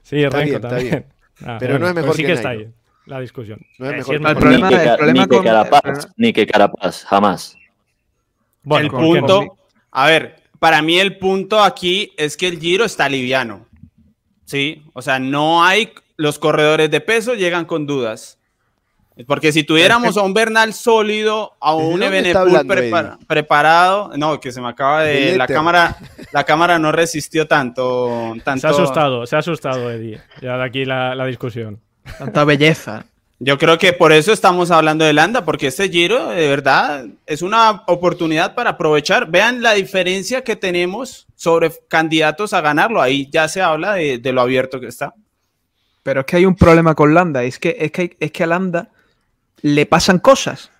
[0.02, 0.90] Sí, Está Renko bien, está también.
[0.90, 1.04] bien.
[1.46, 2.68] Ah, Pero no es pues mejor sí que que está ahí
[3.06, 3.60] la discusión.
[3.78, 4.38] No es Eh, mejor sí es mejor.
[4.38, 7.04] problema- ni que, el Ca- problema ni que con- Carapaz, el problema- ni que Carapaz,
[7.06, 7.56] jamás.
[8.62, 9.56] Bueno, el punto,
[9.90, 13.66] a ver, para mí el punto aquí es que el Giro está liviano.
[14.54, 18.38] Sí, o sea, no hay los corredores de peso llegan con dudas.
[19.26, 24.60] Porque si tuviéramos a un Bernal sólido, a ¿Desde un prepara- preparado, no, que se
[24.60, 25.96] me acaba de la cámara,
[26.32, 28.60] la cámara no resistió tanto, tanto.
[28.60, 30.20] Se ha asustado, se ha asustado Eddie.
[30.40, 31.80] Ya de aquí la, la discusión.
[32.18, 33.06] Tanta belleza.
[33.46, 37.42] Yo creo que por eso estamos hablando de Landa, porque este Giro de verdad es
[37.42, 39.30] una oportunidad para aprovechar.
[39.30, 43.02] Vean la diferencia que tenemos sobre candidatos a ganarlo.
[43.02, 45.12] Ahí ya se habla de, de lo abierto que está.
[46.02, 48.46] Pero es que hay un problema con Landa, es que, es que, es que a
[48.46, 48.88] Landa
[49.60, 50.70] le pasan cosas.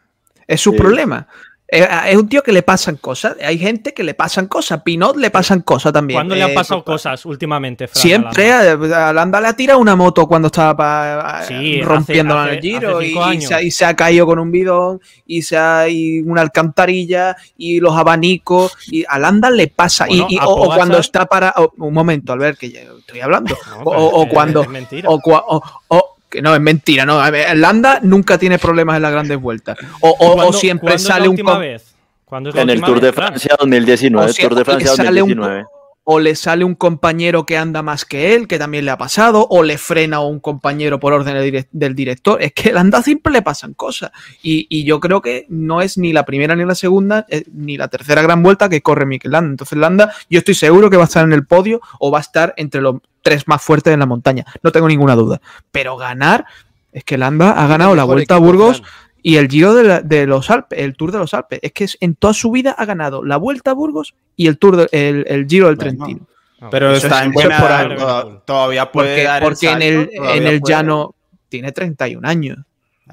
[0.46, 0.78] Es su Sí.
[0.78, 1.28] problema.
[1.66, 3.36] Eh, Es un tío que le pasan cosas.
[3.42, 4.82] Hay gente que le pasan cosas.
[4.82, 6.18] Pinot le pasan cosas también.
[6.18, 9.06] ¿Cuándo le han Eh, pasado cosas últimamente, Fran, Siempre a Landa?
[9.06, 12.60] a, a Landa le ha tirado una moto cuando estaba pa- Sí, rompiéndola hace- el
[12.60, 16.20] giro y, se, ha- y se ha caído con un bidón y se ha y
[16.20, 21.24] una alcantarilla y los abanicos y a Landa le pasa Bueno, y, o, cuando está
[21.26, 26.13] para o- un momento al ver que ya estoy hablando No, o, cuando es o-
[26.34, 29.78] que no es mentira no a ver, Landa nunca tiene problemas en las grandes vueltas
[30.00, 31.94] o, o- o ¿Cuándo- siempre cuándo es la sale un vez?
[32.24, 33.12] ¿Cuándo es la En el Tour de?
[33.12, 34.30] Francia 2019.
[34.30, 35.64] O sea, Tour de Francia sale un- 2019.
[36.06, 39.46] O le sale un compañero que anda más que él, que también le ha pasado,
[39.48, 42.42] o le frena a un compañero por orden del direc- del director.
[42.42, 44.10] Es que el anda siempre le pasan cosas.
[44.42, 47.78] Y, y yo creo que no es ni la primera ni la segunda, eh, ni
[47.78, 49.50] la tercera gran vuelta que corre Mikel Landa.
[49.50, 52.20] Entonces Landa, yo estoy seguro que va a estar en el podio o va a
[52.20, 54.44] estar entre los tres más fuertes en la montaña.
[54.62, 55.40] No tengo ninguna duda.
[55.72, 56.44] Pero ganar,
[56.92, 58.82] es que Landa ha ganado la Vuelta a Burgos.
[59.26, 61.58] Y el Giro de, la- de los Alpes, el Tour de los Alpes.
[61.62, 64.58] Es que es- en toda su vida ha ganado la Vuelta a Burgos y el
[64.58, 66.26] Tour de- el, el Giro del Bueno, Trentino.
[66.60, 67.96] No, Pero Eso está es- en buena por algo.
[68.00, 71.14] toda- todavía puede Porque, dar porque en el, en el puede- llano
[71.48, 72.58] tiene 31 años.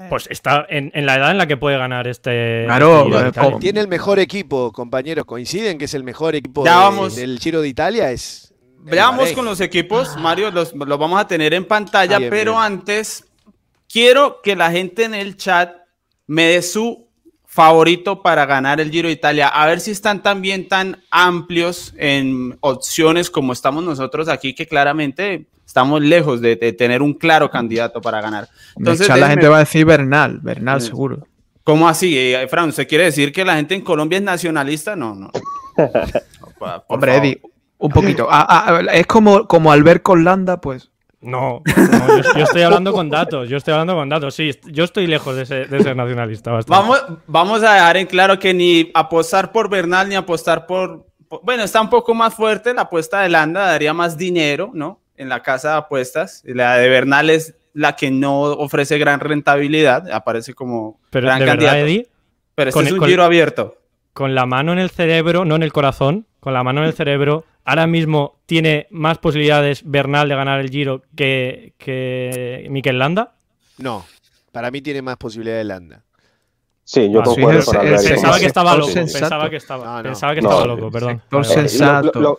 [0.08, 2.62] Pues está en, en la edad en la que puede ganar este.
[2.64, 5.26] Claro, este Tiene el mejor equipo, compañeros.
[5.26, 7.16] Coinciden que es el mejor equipo Ya de- vamos.
[7.16, 8.10] del Giro de Italia.
[8.10, 9.36] Es Veamos Bahrein.
[9.36, 12.64] con los equipos, Mario, los, los vamos a tener en pantalla, Bien, pero bien.
[12.64, 13.26] antes
[13.86, 15.76] quiero que la gente en el chat
[16.26, 17.08] me dé su
[17.44, 19.48] favorito para ganar el Giro de Italia.
[19.48, 25.46] A ver si están también tan amplios en opciones como estamos nosotros aquí, que claramente
[25.66, 28.48] estamos lejos de, de tener un claro candidato para ganar.
[28.76, 30.88] Entonces, la gente va a decir Bernal, Bernal Sí.
[30.88, 31.26] seguro.
[31.64, 32.70] ¿Cómo así, eh, Fran?
[32.70, 34.96] ¿Usted quiere decir que la gente en Colombia es nacionalista?
[34.96, 35.30] No, no.
[36.88, 37.24] Hombre, favor.
[37.24, 37.40] Eddie,
[37.78, 38.28] un poquito.
[38.30, 40.90] Ah, ah, es como, como al ver con Landa, pues.
[41.22, 43.48] No, no, yo, yo estoy hablando con datos.
[43.48, 44.34] Yo estoy hablando con datos.
[44.34, 46.50] Sí, yo estoy lejos de ser, de ser nacionalista.
[46.50, 46.78] bastante.
[46.80, 51.40] Vamos, vamos a dejar en claro que ni apostar por Bernal ni apostar por, por-
[51.44, 52.74] Bueno, está un poco más fuerte.
[52.74, 55.00] La apuesta de Landa daría más dinero, ¿no?
[55.16, 56.42] En la casa de apuestas.
[56.44, 60.10] La de Bernal es la que no ofrece gran rentabilidad.
[60.10, 61.86] Aparece como Pero gran de verdad, candidato.
[61.86, 62.08] Eddie,
[62.54, 63.76] Pero este con es un con- giro abierto.
[64.12, 66.92] con la mano en el cerebro, no en el corazón, con la mano en el
[66.92, 73.34] cerebro, ahora mismo tiene más posibilidades Bernal de ganar el Giro que, que Mikel Landa.
[73.78, 74.04] No,
[74.50, 76.02] para mí tiene más posibilidad de Landa.
[76.82, 78.00] Sí, yo Ah, sí, concuerdo es- con es- Albert.
[78.02, 78.92] Sí, Pensaba que estaba loco.
[78.92, 80.02] Pensaba que estaba, No, no.
[80.02, 81.22] pensaba que No, estaba loco, perdón.
[81.44, 82.10] sensato.
[82.14, 82.38] Lo, lo-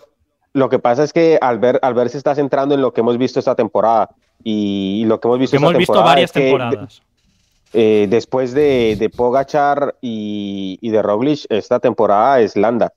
[0.52, 3.40] lo que pasa es que Albert, Albert se está centrando en lo que hemos visto
[3.40, 4.10] esta temporada.
[4.44, 7.02] Y, lo que hemos visto Que esta hemos visto varias es que temporadas.
[7.72, 12.92] eh, después de, de Pogachar y, y de Roglic, esta temporada es Landa.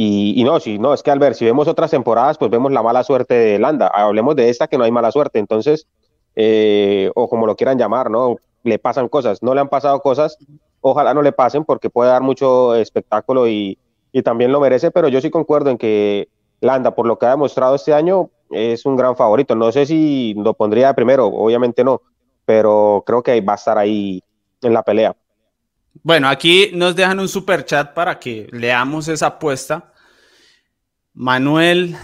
[0.00, 3.02] Y, no, si no, es que Albert, si vemos otras temporadas, pues vemos la mala
[3.02, 3.88] suerte de Landa.
[3.88, 5.40] Hablemos de esta que no hay mala suerte.
[5.40, 5.88] Entonces,
[6.36, 8.36] eh, o como lo quieran llamar, ¿no?
[8.62, 9.42] Le pasan cosas.
[9.42, 10.38] No le han pasado cosas.
[10.82, 13.76] Ojalá no le pasen porque puede dar mucho espectáculo y,
[14.12, 16.28] y también lo merece, pero yo sí concuerdo en que
[16.60, 19.56] Landa, por lo que ha demostrado este año, es un gran favorito.
[19.56, 22.02] No sé si lo pondría primero, obviamente no,
[22.44, 24.22] pero creo que va a estar ahí
[24.62, 25.16] en la pelea.
[26.02, 29.92] Bueno, aquí nos dejan un super chat para que leamos esa apuesta.
[31.14, 31.96] Manuel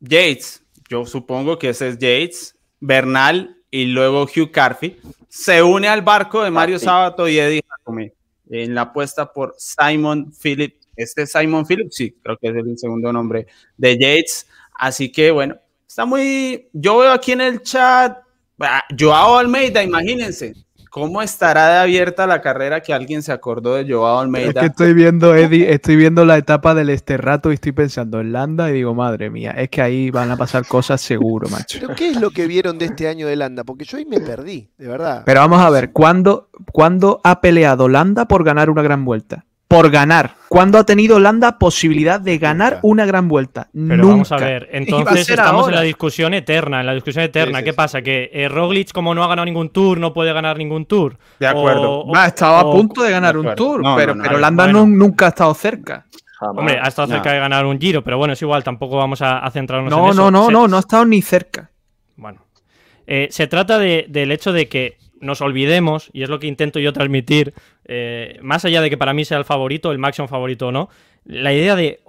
[0.00, 4.96] Yates, yo supongo que ese es Yates, Bernal y luego Hugh Carthy,
[5.28, 6.78] se une al barco de Mario.
[6.78, 8.12] Sábato y Eddie Jacome
[8.50, 10.76] en la apuesta por Simon Philip.
[10.96, 13.46] Este es Simon Philip, sí, creo que es el segundo nombre
[13.76, 14.46] de Yates.
[14.74, 15.56] Así que bueno,
[15.86, 16.68] está muy.
[16.72, 18.18] Yo veo aquí en el chat,
[18.60, 20.54] ah, Joao Almeida, imagínense.
[20.96, 24.60] ¿Cómo estará de abierta la carrera que alguien se acordó de Joao Es Almeida?
[24.62, 28.70] que estoy viendo, Eddie, estoy viendo la etapa del Esterrato y estoy pensando en Landa
[28.70, 31.76] y digo, madre mía, es que ahí van a pasar cosas seguro, macho.
[31.82, 33.62] Pero ¿qué es lo que vieron de este año de Landa?
[33.62, 35.22] Porque yo ahí me perdí, de verdad.
[35.26, 39.44] Pero vamos a ver, ¿cuándo, ¿cuándo ha peleado Landa por ganar una gran vuelta?
[39.68, 40.34] Por ganar.
[40.48, 43.68] ¿Cuándo ha tenido Landa posibilidad de ganar una gran vuelta?
[43.72, 44.06] Pero Nunca.
[44.06, 47.58] vamos a ver, a entonces estamos en la discusión eterna, en la discusión eterna.
[47.58, 47.76] Sí, sí, ¿Qué sí.
[47.76, 48.00] pasa?
[48.02, 51.18] Que eh, Roglic, como no ha ganado ningún tour, no puede ganar ningún tour.
[51.40, 52.04] De acuerdo.
[52.04, 54.22] O- Va, estaba a o- punto de ganar de un tour, No, pero, no, no,
[54.22, 54.86] pero a ver, Landa bueno.
[54.86, 56.06] no- nunca ha estado cerca.
[56.38, 56.58] Jamás.
[56.58, 57.14] Hombre, ha estado No.
[57.14, 59.98] cerca de ganar un giro, pero bueno, es igual, tampoco vamos a, a centrarnos en
[59.98, 60.14] No, eso.
[60.14, 61.70] no, no, Se- no, no ha estado ni cerca.
[62.14, 62.42] Bueno,
[63.08, 66.78] Eh, se trata de- del hecho de que nos olvidemos, y es lo que intento
[66.78, 67.54] yo transmitir
[67.88, 70.88] eh, más allá de que para mí sea el favorito, el máximo favorito o no,
[71.24, 72.00] la idea de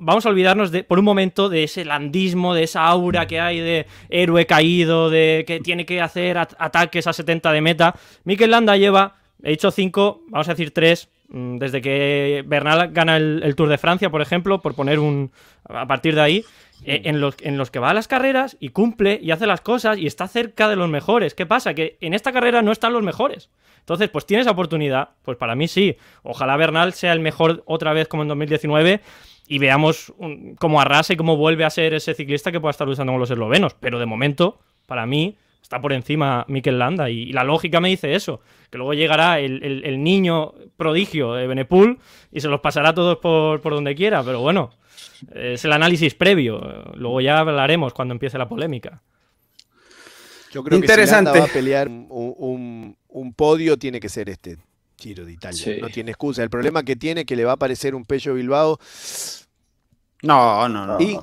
[0.00, 3.60] vamos a olvidarnos de, por un momento de ese landismo, de esa aura que hay
[3.60, 7.94] de héroe caído, de que tiene que hacer ataques a 70 de meta.
[8.24, 13.16] Mikel Landa lleva, he dicho 5, vamos a decir 3, mm, desde que Bernal gana
[13.16, 15.30] el, Tour de Francia, por ejemplo, por poner un...
[15.64, 16.44] a partir de ahí,
[16.84, 19.60] eh, en, los, en los que va a las carreras y cumple y hace las
[19.60, 21.34] cosas y está cerca de los mejores.
[21.34, 21.74] ¿Qué pasa?
[21.74, 23.50] Que en esta carrera no están los mejores.
[23.80, 25.10] Entonces, pues tienes oportunidad.
[25.22, 25.96] Pues para mí sí.
[26.22, 29.00] Ojalá Bernal sea el mejor otra vez como en 2019
[29.48, 30.12] y veamos
[30.58, 33.30] cómo arrasa y cómo vuelve a ser ese ciclista que pueda estar luchando con los
[33.30, 33.74] eslovenos.
[33.74, 37.10] Pero de momento, para mí, está por encima Mikel Landa.
[37.10, 38.40] Y, la lógica me dice eso.
[38.70, 41.98] Que luego llegará el, niño prodigio de Benepul
[42.32, 44.22] y se los pasará todos por, por donde quiera.
[44.24, 44.72] Pero bueno,
[45.34, 46.60] es el análisis previo.
[46.94, 49.02] Luego ya hablaremos cuando empiece la polémica.
[50.52, 51.32] Yo creo Interesante.
[51.32, 54.58] que si va a pelear un, podio, tiene que ser este
[54.98, 55.76] Giro de Italia.
[55.80, 56.42] No tiene excusa.
[56.42, 58.78] El problema que tiene es que le va a aparecer un Pello Bilbao.
[60.22, 61.00] No, no, no.
[61.00, 61.18] Y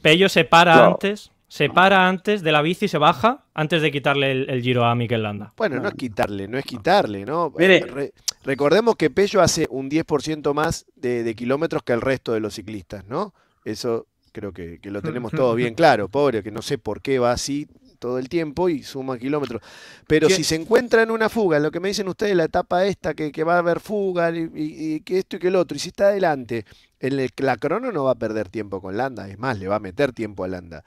[0.00, 1.30] Pello se para antes.
[1.48, 4.94] Se para antes de la bici y se baja antes de quitarle el, giro a
[4.94, 5.52] Mikel Landa.
[5.56, 7.52] Bueno, no es quitarle, no es quitarle, ¿no?
[8.44, 13.06] Recordemos que Pello hace un 10% más de, kilómetros que el resto de los ciclistas,
[13.06, 13.34] ¿no?
[13.64, 17.18] Eso creo que, que lo tenemos todo bien claro, pobre, que no sé por qué
[17.18, 19.62] va así todo el tiempo y suma kilómetros.
[20.06, 23.14] Pero si se encuentra en una fuga, lo que me dicen ustedes, la etapa esta,
[23.14, 26.08] que, va a haber fuga y, que esto y que el otro, y si está
[26.08, 26.64] adelante,
[27.00, 29.76] en el, la crono no va a perder tiempo con Landa, es más, le va
[29.76, 30.84] a meter tiempo a Landa.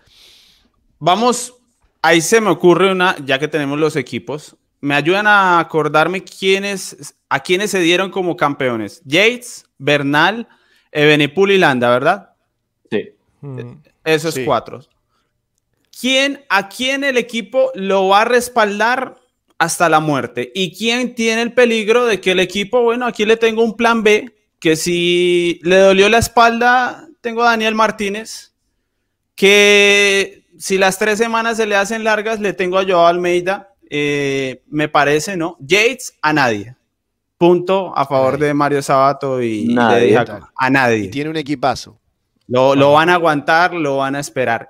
[0.99, 1.55] Vamos,
[2.01, 7.15] ahí se me ocurre una, ya que tenemos los equipos, me ayudan a acordarme quiénes,
[7.29, 9.01] a quiénes se dieron como campeones.
[9.05, 10.47] Yates, Bernal,
[10.91, 12.31] Ebenepul y Landa, ¿verdad?
[12.89, 13.11] Sí.
[14.03, 14.81] Esos cuatro.
[15.99, 19.19] ¿Quién, a quién el equipo lo va a respaldar
[19.59, 20.51] hasta la muerte?
[20.55, 24.01] ¿Y quién tiene el peligro de que el equipo, bueno, aquí le tengo un plan
[24.01, 28.53] B, que si le dolió la espalda, tengo a Daniel Martínez,
[29.35, 34.63] que si las tres semanas se le hacen largas, le tengo a Joao Almeida, eh,
[34.69, 35.57] me parece, ¿no?
[35.59, 36.75] Yates, a nadie.
[37.37, 41.09] Punto a favor de Mario Sabato y a, nadie.
[41.09, 41.99] tiene un equipazo.
[42.47, 44.69] Lo, lo, van a aguantar, lo van a esperar.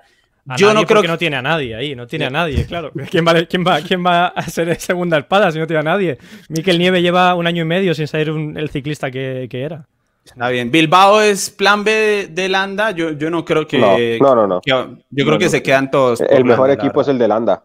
[0.56, 2.90] Yo no creo que no tiene a nadie ahí, no tiene a nadie, claro.
[3.10, 6.18] ¿Quién va, quién, va, ¿Quién va a ser segunda espada si no tiene a nadie?
[6.48, 9.86] Miquel Nieve lleva un año y medio sin ser el ciclista que, era.
[10.24, 10.72] Está bien.
[10.72, 12.90] Bilbao es plan B de Landa.
[12.90, 14.18] Yo, yo no creo que.
[14.20, 14.60] No, no, no.
[14.64, 16.20] yo creo que se quedan todos.
[16.20, 17.62] El mejor equipo es el de Landa.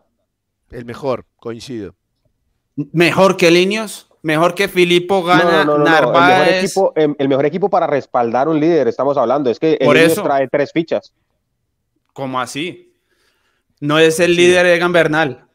[0.70, 1.96] El mejor, coincido.
[2.76, 4.10] ¿Mejor que Linios?
[4.22, 6.76] ¿Mejor que Filippo gana Narváez?
[6.76, 9.50] El mejor, equipo, el mejor equipo para respaldar un líder, estamos hablando.
[9.50, 11.14] Es que el Por eso, trae tres fichas.
[12.12, 12.94] ¿Cómo así?
[13.80, 15.46] No es el líder Egan Bernal.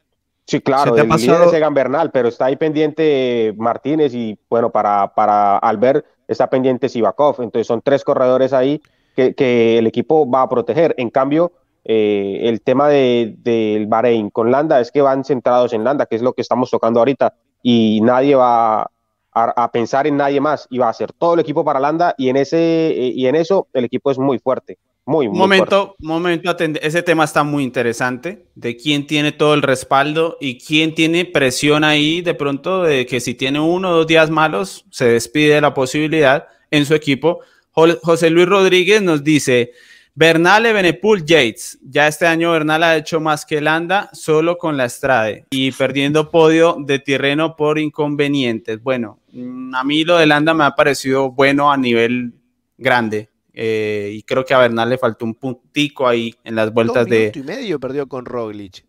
[0.47, 5.13] Sí, claro, el líder es Egan Bernal, pero está ahí pendiente Martínez y bueno, para,
[5.13, 7.43] para Albert está pendiente Sivakov.
[7.43, 8.81] Entonces son tres corredores ahí
[9.15, 10.95] que, el equipo va a proteger.
[10.97, 11.53] En cambio,
[11.85, 16.17] eh, el tema del de, Bahrein con Landa es que van centrados en Landa, que
[16.17, 18.89] es lo que estamos tocando ahorita, y nadie va a,
[19.33, 22.29] a, pensar en nadie más, y va a ser todo el equipo para Landa, y
[22.29, 24.79] en, ese, eh, y en eso el equipo es muy fuerte.
[25.05, 30.37] Muy, muy momento, momento, ese tema está muy interesante, de quién tiene todo el respaldo
[30.41, 34.31] y quién tiene presión ahí de pronto de que si tiene uno o dos días
[34.31, 37.41] malos, se despide de la posibilidad en su equipo.
[37.73, 39.73] José Luis Rodríguez nos dice,
[40.15, 41.79] Bernal, Benepul, Yates.
[41.83, 46.31] Ya este año Bernal ha hecho más que Landa solo con la Estrade y perdiendo
[46.31, 48.83] podio de terreno por inconvenientes.
[48.83, 52.35] Bueno, mm, a mí lo de Landa me ha parecido bueno a nivel
[52.77, 53.31] grande.
[53.55, 57.33] Eh, y creo que a Bernal le faltó un puntico ahí en las vueltas de.
[57.35, 58.85] y medio perdió con Roglic.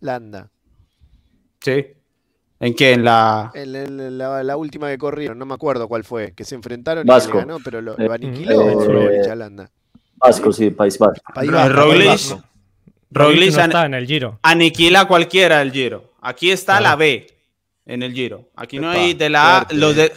[0.00, 0.50] Landa.
[1.60, 1.86] Sí.
[2.58, 2.92] ¿En qué?
[2.92, 3.50] En la.
[3.54, 6.32] En, la, última que corrieron, no me acuerdo cuál fue.
[6.32, 7.38] Que se enfrentaron Vasco.
[7.38, 9.70] y ganó, pero lo, eh, aniquiló eh, Roglic a Landa.
[10.20, 11.32] Vasco, sí, País Vasco.
[11.34, 12.42] Roglic.
[13.10, 14.38] Roglic no está en el Giro.
[14.42, 16.12] Aniquila cualquiera el Giro.
[16.20, 17.26] Aquí está la B
[17.86, 18.50] en el Giro.
[18.54, 19.66] Aquí no hay de la A.
[19.72, 20.12] Los de,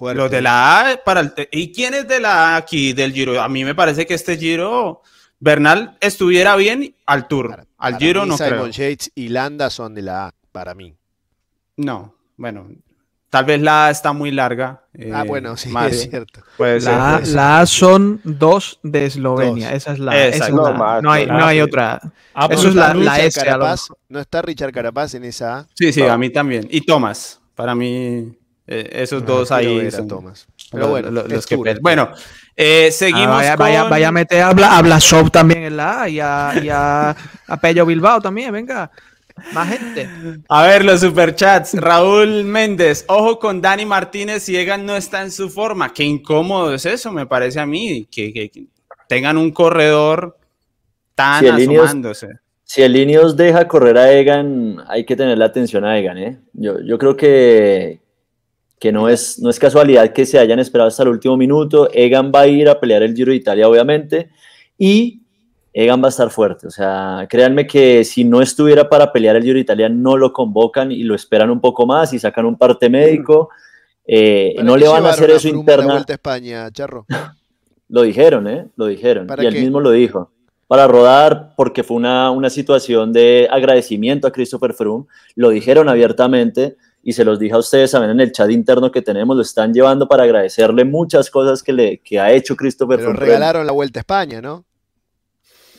[0.00, 3.40] los de la A para el, ¿Y quién es de la A aquí del Giro?
[3.40, 5.02] A mí me parece que este Giro
[5.40, 7.66] Bernal estuviera bien al Tour.
[7.76, 8.66] al Giro no Simon creo.
[8.68, 10.94] Yates y Landa son de la A para mí.
[11.76, 12.68] No, bueno,
[13.30, 14.82] tal vez la A está muy larga.
[15.12, 16.42] ah, eh, bueno, sí, es cierto.
[16.58, 19.72] la, A, son dos de Eslovenia.
[19.72, 22.00] Esa es la, esa no, hay, no hay otra.
[22.34, 23.40] Ah, Eso es la, la S.
[23.40, 25.66] Carapaz, ¿No está Richard Carapaz en esa A?
[25.74, 26.68] Sí, sí, a mí también.
[26.70, 28.38] Y Thomas, para mí
[28.70, 30.46] eh, esos dos ahí son Thomas.
[30.70, 32.10] Pero bueno, los, que bueno
[32.54, 33.42] eh, seguimos.
[33.42, 34.52] Ah, vaya, vaya, a meter a,
[34.82, 37.16] Blasov también en la A y a, y a,
[37.62, 38.90] Pello Bilbao también, venga.
[39.52, 40.08] Más gente.
[40.48, 41.74] A ver, los superchats.
[41.74, 45.92] Raúl Méndez, ojo con Dani Martínez si Egan no está en su forma.
[45.92, 48.66] Qué incómodo es eso, me parece a mí, que, que- que
[49.08, 50.36] tengan un corredor
[51.14, 52.28] tan Si Ineos- asomándose.
[52.64, 56.18] Si el Ineos deja correr a Egan, hay que tener la atención a Egan.
[56.18, 56.38] ¿eh?
[56.52, 58.00] Yo, yo creo que,
[58.78, 61.88] que no, es, no es casualidad que se hayan esperado hasta el último minuto.
[61.92, 64.28] Egan va a ir a pelear el Giro de Italia, obviamente,
[64.76, 65.22] y
[65.80, 66.66] Egan va a estar fuerte.
[66.66, 70.90] O sea, créanme que si no estuviera para pelear el Giro Italia, no lo convocan
[70.90, 73.48] y lo esperan un poco más y sacan un parte médico.
[74.04, 75.92] Eh, ¿Para no le van a hacer eso interna.
[75.92, 77.06] Vuelta a España, Charro?
[77.90, 78.66] Lo dijeron, ¿eh?
[78.76, 79.26] Lo dijeron.
[79.28, 79.60] ¿Para Y él qué?
[79.60, 80.30] mismo lo dijo.
[80.66, 85.06] Para rodar, porque fue una, una situación de agradecimiento a Christopher Froome.
[85.36, 89.00] Lo dijeron abiertamente y se los dije a ustedes también en el chat interno que
[89.00, 89.34] tenemos.
[89.36, 93.24] Lo están llevando para agradecerle muchas cosas que, le, que ha hecho Christopher Pero Froome.
[93.26, 94.64] regalaron la Vuelta a España, ¿no?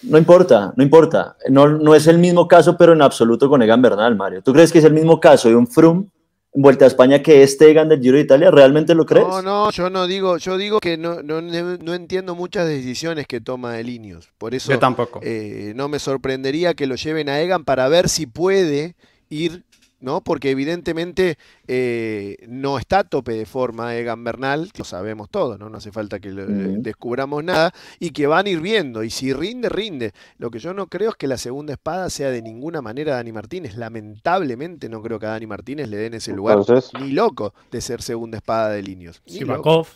[0.04, 1.36] No importa, no importa.
[1.50, 4.42] No, no es el mismo caso, pero en absoluto con Egan Bernal, Mario.
[4.42, 6.06] ¿Tú crees que es el mismo caso de un Froome
[6.54, 8.50] en Vuelta a España que este Egan del Giro de Italia?
[8.50, 9.28] ¿Realmente lo crees?
[9.28, 13.42] No, no, yo no digo, yo digo que no, no, no entiendo muchas decisiones que
[13.42, 14.30] toma el Ineos.
[14.38, 15.20] Por eso Yo tampoco.
[15.22, 18.96] eh, no me sorprendería que lo lleven a Egan para ver si puede
[19.30, 19.64] ir,
[20.00, 20.22] ¿no?
[20.22, 25.70] Porque evidentemente eh, no está a tope de forma Egan Bernal, lo sabemos todos, ¿no?
[25.70, 26.82] No hace falta que lo- Ujú.
[26.82, 30.14] descubramos nada, y que van a ir viendo, y si rinde, rinde.
[30.38, 33.32] Lo que yo no creo es que la segunda espada sea de ninguna manera Dani
[33.32, 33.76] Martínez.
[33.76, 37.82] Lamentablemente no creo que a Dani Martínez le den ese lugar, Entonces, ni loco, de
[37.82, 39.18] ser segunda espada de loco.
[39.26, 39.88] Sivakov.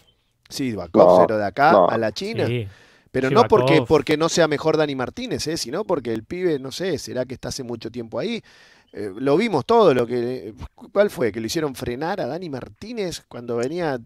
[0.49, 1.87] Sí, Bakov, No, pero de acá no.
[1.89, 2.45] a la China.
[2.45, 2.67] Sí.
[3.11, 5.57] Pero no porque, porque no sea mejor Dani Martínez, ¿eh?
[5.57, 8.41] sino porque el pibe, no sé, será que está hace mucho tiempo ahí.
[8.93, 10.53] Eh, lo vimos todo, lo que.
[10.91, 11.31] ¿Cuál fue?
[11.31, 13.97] ¿Que lo hicieron frenar a Dani Martínez cuando venía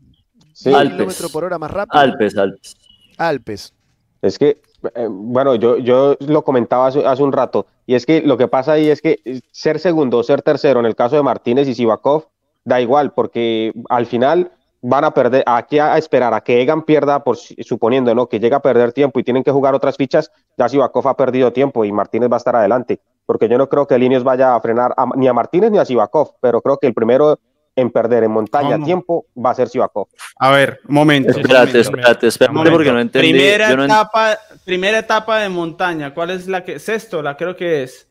[0.54, 0.94] sí, 10 Alpes.
[0.96, 2.00] kilómetros por hora más rápido?
[2.02, 2.78] Alpes, Alpes.
[3.18, 3.74] Alpes.
[4.22, 4.62] Es que,
[4.96, 8.48] eh, bueno, yo, yo lo comentaba hace, hace un rato, y es que lo que
[8.48, 11.68] pasa ahí es que eh, ser segundo o ser tercero en el caso de Martínez
[11.68, 12.28] y Sivakov
[12.64, 14.52] da igual, porque al final
[14.82, 18.28] van a perder, aquí a esperar a que Egan pierda, por, si- suponiendo ¿no?
[18.28, 21.52] que llega a perder tiempo y tienen que jugar otras fichas, ya Sivakov ha perdido
[21.54, 24.56] tiempo y Martínez va a estar adelante, porque yo no creo que el Ineos vaya
[24.56, 27.40] a frenar a- ni a Martínez ni a Sivakov, pero creo que el primero
[27.76, 28.86] en perder en montaña ¿Cómo?
[28.86, 30.08] tiempo va a ser Sivakov.
[30.40, 31.30] A ver, momento.
[31.30, 33.30] Espérate, espérate, espérate, porque no entendí.
[33.34, 34.36] Primera, no etapa,
[34.66, 36.12] primera etapa de montaña.
[36.12, 36.80] ¿Cuál es la que?
[36.80, 38.08] Sexto, la creo que es.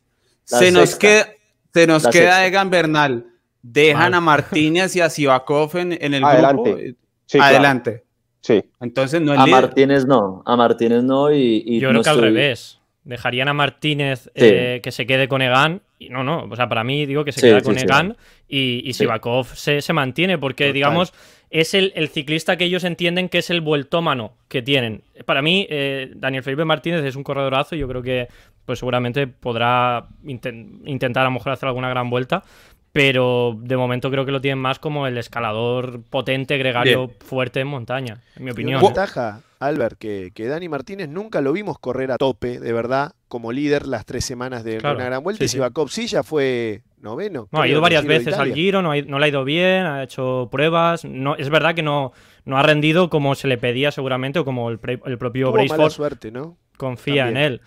[0.49, 1.27] La se nos queda,
[1.73, 2.45] se nos La queda sexta.
[2.45, 3.25] Egan Bernal.
[3.61, 4.13] Dejan Mal.
[4.13, 6.71] a Martínez y a Sivakov en, en el Adelante.
[6.71, 6.97] grupo.
[7.25, 7.55] Sí, claro.
[7.55, 8.03] Adelante.
[8.39, 8.63] Sí.
[8.79, 9.61] Entonces no es A líder.
[9.63, 12.76] Martínez no, a Martínez no y, y Yo no creo que al revés.
[13.07, 15.81] Dejarían a Martínez eh, que se quede con Egan.
[15.99, 16.43] Y no, no.
[16.43, 17.85] O sea, para mí digo que se Sí, queda sí, con sí.
[17.85, 18.17] Egan
[18.47, 18.99] y, y Sí.
[19.05, 20.73] Sivakov se, se mantiene porque, Total.
[20.73, 21.13] digamos,
[21.49, 25.01] es el, el ciclista que ellos entienden que es el vueltómano que tienen.
[25.25, 28.27] Para mí, eh, Daniel Felipe Martínez es un corredorazo y yo creo que
[28.65, 32.43] pues seguramente podrá inten- intentar a lo mejor hacer alguna gran vuelta.
[32.91, 37.67] Pero de momento creo que lo tienen más como el escalador potente, gregario, fuerte en
[37.67, 38.77] montaña, en mi opinión.
[38.79, 38.89] una ¿eh?
[38.89, 43.51] ventaja, Albert, que, que Dani Martínez nunca lo vimos correr a tope, de verdad, como
[43.51, 45.39] líder las tres semanas de, Claro, una gran vuelta.
[45.39, 45.53] sí, y sí.
[45.53, 47.47] Sivakov sí ya fue noveno.
[47.51, 48.53] No, ha ido varias veces al.
[48.53, 51.05] Giro, no, ha- no le ha ido bien, ha hecho pruebas.
[51.05, 52.11] No, es verdad que no,
[52.45, 55.55] no ha rendido como se le pedía seguramente o como el, pre- el propio Tuvo
[55.57, 56.57] mala Braceford suerte, ¿no?
[56.77, 57.37] confía también.
[57.45, 57.61] en él.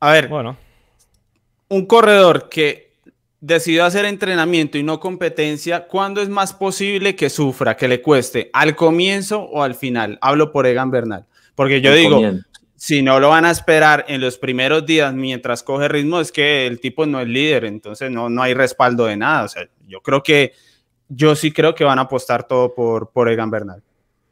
[0.00, 0.56] A ver, Bueno,
[1.68, 2.85] un corredor que
[3.46, 8.50] decidió hacer entrenamiento y no competencia, ¿cuándo es más posible que sufra, que le cueste?
[8.52, 10.18] ¿Al comienzo o al final?
[10.20, 11.26] Hablo por Egan Bernal.
[11.54, 12.48] Porque yo al digo, comienzo.
[12.74, 16.66] si no lo van a esperar en los primeros días mientras coge ritmo, es que
[16.66, 19.44] el tipo no es líder, entonces no, no hay respaldo de nada.
[19.44, 20.52] O sea, yo creo que,
[21.08, 23.80] yo sí creo que van a apostar todo por, por Egan Bernal.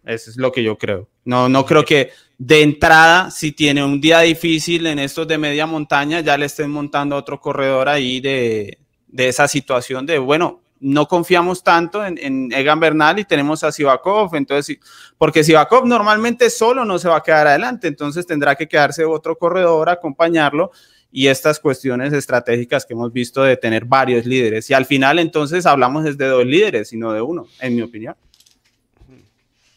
[0.05, 1.09] Eso es lo que yo creo.
[1.24, 5.66] No, no creo que de entrada, si tiene un día difícil en estos de media
[5.66, 8.78] montaña, ya le estén montando a otro corredor ahí de,
[9.15, 13.70] de esa situación de, bueno, no confiamos tanto en, en Egan Bernal y tenemos a
[13.70, 14.77] Sivakov, entonces,
[15.16, 19.39] porque Sivakov normalmente solo no se va a quedar adelante, entonces tendrá que quedarse otro
[19.39, 20.73] corredor, acompañarlo
[21.12, 24.69] y estas cuestiones estratégicas que hemos visto de tener varios líderes.
[24.69, 28.16] Y al final entonces hablamos desde dos líderes y no de uno, en mi opinión.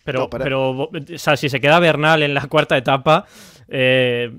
[0.04, 3.28] pero, No, pero o sea, si se queda Bernal en la cuarta etapa,
[3.70, 4.32] eh,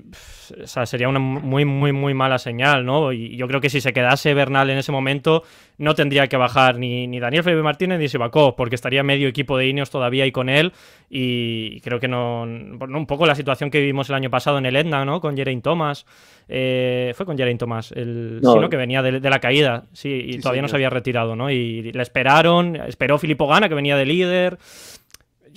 [0.63, 3.11] o sea, sería una muy, muy, muy mala señal, ¿no?
[3.13, 5.43] Y yo creo que si se quedase Bernal en ese momento,
[5.77, 9.57] no tendría que bajar ni, ni Daniel Felipe Martínez ni Sivakov, porque estaría medio equipo
[9.57, 10.73] de Ineos todavía ahí con él.
[11.09, 12.41] Y creo que no.
[12.43, 15.21] un poco la situación que vivimos el año pasado en el Etna, ¿no?
[15.21, 16.05] Con Geraint Thomas.
[16.47, 18.53] Eh, fue con Geraint Thomas, el No.
[18.53, 18.69] sí, ¿no?
[18.69, 21.51] que venía de, de la caída, sí, y Sí, todavía no se había retirado, ¿no?
[21.51, 24.57] Y le esperaron, esperó Filippo Gana, que venía de líder.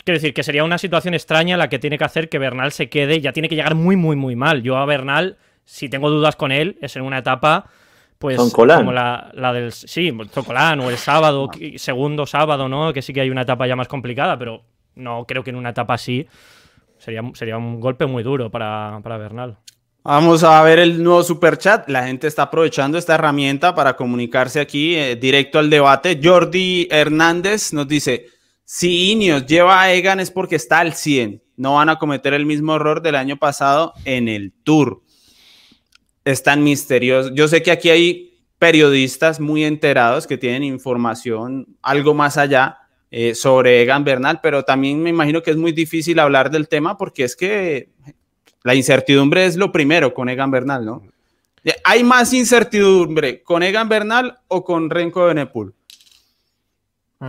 [0.05, 2.89] Quiero decir que sería una situación extraña la que tiene que hacer que Bernal se
[2.89, 3.21] quede.
[3.21, 4.63] Ya tiene que llegar muy, muy, muy mal.
[4.63, 7.67] Yo a Bernal, si tengo dudas con él, es en una etapa
[8.19, 12.93] pues como la, la del sí, Zocolán o el sábado, que- segundo sábado, ¿no?
[12.93, 14.63] Que sí que hay una etapa ya más complicada, pero
[14.95, 16.27] no creo que en una etapa así
[16.99, 19.57] sería, sería un golpe muy duro para, para Bernal.
[20.05, 21.89] Vamos a ver el nuevo super chat.
[21.89, 26.21] La gente está aprovechando esta herramienta para comunicarse aquí eh, directo al debate.
[26.23, 28.27] Jordi Hernández nos dice:
[28.75, 31.43] Si Ineos lleva a Egan es porque está al 100.
[31.59, 35.03] No van a cometer el mismo error del año pasado en el Tour.
[36.25, 37.35] Es tan misterioso.
[37.35, 42.79] Yo sé que aquí hay periodistas muy enterados que tienen información algo más allá
[43.11, 46.97] eh, sobre Egan Bernal, pero también me imagino que es muy difícil hablar del tema
[46.97, 47.91] porque es que
[48.63, 51.03] la incertidumbre es lo primero con Egan Bernal, ¿no?
[51.85, 55.75] ¿Hay más incertidumbre con Egan Bernal o con Renko Benepul?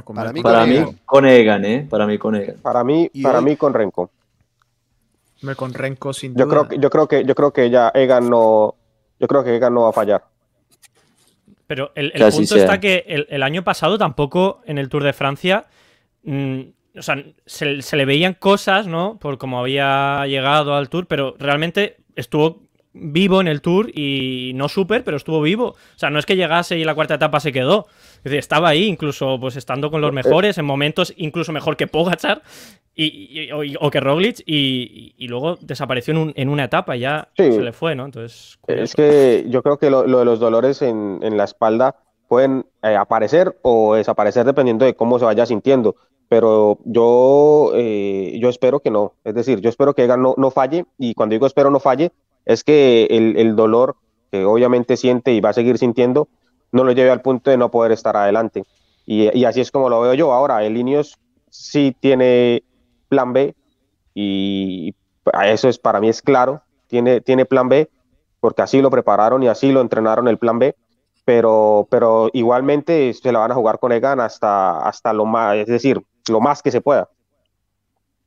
[0.01, 0.99] Para mí Para con mí, Egan.
[1.05, 1.87] con Egan, ¿eh?
[1.89, 2.55] Para mí, con Egan.
[2.61, 4.09] Para mí, para hoy- mí con Renko.
[5.41, 6.53] Me con Renko sin Yo duda.
[6.55, 8.75] creo que, yo creo que, yo creo que ya Egan no,
[9.19, 10.23] yo creo que Egan no va a fallar.
[11.67, 12.57] Pero el, el punto sea.
[12.63, 15.65] está que el, el año pasado tampoco en el Tour de Francia.
[16.23, 16.61] mm,
[16.95, 19.17] o sea, se, se le veían cosas, ¿no?
[19.19, 22.61] Por cómo había llegado al Tour, pero realmente estuvo
[22.93, 25.69] vivo en el Tour y no súper, pero estuvo vivo.
[25.69, 27.87] O sea, no es que llegase y la cuarta etapa se quedó.
[28.17, 31.87] Es decir, estaba ahí, incluso pues estando con los mejores, en momentos incluso mejor que
[31.87, 32.43] Pogachar
[32.95, 33.05] y,
[33.47, 37.29] y- o, o que Roglic, y, y luego desapareció en, un- en una etapa, ya
[37.35, 37.51] Sí.
[37.51, 38.05] se le fue, ¿no?
[38.05, 38.59] Entonces.
[38.67, 41.95] Es que yo creo que lo, lo de los dolores en, en la espalda
[42.27, 45.95] pueden eh, aparecer o desaparecer dependiendo de cómo se vaya sintiendo.
[46.29, 49.13] Pero yo, eh, yo espero que no.
[49.23, 50.85] Es decir, yo espero que Egan no, no falle.
[50.97, 52.11] Y cuando digo espero no falle,
[52.45, 53.95] es que el, el dolor
[54.31, 56.27] que obviamente siente y va a seguir sintiendo
[56.71, 58.63] no lo lleve al punto de no poder estar adelante.
[59.05, 60.33] Y, y así es como lo veo yo.
[60.33, 62.63] Ahora, el Ineos sí tiene
[63.09, 63.55] plan B
[64.15, 64.95] y
[65.43, 66.61] eso es para mí es claro.
[66.87, 67.89] Tiene, tiene plan B
[68.39, 70.75] porque así lo prepararon y así lo entrenaron el plan B,
[71.23, 75.67] pero, pero igualmente se la van a jugar con Egan hasta, hasta lo más, es
[75.67, 77.07] decir, lo más que se pueda.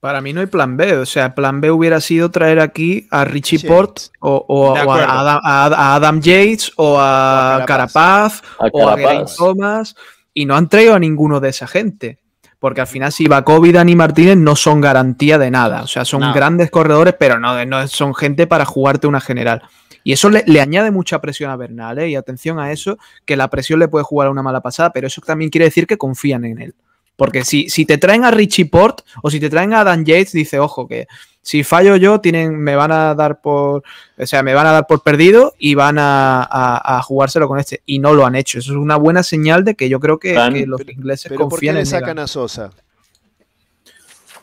[0.01, 0.97] Para mí no hay plan B.
[0.99, 3.67] O sea, plan B hubiera sido traer aquí a Richie Sí.
[3.67, 5.21] Port o, o- De o a.
[5.21, 8.43] Adam, a- a Adam Yates o a, Carapaz,
[8.73, 8.97] o a.
[8.97, 9.97] Geraint Thomas
[10.35, 12.19] y no han traído a ninguno de esa gente.
[12.59, 15.83] Porque al final, si Bakov y Dani Martínez no son garantía de nada.
[15.83, 16.33] O sea, son No.
[16.33, 19.63] grandes corredores, pero no, no son gente para jugarte una general.
[20.05, 22.09] Y eso le, le añade mucha presión a Bernal, ¿eh?
[22.11, 25.07] Y atención a eso, que la presión le puede jugar a una mala pasada, pero
[25.07, 26.75] eso también quiere decir que confían en él.
[27.17, 30.33] Porque si, si te traen a Richie Port o si te traen a Dan Yates,
[30.33, 31.07] dice, ojo, que
[31.41, 33.83] si fallo yo, tienen, me van a dar por.
[34.19, 37.59] O sea, me van a dar por perdido y van a, a- a jugárselo con
[37.59, 37.81] este.
[37.87, 38.59] Y no lo han hecho.
[38.59, 41.39] Eso es una buena señal de que yo creo que, que los pero- ingleses Pero
[41.39, 42.71] ¿por qué confían le sacan a Sosa?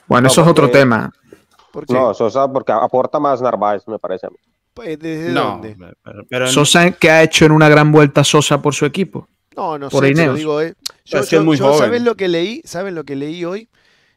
[0.08, 1.12] Bueno, No, eso es otro tema.
[1.72, 1.94] ¿Por qué?
[1.94, 4.38] No, Sosa porque aporta más Narváez, me parece a mí.
[4.74, 5.76] Pues, ¿Desde No, dónde?
[6.04, 9.28] pero, pero- Sosa, que ha hecho en una gran vuelta Sosa por su equipo?
[9.56, 10.74] No, no por sé, te lo digo, eh.
[11.06, 11.80] Yo, yo- muy yo, joven.
[11.80, 12.62] ¿sabes lo que leí?
[12.66, 13.70] ¿Saben lo que leí hoy?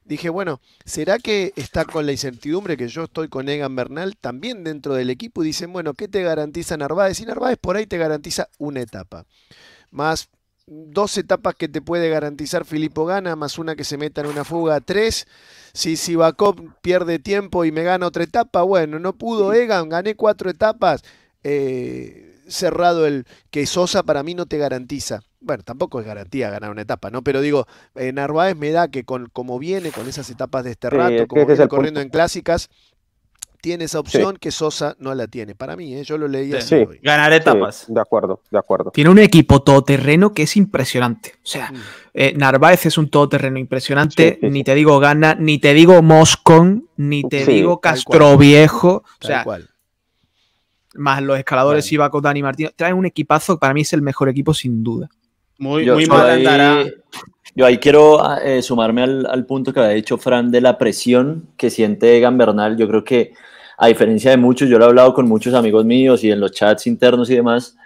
[0.04, 4.62] Dije, bueno, ¿será que está con la incertidumbre que yo estoy con Egan Bernal también
[4.64, 5.42] dentro del equipo?
[5.42, 7.20] Y dicen, bueno, ¿qué te garantiza Narváez?
[7.20, 9.26] Y Narváez por ahí te garantiza una etapa.
[9.90, 10.28] Más
[10.66, 14.44] dos etapas que te puede garantizar Filippo Gana, más una que se meta en una
[14.44, 15.26] fuga, tres.
[15.72, 20.50] Si Sivakov pierde tiempo y me gana otra etapa, bueno, no pudo Egan, gané cuatro
[20.50, 21.02] etapas.
[21.44, 25.20] eh, cerrado el que Sosa para mí no te garantiza.
[25.40, 27.22] Bueno, tampoco es garantía ganar una etapa, ¿no?
[27.22, 30.90] Pero digo, eh, Narváez me da que con como viene con esas etapas de este
[30.90, 32.06] rato, como es viene corriendo punto.
[32.06, 32.68] en clásicas,
[33.60, 35.54] tiene esa opción que Sosa no la tiene.
[35.56, 36.04] Para mí, ¿eh?
[36.04, 36.56] yo lo leí Sí.
[36.56, 36.74] así Sí.
[36.88, 37.00] hoy.
[37.02, 37.84] ganar Sí, etapas.
[37.88, 38.90] de acuerdo, de acuerdo.
[38.92, 41.32] Tiene un equipo todoterreno que es impresionante.
[41.38, 41.76] O sea, Mm.
[42.14, 44.34] eh, Narváez es un todoterreno impresionante.
[44.34, 44.64] Sí, sí, ni sí.
[44.64, 49.02] te digo Gana, ni te digo Moscon, ni te Sí, digo Castroviejo.
[49.20, 49.68] O sea, cual.
[50.98, 51.94] Más los escaladores Bueno.
[51.94, 52.70] Iba con Dani Martín.
[52.76, 55.08] Traen un equipazo, para mí es el mejor equipo sin duda.
[55.58, 56.84] Muy, Yo, muy yo mal ahí, andará.
[57.54, 61.48] yo ahí quiero eh, sumarme al, al punto que había dicho Fran de la presión
[61.56, 62.76] que siente Egan Bernal.
[62.76, 63.32] Yo creo que,
[63.78, 66.52] a diferencia de muchos, yo lo he hablado con muchos amigos míos y en los
[66.52, 67.76] chats internos y demás,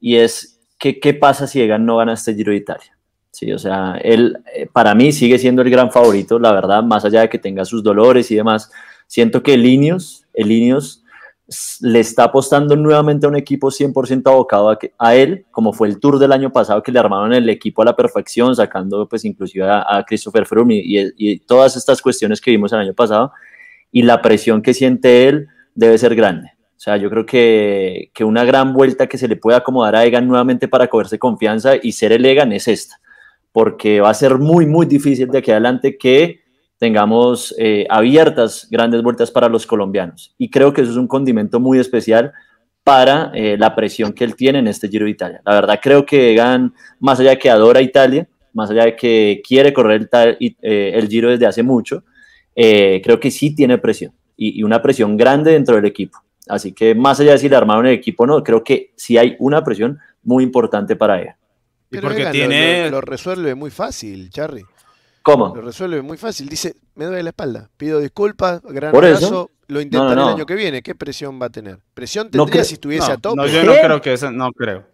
[0.00, 2.96] y es que qué pasa si Egan no gana este Giro de Italia.
[3.30, 7.04] Sí, o sea, él eh, para mí sigue siendo el gran favorito, la verdad, más
[7.04, 8.70] allá de que tenga sus dolores y demás.
[9.06, 11.07] Siento que el Ineos, el Ineos s-
[11.80, 15.88] le está apostando nuevamente a un equipo 100% abocado a, que- a él, como fue
[15.88, 19.24] el Tour del año pasado, que le armaron el equipo a la perfección, sacando pues
[19.24, 22.92] inclusive a, a Christopher Froome y, y- y todas estas cuestiones que vimos el año
[22.94, 23.32] pasado,
[23.90, 26.50] y la presión que siente él debe ser grande.
[26.76, 30.04] O sea, yo creo que, que una gran vuelta que se le puede acomodar a
[30.04, 33.00] Egan nuevamente para cogerse confianza y ser el Egan es esta,
[33.52, 36.40] porque va a ser muy, muy difícil de aquí adelante que
[36.78, 40.34] tengamos eh, abiertas grandes vueltas para los colombianos.
[40.38, 42.32] Y creo que eso es un condimento muy especial
[42.88, 45.42] para eh, la presión que él tiene en este Giro de Italia.
[45.44, 49.42] La verdad creo que Egan, más allá de que adora Italia, más allá de que
[49.46, 52.04] quiere correr el, eh, el Giro desde hace mucho,
[52.56, 56.18] eh, creo que sí tiene presión y, y, una presión grande dentro del equipo.
[56.48, 59.18] Así que más allá de si le armaron el equipo o no, creo que sí
[59.18, 61.36] hay una presión muy importante para ella.
[61.90, 62.84] Pero porque Egan tiene...
[62.84, 64.64] Lo, lo, resuelve muy fácil, Charry.
[65.32, 65.54] ¿Cómo?
[65.54, 66.48] Lo resuelve muy fácil.
[66.48, 67.68] Dice, me duele la espalda.
[67.76, 70.28] Pido disculpas, gran Por abrazo, eso, lo intentaré no, no, no.
[70.30, 70.82] el año que viene.
[70.82, 71.78] ¿Qué presión va a tener?
[71.92, 73.36] ¿Presión tendría si estuviese a tope?
[73.36, 74.86] No, yo no creo que eso, no creo.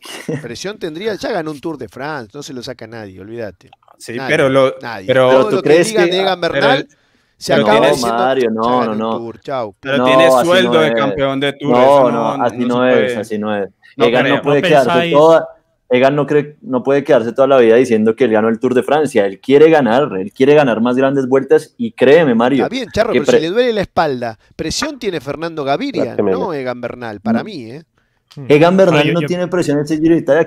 [0.42, 3.70] Presión tendría, ya ganó un Tour de France, no se lo saca nadie, olvídate.
[3.98, 5.06] Sí, nadie, pero lo nadie.
[5.06, 7.00] pero Todo tú lo crees que diga que Egan Bernal pero,
[7.36, 9.18] se pero acaba no, diciendo, Mario, no, no, no.
[9.18, 9.74] Tour, chau.
[9.80, 11.70] pero No, tiene sueldo no de campeón de Tour.
[11.70, 13.68] No, eso no, así no, es, así no es.
[13.96, 14.36] No Egan creo.
[14.36, 15.48] no puede ¿No quedarse toda,
[15.88, 18.74] Egan no, cree, no puede quedarse toda la vida diciendo que él ganó el Tour
[18.74, 19.24] de Francia.
[19.24, 22.64] Él quiere ganar, él quiere ganar más grandes vueltas y créeme, Mario.
[22.64, 26.52] Está bien, Charro, que pero si le duele la espalda, presión tiene Fernando Gaviria, no
[26.52, 27.84] Egan Bernal, para mí, ¿eh?
[28.48, 29.86] Egan Bernal Ahora, yo- no yo- tiene presión en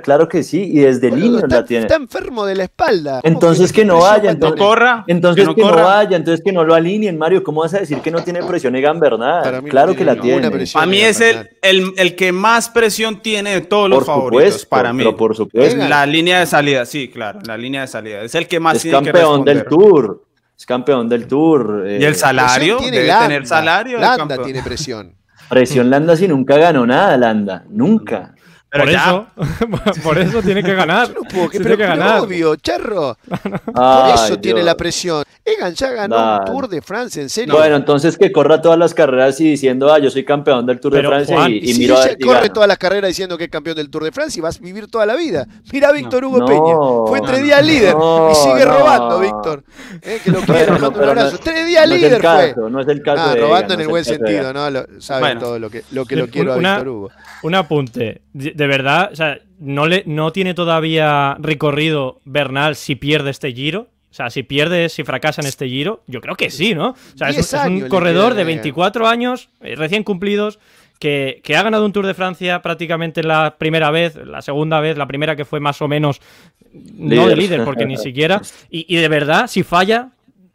[0.01, 1.83] claro que sí, y desde niño está, la tiene.
[1.83, 3.21] está enfermo de la espalda.
[3.21, 4.67] ¿Cómo Entonces que no vaya, va a No entonces- tener?
[4.67, 5.03] corra.
[5.07, 5.83] Entonces que que no no, corra.
[5.85, 7.43] vaya, entonces que no lo alineen, Mario.
[7.43, 9.61] ¿Cómo vas a decir que no tiene presión Egan Bernal?
[9.63, 10.49] No claro que la tiene.
[10.51, 10.79] presión.
[10.79, 14.43] Para mí es el, el, el que más presión tiene de todos los Por favoritos.
[14.43, 14.99] supuesto, para mí.
[15.03, 15.87] pero por Es supuesto.
[15.87, 18.21] La línea de salida, sí, claro, la línea de salida.
[18.21, 19.65] Es el que más Es tiene que campeón del.
[19.65, 20.23] Tour.
[20.57, 21.85] Es campeón del Tour.
[21.87, 23.27] Y el eh, salario, tiene debe Landa.
[23.27, 23.97] tener salario.
[23.97, 25.15] Landa tiene presión.
[25.49, 27.65] Presión Landa si nunca ganó nada, Landa.
[27.69, 28.35] Nunca.
[28.71, 31.09] Pero por ya, eso, por eso tiene que ganar.
[31.15, 32.19] No puedo, que, Tiene que ganar.
[32.21, 33.17] obvio, Charro.
[33.27, 34.65] Por Ay, eso tiene Dios.
[34.65, 35.23] la presión.
[35.43, 36.39] Egan ya ganó Dale.
[36.41, 37.55] un Tour de Francia, en serio.
[37.55, 40.91] Bueno, entonces que corra todas las carreras y diciendo, ah, yo soy campeón del Tour
[40.91, 42.53] Pero, de Francia Juan, y, y si miro a corre gana.
[42.53, 44.85] todas las carreras diciendo que es campeón del Tour de Francia y vas a vivir
[44.87, 45.47] toda la vida.
[45.71, 47.07] Mira a Víctor Hugo No, Peña.
[47.07, 48.77] Fue tres no, días líder no, y sigue no.
[48.77, 49.63] robando, Víctor.
[50.03, 51.37] Eh, que lo quiero, Bueno, un abrazo.
[51.43, 52.29] tres días no es líder el fue.
[52.53, 54.19] caso, no es el caso Ah, de robando Egan, en el no buen es el
[54.19, 54.53] caso de sentido.
[54.53, 55.01] ¿no?
[55.01, 57.09] Saben todo lo que, lo que lo quiero a Una- Víctor Hugo.
[57.41, 58.21] Un apunte.
[58.59, 63.87] De verdad, o sea, no, le, no tiene todavía recorrido Bernal si pierde este giro.
[64.11, 66.89] O sea, si pierde, si fracasa en este giro, yo creo que sí, ¿no?
[66.89, 68.47] O sea, es, un- es corredor de a Egan.
[68.55, 70.59] 24 años, eh, recién cumplidos,
[70.99, 74.97] que, que ha ganado un Tour de Francia prácticamente la primera vez, la segunda vez,
[74.97, 76.19] la primera que fue más o menos
[76.73, 77.37] no de Líder.
[77.37, 78.41] líder, porque ni siquiera.
[78.69, 80.09] Y, y de verdad, si falla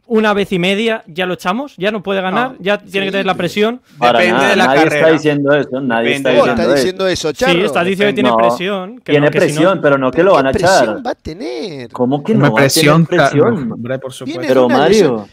[0.07, 2.99] una vez y media, ya lo echamos, ya no puede ganar, No, ya tiene sí,
[3.07, 3.81] que tener la presión.
[3.97, 4.99] Para Depende nada, de la nadie carrera.
[4.99, 6.75] está diciendo eso, nadie Depende está diciendo estás eso.
[6.75, 7.51] diciendo eso, Charro.
[7.53, 8.99] Sí, está diciendo que tiene No, presión.
[8.99, 10.83] Que Tiene no, que si no- presión, pero no que ¿Pero lo van a presión
[10.83, 11.05] echar.
[11.07, 11.91] va a tener?
[11.91, 12.53] ¿Cómo que no?
[12.53, 13.71] presión, va a tener presión.
[13.71, 14.41] hombre, por supuesto.
[14.47, 15.27] Pero Mario,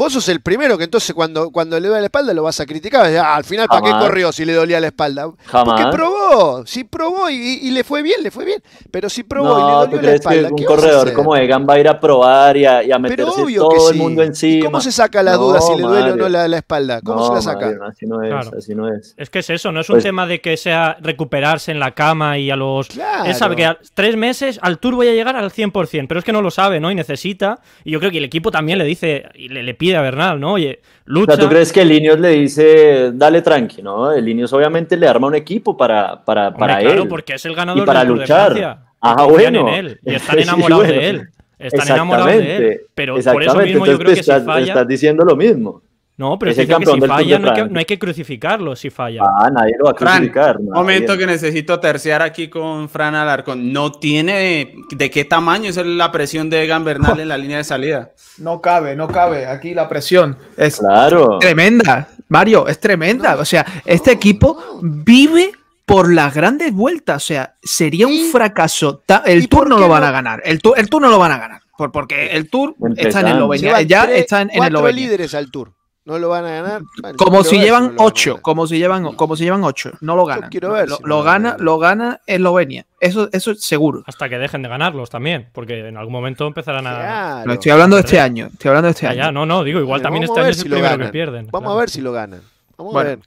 [0.00, 2.64] Vos sos el primero que entonces cuando, cuando le duele la espalda lo vas a
[2.64, 3.04] criticar.
[3.18, 5.30] Ah, al final, ¿para qué corrió si le dolía la espalda?
[5.44, 5.78] Jamás.
[5.82, 6.66] Porque probó.
[6.66, 8.62] Si probó y, y le fue bien, le fue bien.
[8.90, 10.76] Pero si probó y le dolió ¿tú la crees que espalda, un ¿qué vas a
[10.76, 13.68] corredor como Egan va a ir a probar y a, y a Pero meterse obvio
[13.68, 13.92] que todo sí.
[13.92, 14.64] el mundo ¿Y encima?
[14.64, 17.00] cómo se saca la No, duda si le duele o no la, la espalda?
[17.02, 17.66] ¿Cómo No, se la saca?
[17.66, 18.50] Mario, así no es, Claro.
[18.56, 19.14] así no es.
[19.18, 21.90] Es que es eso, no es un Pues- tema de que sea recuperarse en la
[21.92, 22.88] cama y a los...
[22.88, 23.26] Claro.
[23.26, 26.24] Él sabe que a tres meses al Tour voy a llegar al 100%, pero es
[26.24, 26.90] que no lo sabe, ¿no?
[26.90, 29.89] Y necesita, y yo creo que el equipo también le dice, y le, le pide
[29.96, 30.52] a Bernal, ¿no?
[30.54, 31.34] Oye, O lucha...
[31.36, 34.12] sea, ¿tú crees que el Ineos le dice, dale tranqui, no?
[34.12, 37.08] El Ineos obviamente le arma un equipo para, para, Hombre, para claro, él.
[37.08, 38.78] porque es el ganador y para de luchar.
[39.00, 39.68] Ah, Confían bueno.
[39.68, 41.00] en él, y están Sí, enamorados bueno.
[41.00, 41.28] de él.
[41.58, 42.42] Están enamorados de él.
[42.42, 43.70] Exactamente, Pero por eso exactamente.
[43.72, 44.66] mismo yo Entonces creo que estás, si falla...
[44.66, 45.82] estás diciendo lo mismo.
[46.20, 48.90] No, pero es que campeón si falla no hay, que, no hay que crucificarlo si
[48.90, 49.22] falla.
[49.24, 50.56] Ah, nadie lo va a Fran, crucificar.
[50.60, 50.70] nadie.
[50.70, 53.72] momento que necesito terciar aquí con Fran Alarcón.
[53.72, 57.64] No tiene de qué tamaño es la presión de Egan Bernal en la línea de
[57.64, 58.10] salida.
[58.36, 59.46] No cabe, no cabe.
[59.46, 61.38] Aquí la presión es Claro.
[61.40, 62.08] tremenda.
[62.28, 63.36] Mario, es tremenda.
[63.36, 65.52] O sea, este equipo vive
[65.86, 67.22] por las grandes vueltas.
[67.22, 69.02] O sea, sería un fracaso.
[69.26, 70.40] El ¿Y Tour no lo van a ganar.
[70.44, 71.60] El Tour, el tour no lo van a ganar.
[71.76, 73.82] Por, porque el Tour está en Eslovenia.
[73.82, 75.72] Ya está en, en cuatro líderes al Tour.
[76.06, 76.82] ¿No lo van a ganar?
[77.16, 78.42] Como si ver llevan no ocho, ganar.
[78.42, 80.48] como si llevan, como si llevan ocho, no lo ganan.
[80.50, 82.86] quiero ver lo, si lo no lo gana, lo gana Eslovenia.
[82.98, 84.02] Eso, eso es seguro.
[84.06, 86.90] Hasta que dejen de ganarlos también, porque en algún momento empezarán a...
[86.96, 87.46] Claro.
[87.46, 88.46] No, estoy hablando de este año.
[88.52, 89.18] Estoy hablando de este Ya, año.
[89.24, 90.70] ya, no, no, digo, igual Bueno, también vamos este a año ver es si el
[90.70, 91.06] lo primero ganan.
[91.06, 91.46] que pierden.
[91.50, 91.76] Vamos claro.
[91.76, 92.40] a ver si lo ganan.
[92.78, 93.18] Vamos Bueno, a ver.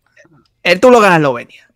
[0.64, 1.70] El Tour lo gana Eslovenia.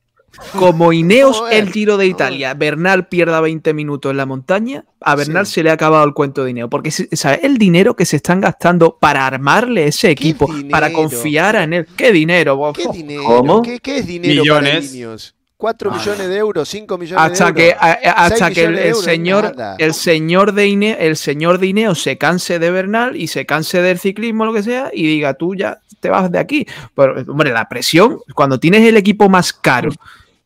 [0.57, 2.07] Como Ineos el Giro de.
[2.07, 5.53] Italia, Bernal pierda 20 minutos en la montaña, a Bernal Sí.
[5.55, 6.69] se le ha acabado el cuento de dinero.
[6.69, 11.73] Porque ¿sabes el dinero que se están gastando para armarle ese equipo, para confiar en
[11.73, 11.88] él?
[11.97, 12.55] ¿Qué dinero?
[12.55, 12.77] vos?
[12.77, 13.23] ¿Qué dinero?
[13.26, 13.61] ¿Cómo?
[13.61, 14.73] ¿Qué, qué es dinero Millones.
[14.73, 15.34] para Ineos?
[15.57, 16.69] ¿Cuatro millones de euros?
[16.69, 17.81] ¿Cinco millones Hasta de que, euros?
[17.81, 22.59] a- hasta que el, señor, el señor de Ine- el señor de Ineos se canse
[22.59, 26.11] de Bernal y se canse del ciclismo, lo que sea, y diga tú ya te
[26.11, 26.68] vas de aquí.
[26.95, 29.89] Pero, hombre, la presión, cuando tienes el equipo más caro,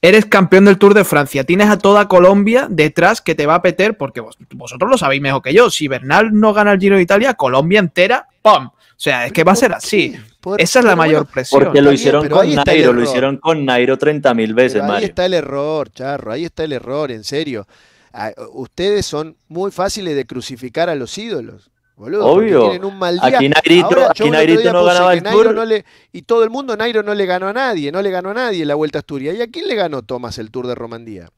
[0.02, 3.62] eres campeón del Tour de Francia, tienes a toda Colombia detrás que te va a
[3.62, 5.70] peter, porque vos- vosotros lo sabéis mejor que yo.
[5.70, 8.66] Si Bernal no gana el Giro de Italia, Colombia entera, ¡pum!
[8.68, 10.16] O sea, es que va a ser así.
[10.60, 11.64] Esa es la mayor presión.
[11.64, 15.34] Porque lo hicieron con Nairo, lo hicieron con Nairo 30 mil veces, Ahí está el
[15.34, 17.68] error, Charro, ahí está el error, en serio.
[18.14, 21.71] Ah, ustedes son muy fáciles de crucificar a los ídolos.
[21.96, 22.62] Boludo, Obvio.
[22.62, 23.38] Tienen un mal día.
[23.38, 25.54] Aquí Nairito, aquí Nairito no ganaba el Tour.
[25.54, 28.32] No le, y todo el mundo, Nairo no le ganó a nadie, no le ganó
[28.32, 29.36] a nadie la Vuelta a Asturias.
[29.36, 31.30] ¿Y a quién le ganó Tomás el Tour de Romandía?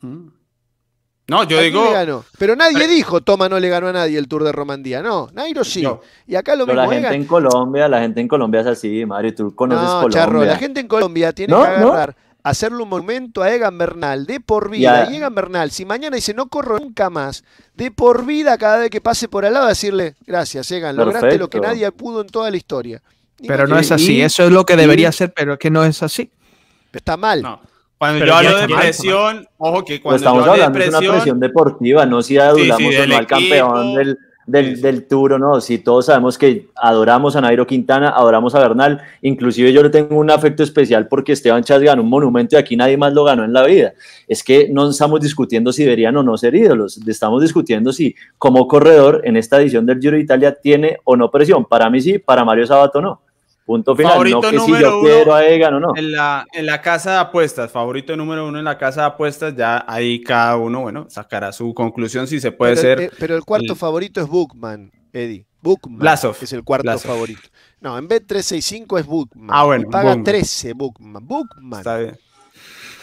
[0.00, 0.28] Mm.
[1.28, 1.92] No, yo digo.
[2.38, 5.02] Pero nadie dijo Toma no le ganó a nadie el Tour de Romandía.
[5.02, 5.84] No, Nairo sí.
[6.26, 6.92] Y acá lo Pero mismo.
[6.92, 9.34] La gente en Colombia, la gente en Colombia es así, Mario.
[9.34, 10.20] Tú conoces no, Colombia.
[10.20, 12.16] Charro, la gente en Colombia tiene que agarrar,
[12.46, 15.08] hacerle un monumento a Egan Bernal de por vida.
[15.10, 17.42] Y Egan Bernal, si mañana dice no corro nunca más,
[17.74, 21.50] de por vida cada vez que pase por al lado, decirle gracias, Egan, lograste lo
[21.50, 23.02] que nadie pudo en toda la historia.
[23.46, 26.02] pero no es así, eso es lo que debería ser, pero es que no es
[26.04, 26.30] así.
[26.92, 27.42] Está mal.
[27.98, 32.06] Cuando yo hablo de presión, ojo que cuando estamos yo hablando de, una presión deportiva,
[32.06, 35.60] no si adulamos o no al campeón del, del, del, Tour no.
[35.60, 40.16] Si todos sabemos que adoramos a Nairo Quintana, adoramos a Bernal, inclusive yo le tengo
[40.16, 43.44] un afecto especial porque Esteban Chas ganó un monumento y aquí nadie más lo ganó
[43.44, 43.94] en la vida.
[44.28, 48.66] Es que no estamos discutiendo si deberían o no ser ídolos, estamos discutiendo si como
[48.68, 51.64] corredor en esta edición del Giro de Italia tiene o no presión.
[51.64, 53.20] Para mí sí, para Mario Sabato no.
[53.66, 54.12] Punto final.
[54.12, 55.88] Favorito no que número si yo quiero a Egan o no.
[55.96, 59.56] En la, en la casa de apuestas, favorito número uno en la casa de apuestas,
[59.56, 63.00] ya ahí cada uno, bueno, sacará su conclusión si se puede pero, ser.
[63.00, 63.78] Eh, pero el cuarto el...
[63.78, 65.46] favorito es Bookman, Eddie.
[65.60, 66.36] Bookman Blasov.
[66.40, 67.10] es el cuarto Blasov.
[67.10, 67.42] favorito.
[67.80, 69.48] No, en B365 es Bookman.
[69.50, 69.84] Ah, bueno.
[69.88, 70.24] Y paga Bookman.
[70.24, 71.26] 13 Bookman.
[71.26, 71.80] Bookman.
[71.80, 72.18] Está bien.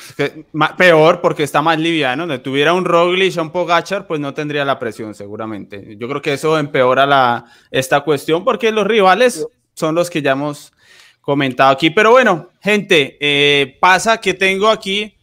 [0.08, 2.24] Es que, ma- peor porque está más liviano.
[2.24, 5.98] Donde tuviera un Roglic o un Pogachar, pues no tendría la presión, seguramente.
[5.98, 10.32] Yo creo que eso empeora la, esta cuestión porque los rivales son los que ya
[10.32, 10.74] hemos
[11.22, 11.90] comentado aquí.
[11.90, 15.16] Pero bueno, gente, eh, pasa que tengo aquí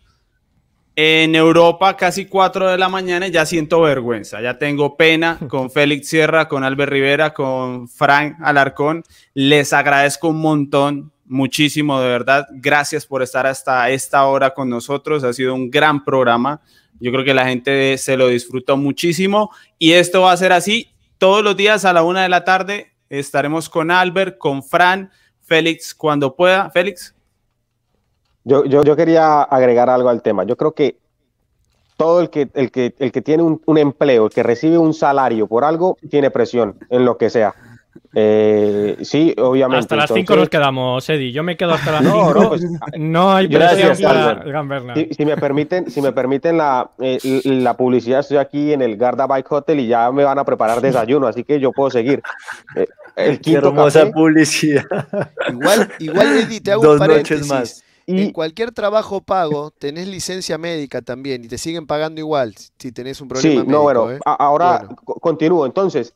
[0.97, 4.41] en Europa casi 4 de la mañana y ya siento vergüenza.
[4.41, 9.05] Ya tengo pena con Félix Sierra, con Albert Rivera, con Frank Alarcón.
[9.35, 12.47] Les agradezco un montón, muchísimo, de verdad.
[12.53, 15.25] Gracias por estar hasta esta hora con nosotros.
[15.25, 16.61] Ha sido un gran programa.
[16.99, 20.91] Yo creo que la gente se lo disfrutó muchísimo y esto va a ser así
[21.17, 22.90] todos los días a la una de la tarde.
[23.11, 25.11] Estaremos con Albert, con Fran,
[25.43, 26.71] Félix cuando pueda.
[26.71, 27.15] Félix.
[28.45, 30.45] Yo, yo, yo quería agregar algo al tema.
[30.45, 30.99] Yo creo que
[31.97, 34.95] todo el que, el que, el que tiene un, un empleo, el que recibe un
[34.95, 37.55] salario por algo, tiene presión en lo que sea.
[38.15, 39.81] Eh, sí, obviamente.
[39.81, 41.33] Hasta las 5 entonces- nos quedamos, Eddie.
[41.33, 42.35] Yo me quedo hasta las No, 5.
[42.35, 42.63] no, pues,
[42.99, 44.95] no hay presión para.
[44.95, 48.97] Si, si me permiten, si me permiten la, eh, la publicidad, estoy aquí en el
[48.97, 52.23] Garda Bike Hotel y ya me van a preparar desayuno, así que yo puedo seguir.
[52.77, 52.87] Eh,
[53.17, 54.85] el Qué quinto hermosa café publicidad.
[55.49, 57.49] Igual, igual Eddie, te hago Dos un paréntesis.
[57.49, 57.85] noches más.
[58.07, 63.21] En cualquier trabajo pago tenés licencia médica también y te siguen pagando igual si tenés
[63.21, 63.71] un problema sí, médico.
[63.71, 64.19] no, bueno, ¿eh?
[64.25, 64.97] ahora Bueno.
[65.21, 65.65] continúo.
[65.65, 66.13] Entonces,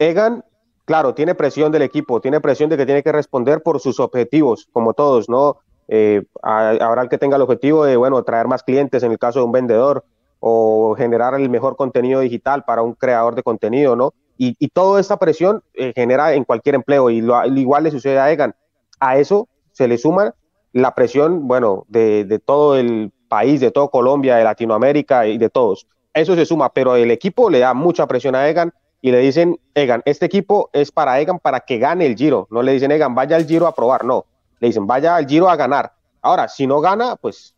[0.00, 0.42] Egan,
[0.90, 4.68] claro, tiene presión del equipo, tiene presión de que tiene que responder por sus objetivos,
[4.72, 5.58] como todos, ¿no?
[5.86, 9.44] Eh, el que tenga el objetivo de, bueno, traer más clientes en el caso de
[9.44, 10.04] un vendedor
[10.40, 14.14] o generar el mejor contenido digital para un creador de contenido, ¿no?
[14.36, 18.32] Y, toda esta presión eh, genera en cualquier empleo y lo, igual le sucede a
[18.32, 18.56] Egan.
[18.98, 20.34] A eso se le suma
[20.72, 25.86] la presión, bueno, de todo el país, de todo Colombia, de Latinoamérica y de todos.
[26.12, 29.58] Eso se suma, pero el equipo le da mucha presión a Egan y le dicen,
[29.74, 32.46] Egan, este equipo es para Egan para que gane el Giro.
[32.50, 34.26] No le dicen, Egan, vaya al Giro a probar, no.
[34.58, 35.92] Le dicen, vaya al Giro a ganar.
[36.22, 37.54] Ahora, si no gana, pues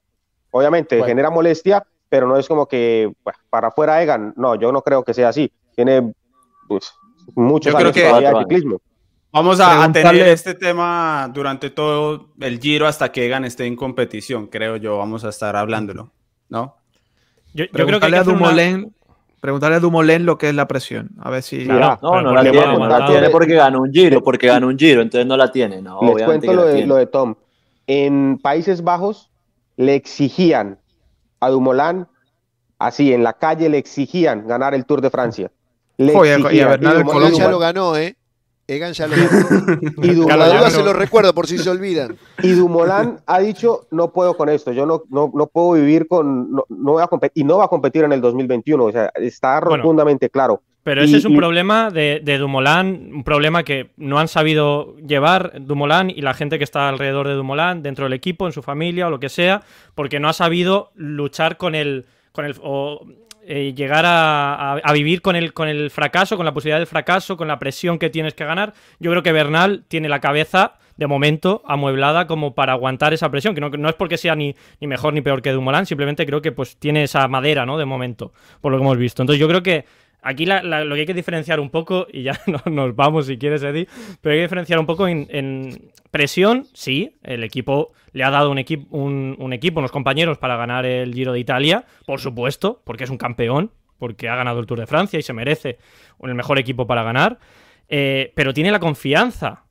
[0.53, 1.09] obviamente Bueno.
[1.09, 4.35] genera molestia, pero no es como que bueno, para afuera Egan.
[4.37, 5.51] No, yo no creo que sea así.
[5.75, 6.13] Tiene
[6.69, 6.93] pues,
[7.35, 8.81] muchos Yo creo años que- de ciclismo.
[9.35, 13.77] Vamos a, a tener este tema durante todo el giro hasta que Egan esté en
[13.77, 14.99] competición, creo yo.
[14.99, 16.13] Vamos a estar hablándolo,
[16.51, 16.77] ¿no?
[17.55, 18.95] Yo, yo creo que hay Preguntarle que a hacer una- Dumoulin,
[19.43, 21.11] preguntarle a Dumoulin lo que es la presión.
[21.21, 21.65] A ver si.
[21.67, 21.99] Claro.
[22.01, 24.79] No, no porque la tiene, no la tiene porque ganó un giro, porque ganó un
[24.79, 25.83] giro, entonces no la tiene.
[25.83, 26.87] No, Les obviamente cuento lo la de, tiene.
[26.89, 27.35] lo de Tom.
[27.89, 29.31] En Países Bajos
[29.77, 30.79] le exigían
[31.41, 32.07] a Dumoulin,
[32.79, 35.51] así en la calle le exigían ganar el Tour de Francia.
[35.99, 36.69] Le Joder, y a exigían.
[36.71, 38.17] Bernal Dumoulin- lo ganó, ¿eh?
[38.69, 42.17] Egan ya lo y Dumoulin- duda se lo recuerdo por si se olvidan.
[42.43, 46.53] Y Dumoulin ha dicho, no puedo con esto, yo no, no, no puedo vivir con,
[46.53, 49.11] no, no voy a competir, y no va a competir en el 2021, o sea,
[49.17, 49.79] está Bueno.
[49.83, 50.63] rotundamente claro.
[50.85, 54.29] Pero ese Y- es un y- problema de, de Dumoulin, un problema que no han
[54.29, 58.53] sabido llevar Dumoulin y la gente que está alrededor de Dumoulin, dentro del equipo, en
[58.53, 59.63] su familia o lo que sea,
[59.95, 63.07] porque no ha sabido luchar con el, con el o
[63.47, 67.37] eh, llegar a, a- vivir con el, con el fracaso, con la posibilidad del fracaso,
[67.37, 68.73] con la presión que tienes que ganar.
[69.01, 73.55] Yo creo que Bernal tiene la cabeza de momento amueblada como para aguantar esa presión,
[73.55, 76.43] que no, no es porque sea ni, ni mejor ni peor que Dumoulin, simplemente creo
[76.43, 77.79] que pues tiene esa madera, ¿no?
[77.79, 79.23] De momento, por lo que hemos visto.
[79.23, 79.87] Entonces yo creo que
[80.25, 83.89] Aquí lo que hay que diferenciar un poco, y ya nos vamos si quieres, Eddie,
[84.21, 88.59] pero hay que diferenciar un poco en, presión, sí, el equipo le ha dado un,
[88.59, 93.11] equipo, un, equipo, unos compañeros para ganar el Giro de Italia, por supuesto, porque es
[93.11, 95.79] un campeón, porque ha ganado el Tour de Francia y se merece
[96.23, 97.39] el mejor equipo para ganar,
[97.89, 99.65] eh, pero tiene la confianza,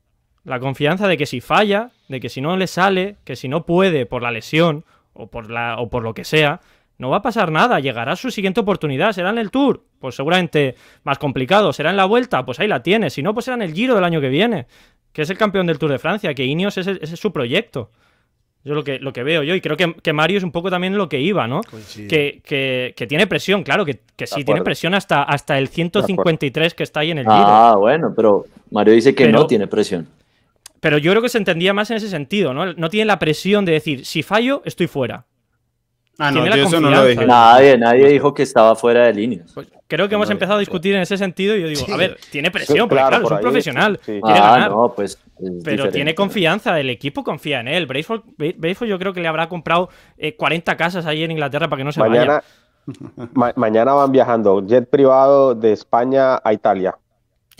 [0.44, 3.64] la confianza de que si falla, de que si no le sale, que si no
[3.64, 4.84] puede por la lesión
[5.14, 6.60] o por, la, o por lo que sea,
[7.02, 10.76] no va a pasar nada, llegará su siguiente oportunidad, será en el Tour, pues seguramente
[11.02, 13.62] más complicado, será en la Vuelta, pues ahí la tiene, si no, pues será en
[13.62, 14.66] el Giro del año que viene,
[15.12, 17.90] que es el campeón del Tour de Francia, que Ineos ese, es su proyecto.
[18.64, 20.96] Yo lo que, lo que veo yo, y creo que, Mario es un poco también
[20.96, 21.62] lo que iba, ¿no?
[22.08, 27.10] Que, tiene presión, claro, que, sí tiene presión hasta, hasta el 153 que está ahí
[27.10, 27.36] en el Giro.
[27.36, 30.06] Ah, bueno, pero Mario dice que no tiene presión.
[30.78, 32.72] Pero yo creo que se entendía más en ese sentido, ¿no?
[32.74, 35.26] No tiene la presión de decir, si fallo, estoy fuera.
[36.24, 37.26] Ah, no, yo eso no lo dije.
[37.26, 39.50] Nadie, nadie dijo que estaba fuera de líneas.
[39.52, 42.16] Pues creo que hemos empezado a discutir en ese sentido y yo digo, a ver,
[42.30, 44.70] tiene presión, porque claro, es un profesional, quiere ah, ganar.
[44.70, 45.18] No, pues
[45.64, 47.86] pero tiene confianza, el equipo confía en él.
[47.86, 48.22] Brayford,
[48.86, 49.90] yo creo que le habrá comprado
[50.36, 52.44] 40 eh, casas ahí en Inglaterra para que no se mañana,
[53.34, 53.52] vaya.
[53.56, 56.96] mañana van viajando jet privado de España a Italia.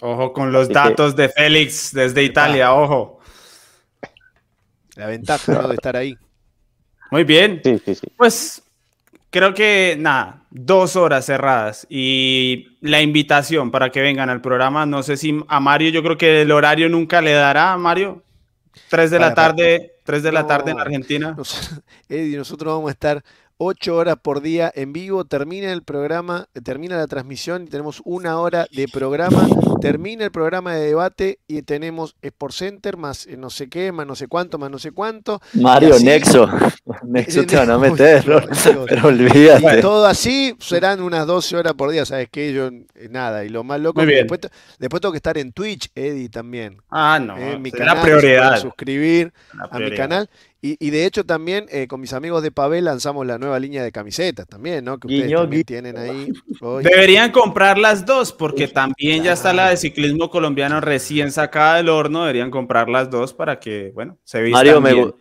[0.00, 3.18] Ojo con los datos de Félix desde Italia, ojo.
[4.94, 6.16] La ventaja de estar ahí.
[7.12, 7.60] Muy bien.
[7.62, 8.06] Sí, sí, sí.
[8.16, 8.62] Pues
[9.28, 14.86] creo que nada, dos horas cerradas y la invitación para que vengan al programa.
[14.86, 18.22] No sé si a Mario, yo creo que el horario nunca le dará a Mario.
[18.88, 21.36] Tres de la tarde, tres de la tarde en Argentina.
[22.08, 23.22] Eddie, nosotros vamos a estar
[23.56, 25.24] ocho horas por día en vivo.
[25.24, 29.46] Termina el programa, termina la transmisión y tenemos una hora de programa.
[29.80, 34.14] Termina el programa de debate y tenemos Sport Center más no sé qué, más no
[34.14, 35.40] sé cuánto, más no sé cuánto.
[35.54, 36.48] Mario, Nexo.
[37.02, 38.24] Nexo te van a meter,
[38.88, 39.80] pero olvídate.
[39.80, 42.52] todo así serán unas 12 horas por día, ¿sabes qué?
[42.52, 43.44] Yo, eh, nada.
[43.44, 44.40] Y lo más loco, después,
[44.78, 46.78] después tengo que estar en Twitch, Eddie, también.
[46.90, 47.36] Ah, no.
[47.36, 48.60] En mi canal, prioridad.
[48.60, 49.32] suscribir
[49.70, 50.28] a mi canal.
[50.64, 53.90] Y, de hecho también eh, con mis amigos de Pavel lanzamos la nueva línea de
[53.90, 54.96] camisetas también, ¿no?
[55.00, 56.32] Que ustedes también tienen ahí.
[56.84, 61.88] Deberían comprar las dos porque también ya está la de ciclismo colombiano recién sacada del
[61.88, 62.20] horno.
[62.20, 65.12] Deberían comprar las dos para que, bueno, se vistan Mario, Me,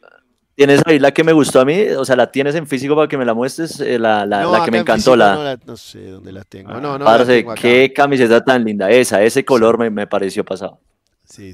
[0.54, 1.88] ¿Tienes ahí la que me gustó a mí?
[1.98, 3.80] O sea, ¿la tienes en físico para que me la muestres?
[3.80, 5.16] Eh, la, la, que me encantó.
[5.16, 5.58] la...
[5.66, 6.80] No, sé dónde la tengo.
[6.80, 7.56] no, no.
[7.56, 8.92] qué camiseta tan linda.
[8.92, 10.80] Esa, ese color me, me pareció pasado.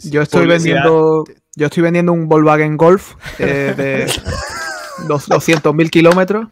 [0.04, 1.24] Yo estoy vendiendo,
[1.56, 4.06] yo estoy vendiendo un Volkswagen Golf eh, de
[5.08, 6.48] 200.000 kilómetros.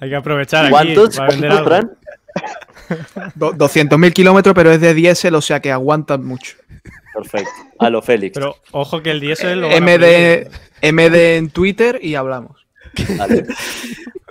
[0.00, 1.18] Hay que aprovechar ¿Cuántos?
[1.18, 1.88] aquí para vender
[3.36, 6.56] 200.000 kilómetros, pero es de diésel, o sea que aguantan mucho.
[7.14, 7.50] Perfecto.
[7.78, 8.34] A lo Félix.
[8.34, 10.48] Pero ojo que el diésel lo MD,
[10.82, 12.66] MD en Twitter y hablamos.
[13.16, 13.46] Vale.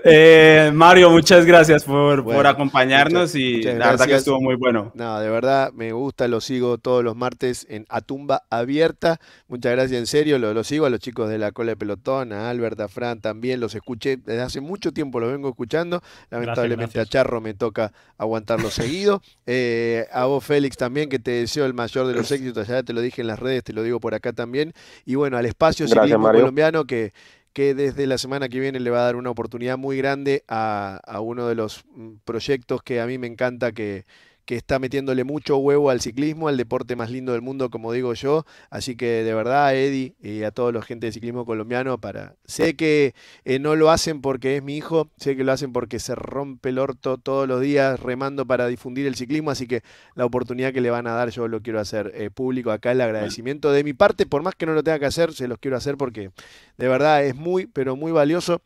[0.03, 4.91] Eh, Mario, muchas gracias por, acompañarnos y la verdad que estuvo muy bueno.
[4.95, 9.19] No, de verdad me gusta, lo sigo todos los martes en Atumba Abierta.
[9.48, 12.49] Muchas gracias, en serio, lo, sigo a los chicos de la cola de pelotón, a
[12.49, 16.02] Albert, a Fran también, los escuché desde hace mucho tiempo, los vengo escuchando.
[16.30, 19.22] Lamentablemente a Charro me toca aguantarlo seguido.
[19.49, 22.91] Eh, a vos, Félix, también, que te deseo el mayor de los éxitos, ya te
[22.91, 24.74] lo dije en las redes, te lo digo por acá también.
[25.06, 27.14] Y bueno, al espacio ciclismo colombiano que
[27.57, 31.01] que desde la semana que viene le va a dar una oportunidad muy grande a,
[31.03, 34.05] a uno de los mm, proyectos que a mí me encanta que,
[34.48, 38.14] que está metiéndole mucho huevo al ciclismo, al deporte más lindo del mundo, como digo
[38.14, 38.45] yo.
[38.69, 42.38] Así que de verdad, Eddie, y a toda la gente de ciclismo colombiano, para.
[42.45, 43.14] Sé que
[43.44, 46.69] eh, no lo hacen porque es mi hijo, sé que lo hacen porque se rompe
[46.69, 49.84] el orto todos los días remando para difundir el ciclismo, así que
[50.15, 53.02] la oportunidad que le van a dar, yo lo quiero hacer eh, público acá, el
[53.02, 55.76] agradecimiento de mi parte, por más que no lo tenga que hacer, se los quiero
[55.76, 56.32] hacer porque
[56.78, 58.61] de verdad es muy, pero muy valioso.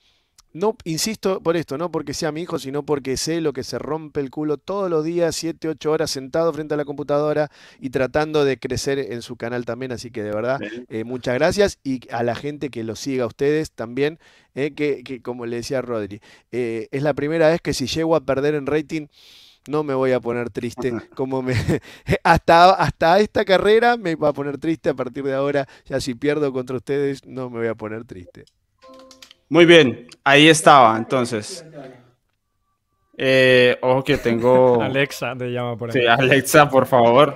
[0.53, 3.79] No, insisto por esto, no porque sea mi hijo, sino porque sé lo que se
[3.79, 7.49] rompe el culo todos los días, 7, 8 horas sentado frente a la computadora
[7.79, 9.93] y tratando de crecer en su canal también.
[9.93, 10.59] Así que de verdad,
[10.89, 14.19] eh, muchas gracias y a la gente que lo siga a ustedes también,
[14.53, 16.21] eh, que, como le decía Rodri,
[16.51, 19.07] eh, es la primera vez que si llego a perder en rating
[19.67, 20.91] no me voy a poner triste.
[21.15, 21.53] Como me
[22.23, 24.89] hasta, hasta esta carrera me va a poner triste.
[24.89, 28.45] A partir de ahora, ya si pierdo contra ustedes, no me voy a poner triste.
[29.51, 31.65] Muy bien, ahí estaba, entonces.
[33.17, 34.81] Eh, ojo que tengo.
[34.81, 36.01] Alexa te llama por ahí.
[36.01, 37.35] Sí, Alexa, por favor.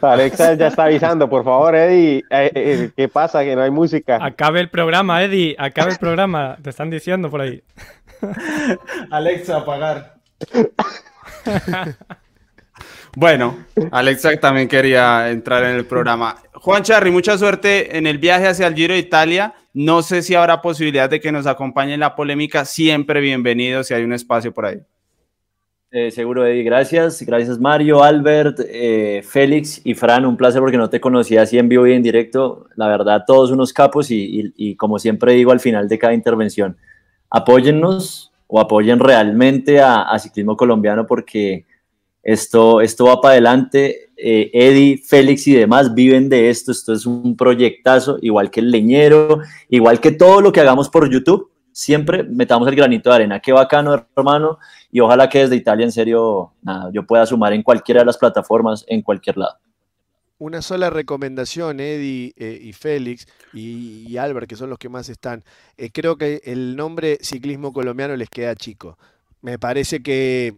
[0.00, 2.24] Alexa ya está avisando, por favor, Eddie.
[2.28, 3.44] Eh, eh, ¿Qué pasa?
[3.44, 4.18] Que no hay música.
[4.20, 5.54] Acabe el programa, Eddie.
[5.56, 6.58] Acabe el programa.
[6.60, 7.62] Te están diciendo por ahí.
[9.08, 10.16] Alexa, apagar.
[13.20, 13.56] Bueno,
[13.90, 16.36] Alexa también quería entrar en el programa.
[16.54, 19.54] Juan Charri, mucha suerte en el viaje hacia el Giro de Italia.
[19.74, 22.64] No sé si habrá posibilidad de que nos acompañe en la polémica.
[22.64, 24.78] Siempre bienvenido si hay un espacio por ahí.
[25.90, 26.62] Eh, seguro, Eddie.
[26.62, 27.20] Gracias.
[27.22, 30.24] Gracias, Mario, Albert, eh, Félix y Fran.
[30.24, 32.68] Un placer porque no te conocía así en vivo y en directo.
[32.76, 36.76] La verdad, todos unos capos y, como siempre digo al final de cada intervención,
[37.30, 41.66] apóyennos o apoyen realmente a, Ciclismo Colombiano porque
[42.32, 44.10] esto, esto va para adelante.
[44.16, 46.72] Eh, Eddie, Félix y demás viven de esto.
[46.72, 49.40] Esto es un proyectazo, igual que el leñero,
[49.70, 53.40] igual que todo lo que hagamos por YouTube siempre metamos el granito de arena.
[53.40, 54.58] Qué bacano, hermano,
[54.90, 58.18] y ojalá que desde Italia, en serio, nada, yo pueda sumar en cualquiera de las
[58.18, 59.56] plataformas, en cualquier lado.
[60.38, 65.44] Una sola recomendación, Eddie eh, y Félix y, Albert, que son los que más están.
[65.78, 68.98] Eh, creo que el nombre ciclismo colombiano les queda chico.
[69.40, 70.56] Me parece que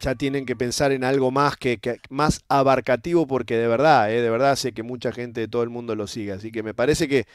[0.00, 1.78] ya tienen que pensar en algo más que,
[2.08, 5.70] más abarcativo porque de verdad, eh, de verdad sé que mucha gente de todo el
[5.70, 6.32] mundo lo sigue.
[6.32, 7.26] Así que me parece que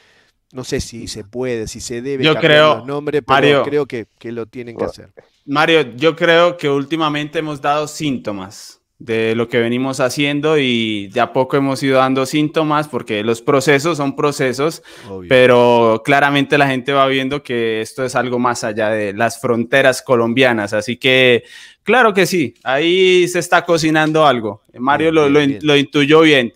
[0.52, 3.86] no sé si se puede, si se debe yo cambiar creo, los nombres, pero creo
[3.86, 5.12] que, lo tienen que hacer.
[5.44, 11.20] Mario, yo creo que últimamente hemos dado síntomas de lo que venimos haciendo y de
[11.20, 14.82] a poco hemos ido dando síntomas porque los procesos son procesos,
[15.28, 20.00] pero claramente la gente va viendo que esto es algo más allá de las fronteras
[20.00, 21.44] colombianas, así que
[21.82, 24.62] claro que sí, ahí se está cocinando algo.
[24.78, 26.52] Mario lo, lo, intuyó bien.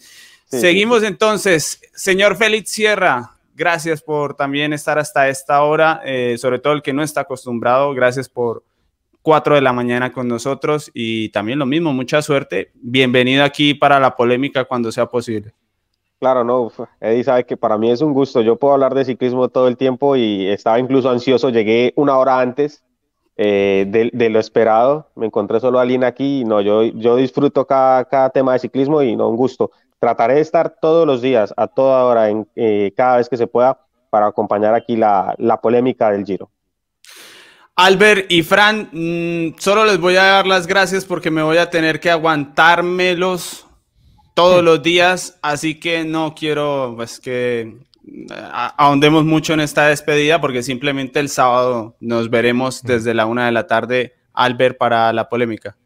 [0.46, 6.72] Seguimos entonces, señor Félix Sierra, Gracias por también estar hasta esta hora, eh, sobre todo
[6.72, 7.92] el que no está acostumbrado.
[7.92, 8.64] Gracias por
[9.22, 12.70] 4 de la mañana con nosotros y también lo mismo, mucha suerte.
[12.74, 15.52] Bienvenido aquí para la polémica cuando sea posible.
[16.18, 16.70] Claro, no,
[17.00, 18.42] Eddie sabe que para mí es un gusto.
[18.42, 21.48] Yo puedo hablar de ciclismo todo el tiempo y estaba incluso ansioso.
[21.48, 22.84] Llegué una hora antes
[23.36, 25.08] eh, de, lo esperado.
[25.14, 28.58] Me encontré solo a Lina aquí y no, yo, yo disfruto cada, cada tema de
[28.58, 29.70] ciclismo y no, un gusto
[30.00, 33.46] trataré de estar todos los días, a toda hora, en, eh, cada vez que se
[33.46, 33.78] pueda,
[34.08, 36.50] para acompañar aquí la, polémica del Giro.
[37.76, 41.70] Albert y Fran, mm, solo les voy a dar las gracias porque me voy a
[41.70, 43.66] tener que aguantármelos
[44.34, 47.78] todos los días, así que no quiero pues que
[48.76, 53.52] ahondemos mucho en esta despedida porque simplemente el sábado nos veremos desde la una de
[53.52, 55.76] la tarde, Albert, para la polémica.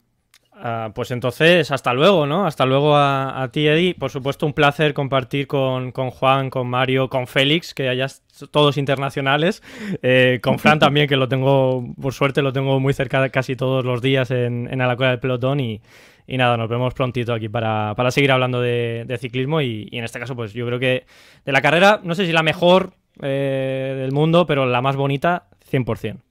[0.67, 2.47] Ah, pues entonces, hasta luego, ¿no?
[2.47, 3.95] Hasta luego a, ti, Eddie.
[3.95, 9.63] Por supuesto, un placer compartir con, Juan, con Mario, con Félix, que hayas todos internacionales.
[10.01, 13.85] Eh, con Fran también, que lo tengo, por suerte, lo tengo muy cerca casi todos
[13.85, 15.61] los días en, en Alacuela del Pelotón.
[15.61, 15.83] Y,
[16.29, 19.61] nada, nos vemos prontito aquí para, seguir hablando de, ciclismo.
[19.61, 21.05] Y, en este caso, pues yo creo que
[21.45, 25.47] de la carrera, no sé si la mejor eh, del mundo, pero la más bonita,
[25.71, 26.23] 100%.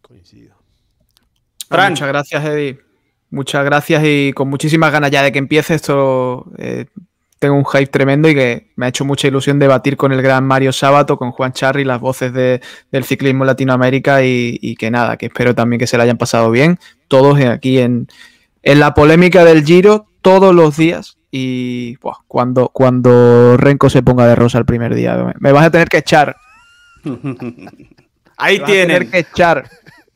[0.00, 0.54] Coincido.
[1.68, 1.94] Fran.
[1.94, 2.89] Muchas gracias, Eddie.
[3.30, 6.46] Muchas gracias y con muchísimas ganas ya de que empiece esto.
[6.58, 6.86] Eh,
[7.38, 10.44] tengo un hype tremendo y que me ha hecho mucha ilusión debatir con el gran
[10.44, 15.26] Mario Sábato, con Juan Charri, las voces del ciclismo en Latinoamérica y, que nada, que
[15.26, 16.78] espero también que se la hayan pasado bien.
[17.08, 18.08] Todos aquí en,
[18.62, 21.16] la polémica del Giro, todos los días.
[21.30, 21.96] Y
[22.26, 25.98] cuando, cuando Renko se ponga de rosa el primer día, me, vas a tener que
[25.98, 26.36] echar.
[28.36, 29.10] Ahí tienen.
[29.10, 29.70] que echar.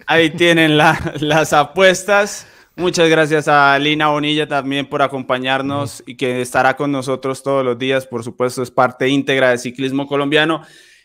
[0.07, 2.49] Ahí tienen las apuestas.
[2.77, 7.79] Muchas gracias a Lina Bonilla también por acompañarnos y que estará con nosotros todos los
[7.79, 8.05] días.
[8.05, 10.61] Por supuesto, es parte íntegra del ciclismo colombiano.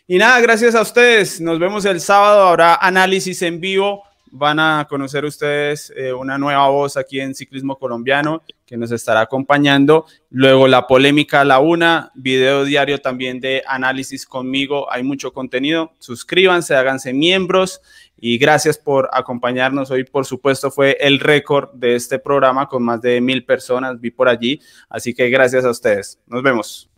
[0.08, 1.40] Y nada, gracias a ustedes.
[1.40, 2.42] Nos vemos el sábado.
[2.42, 4.02] Habrá análisis en vivo.
[4.32, 9.20] Van a conocer ustedes eh, una nueva voz aquí en Ciclismo Colombiano que nos estará
[9.20, 10.06] acompañando.
[10.30, 14.90] Luego la polémica a la una, video diario también de análisis conmigo.
[14.90, 15.92] Hay mucho contenido.
[16.00, 17.80] Suscríbanse, háganse miembros
[18.20, 19.90] y gracias por acompañarnos.
[19.90, 24.10] Hoy, por supuesto, fue el récord de este programa con más de mil personas, vi
[24.10, 24.60] por allí.
[24.88, 26.20] Así que gracias a ustedes.
[26.26, 26.89] Nos vemos.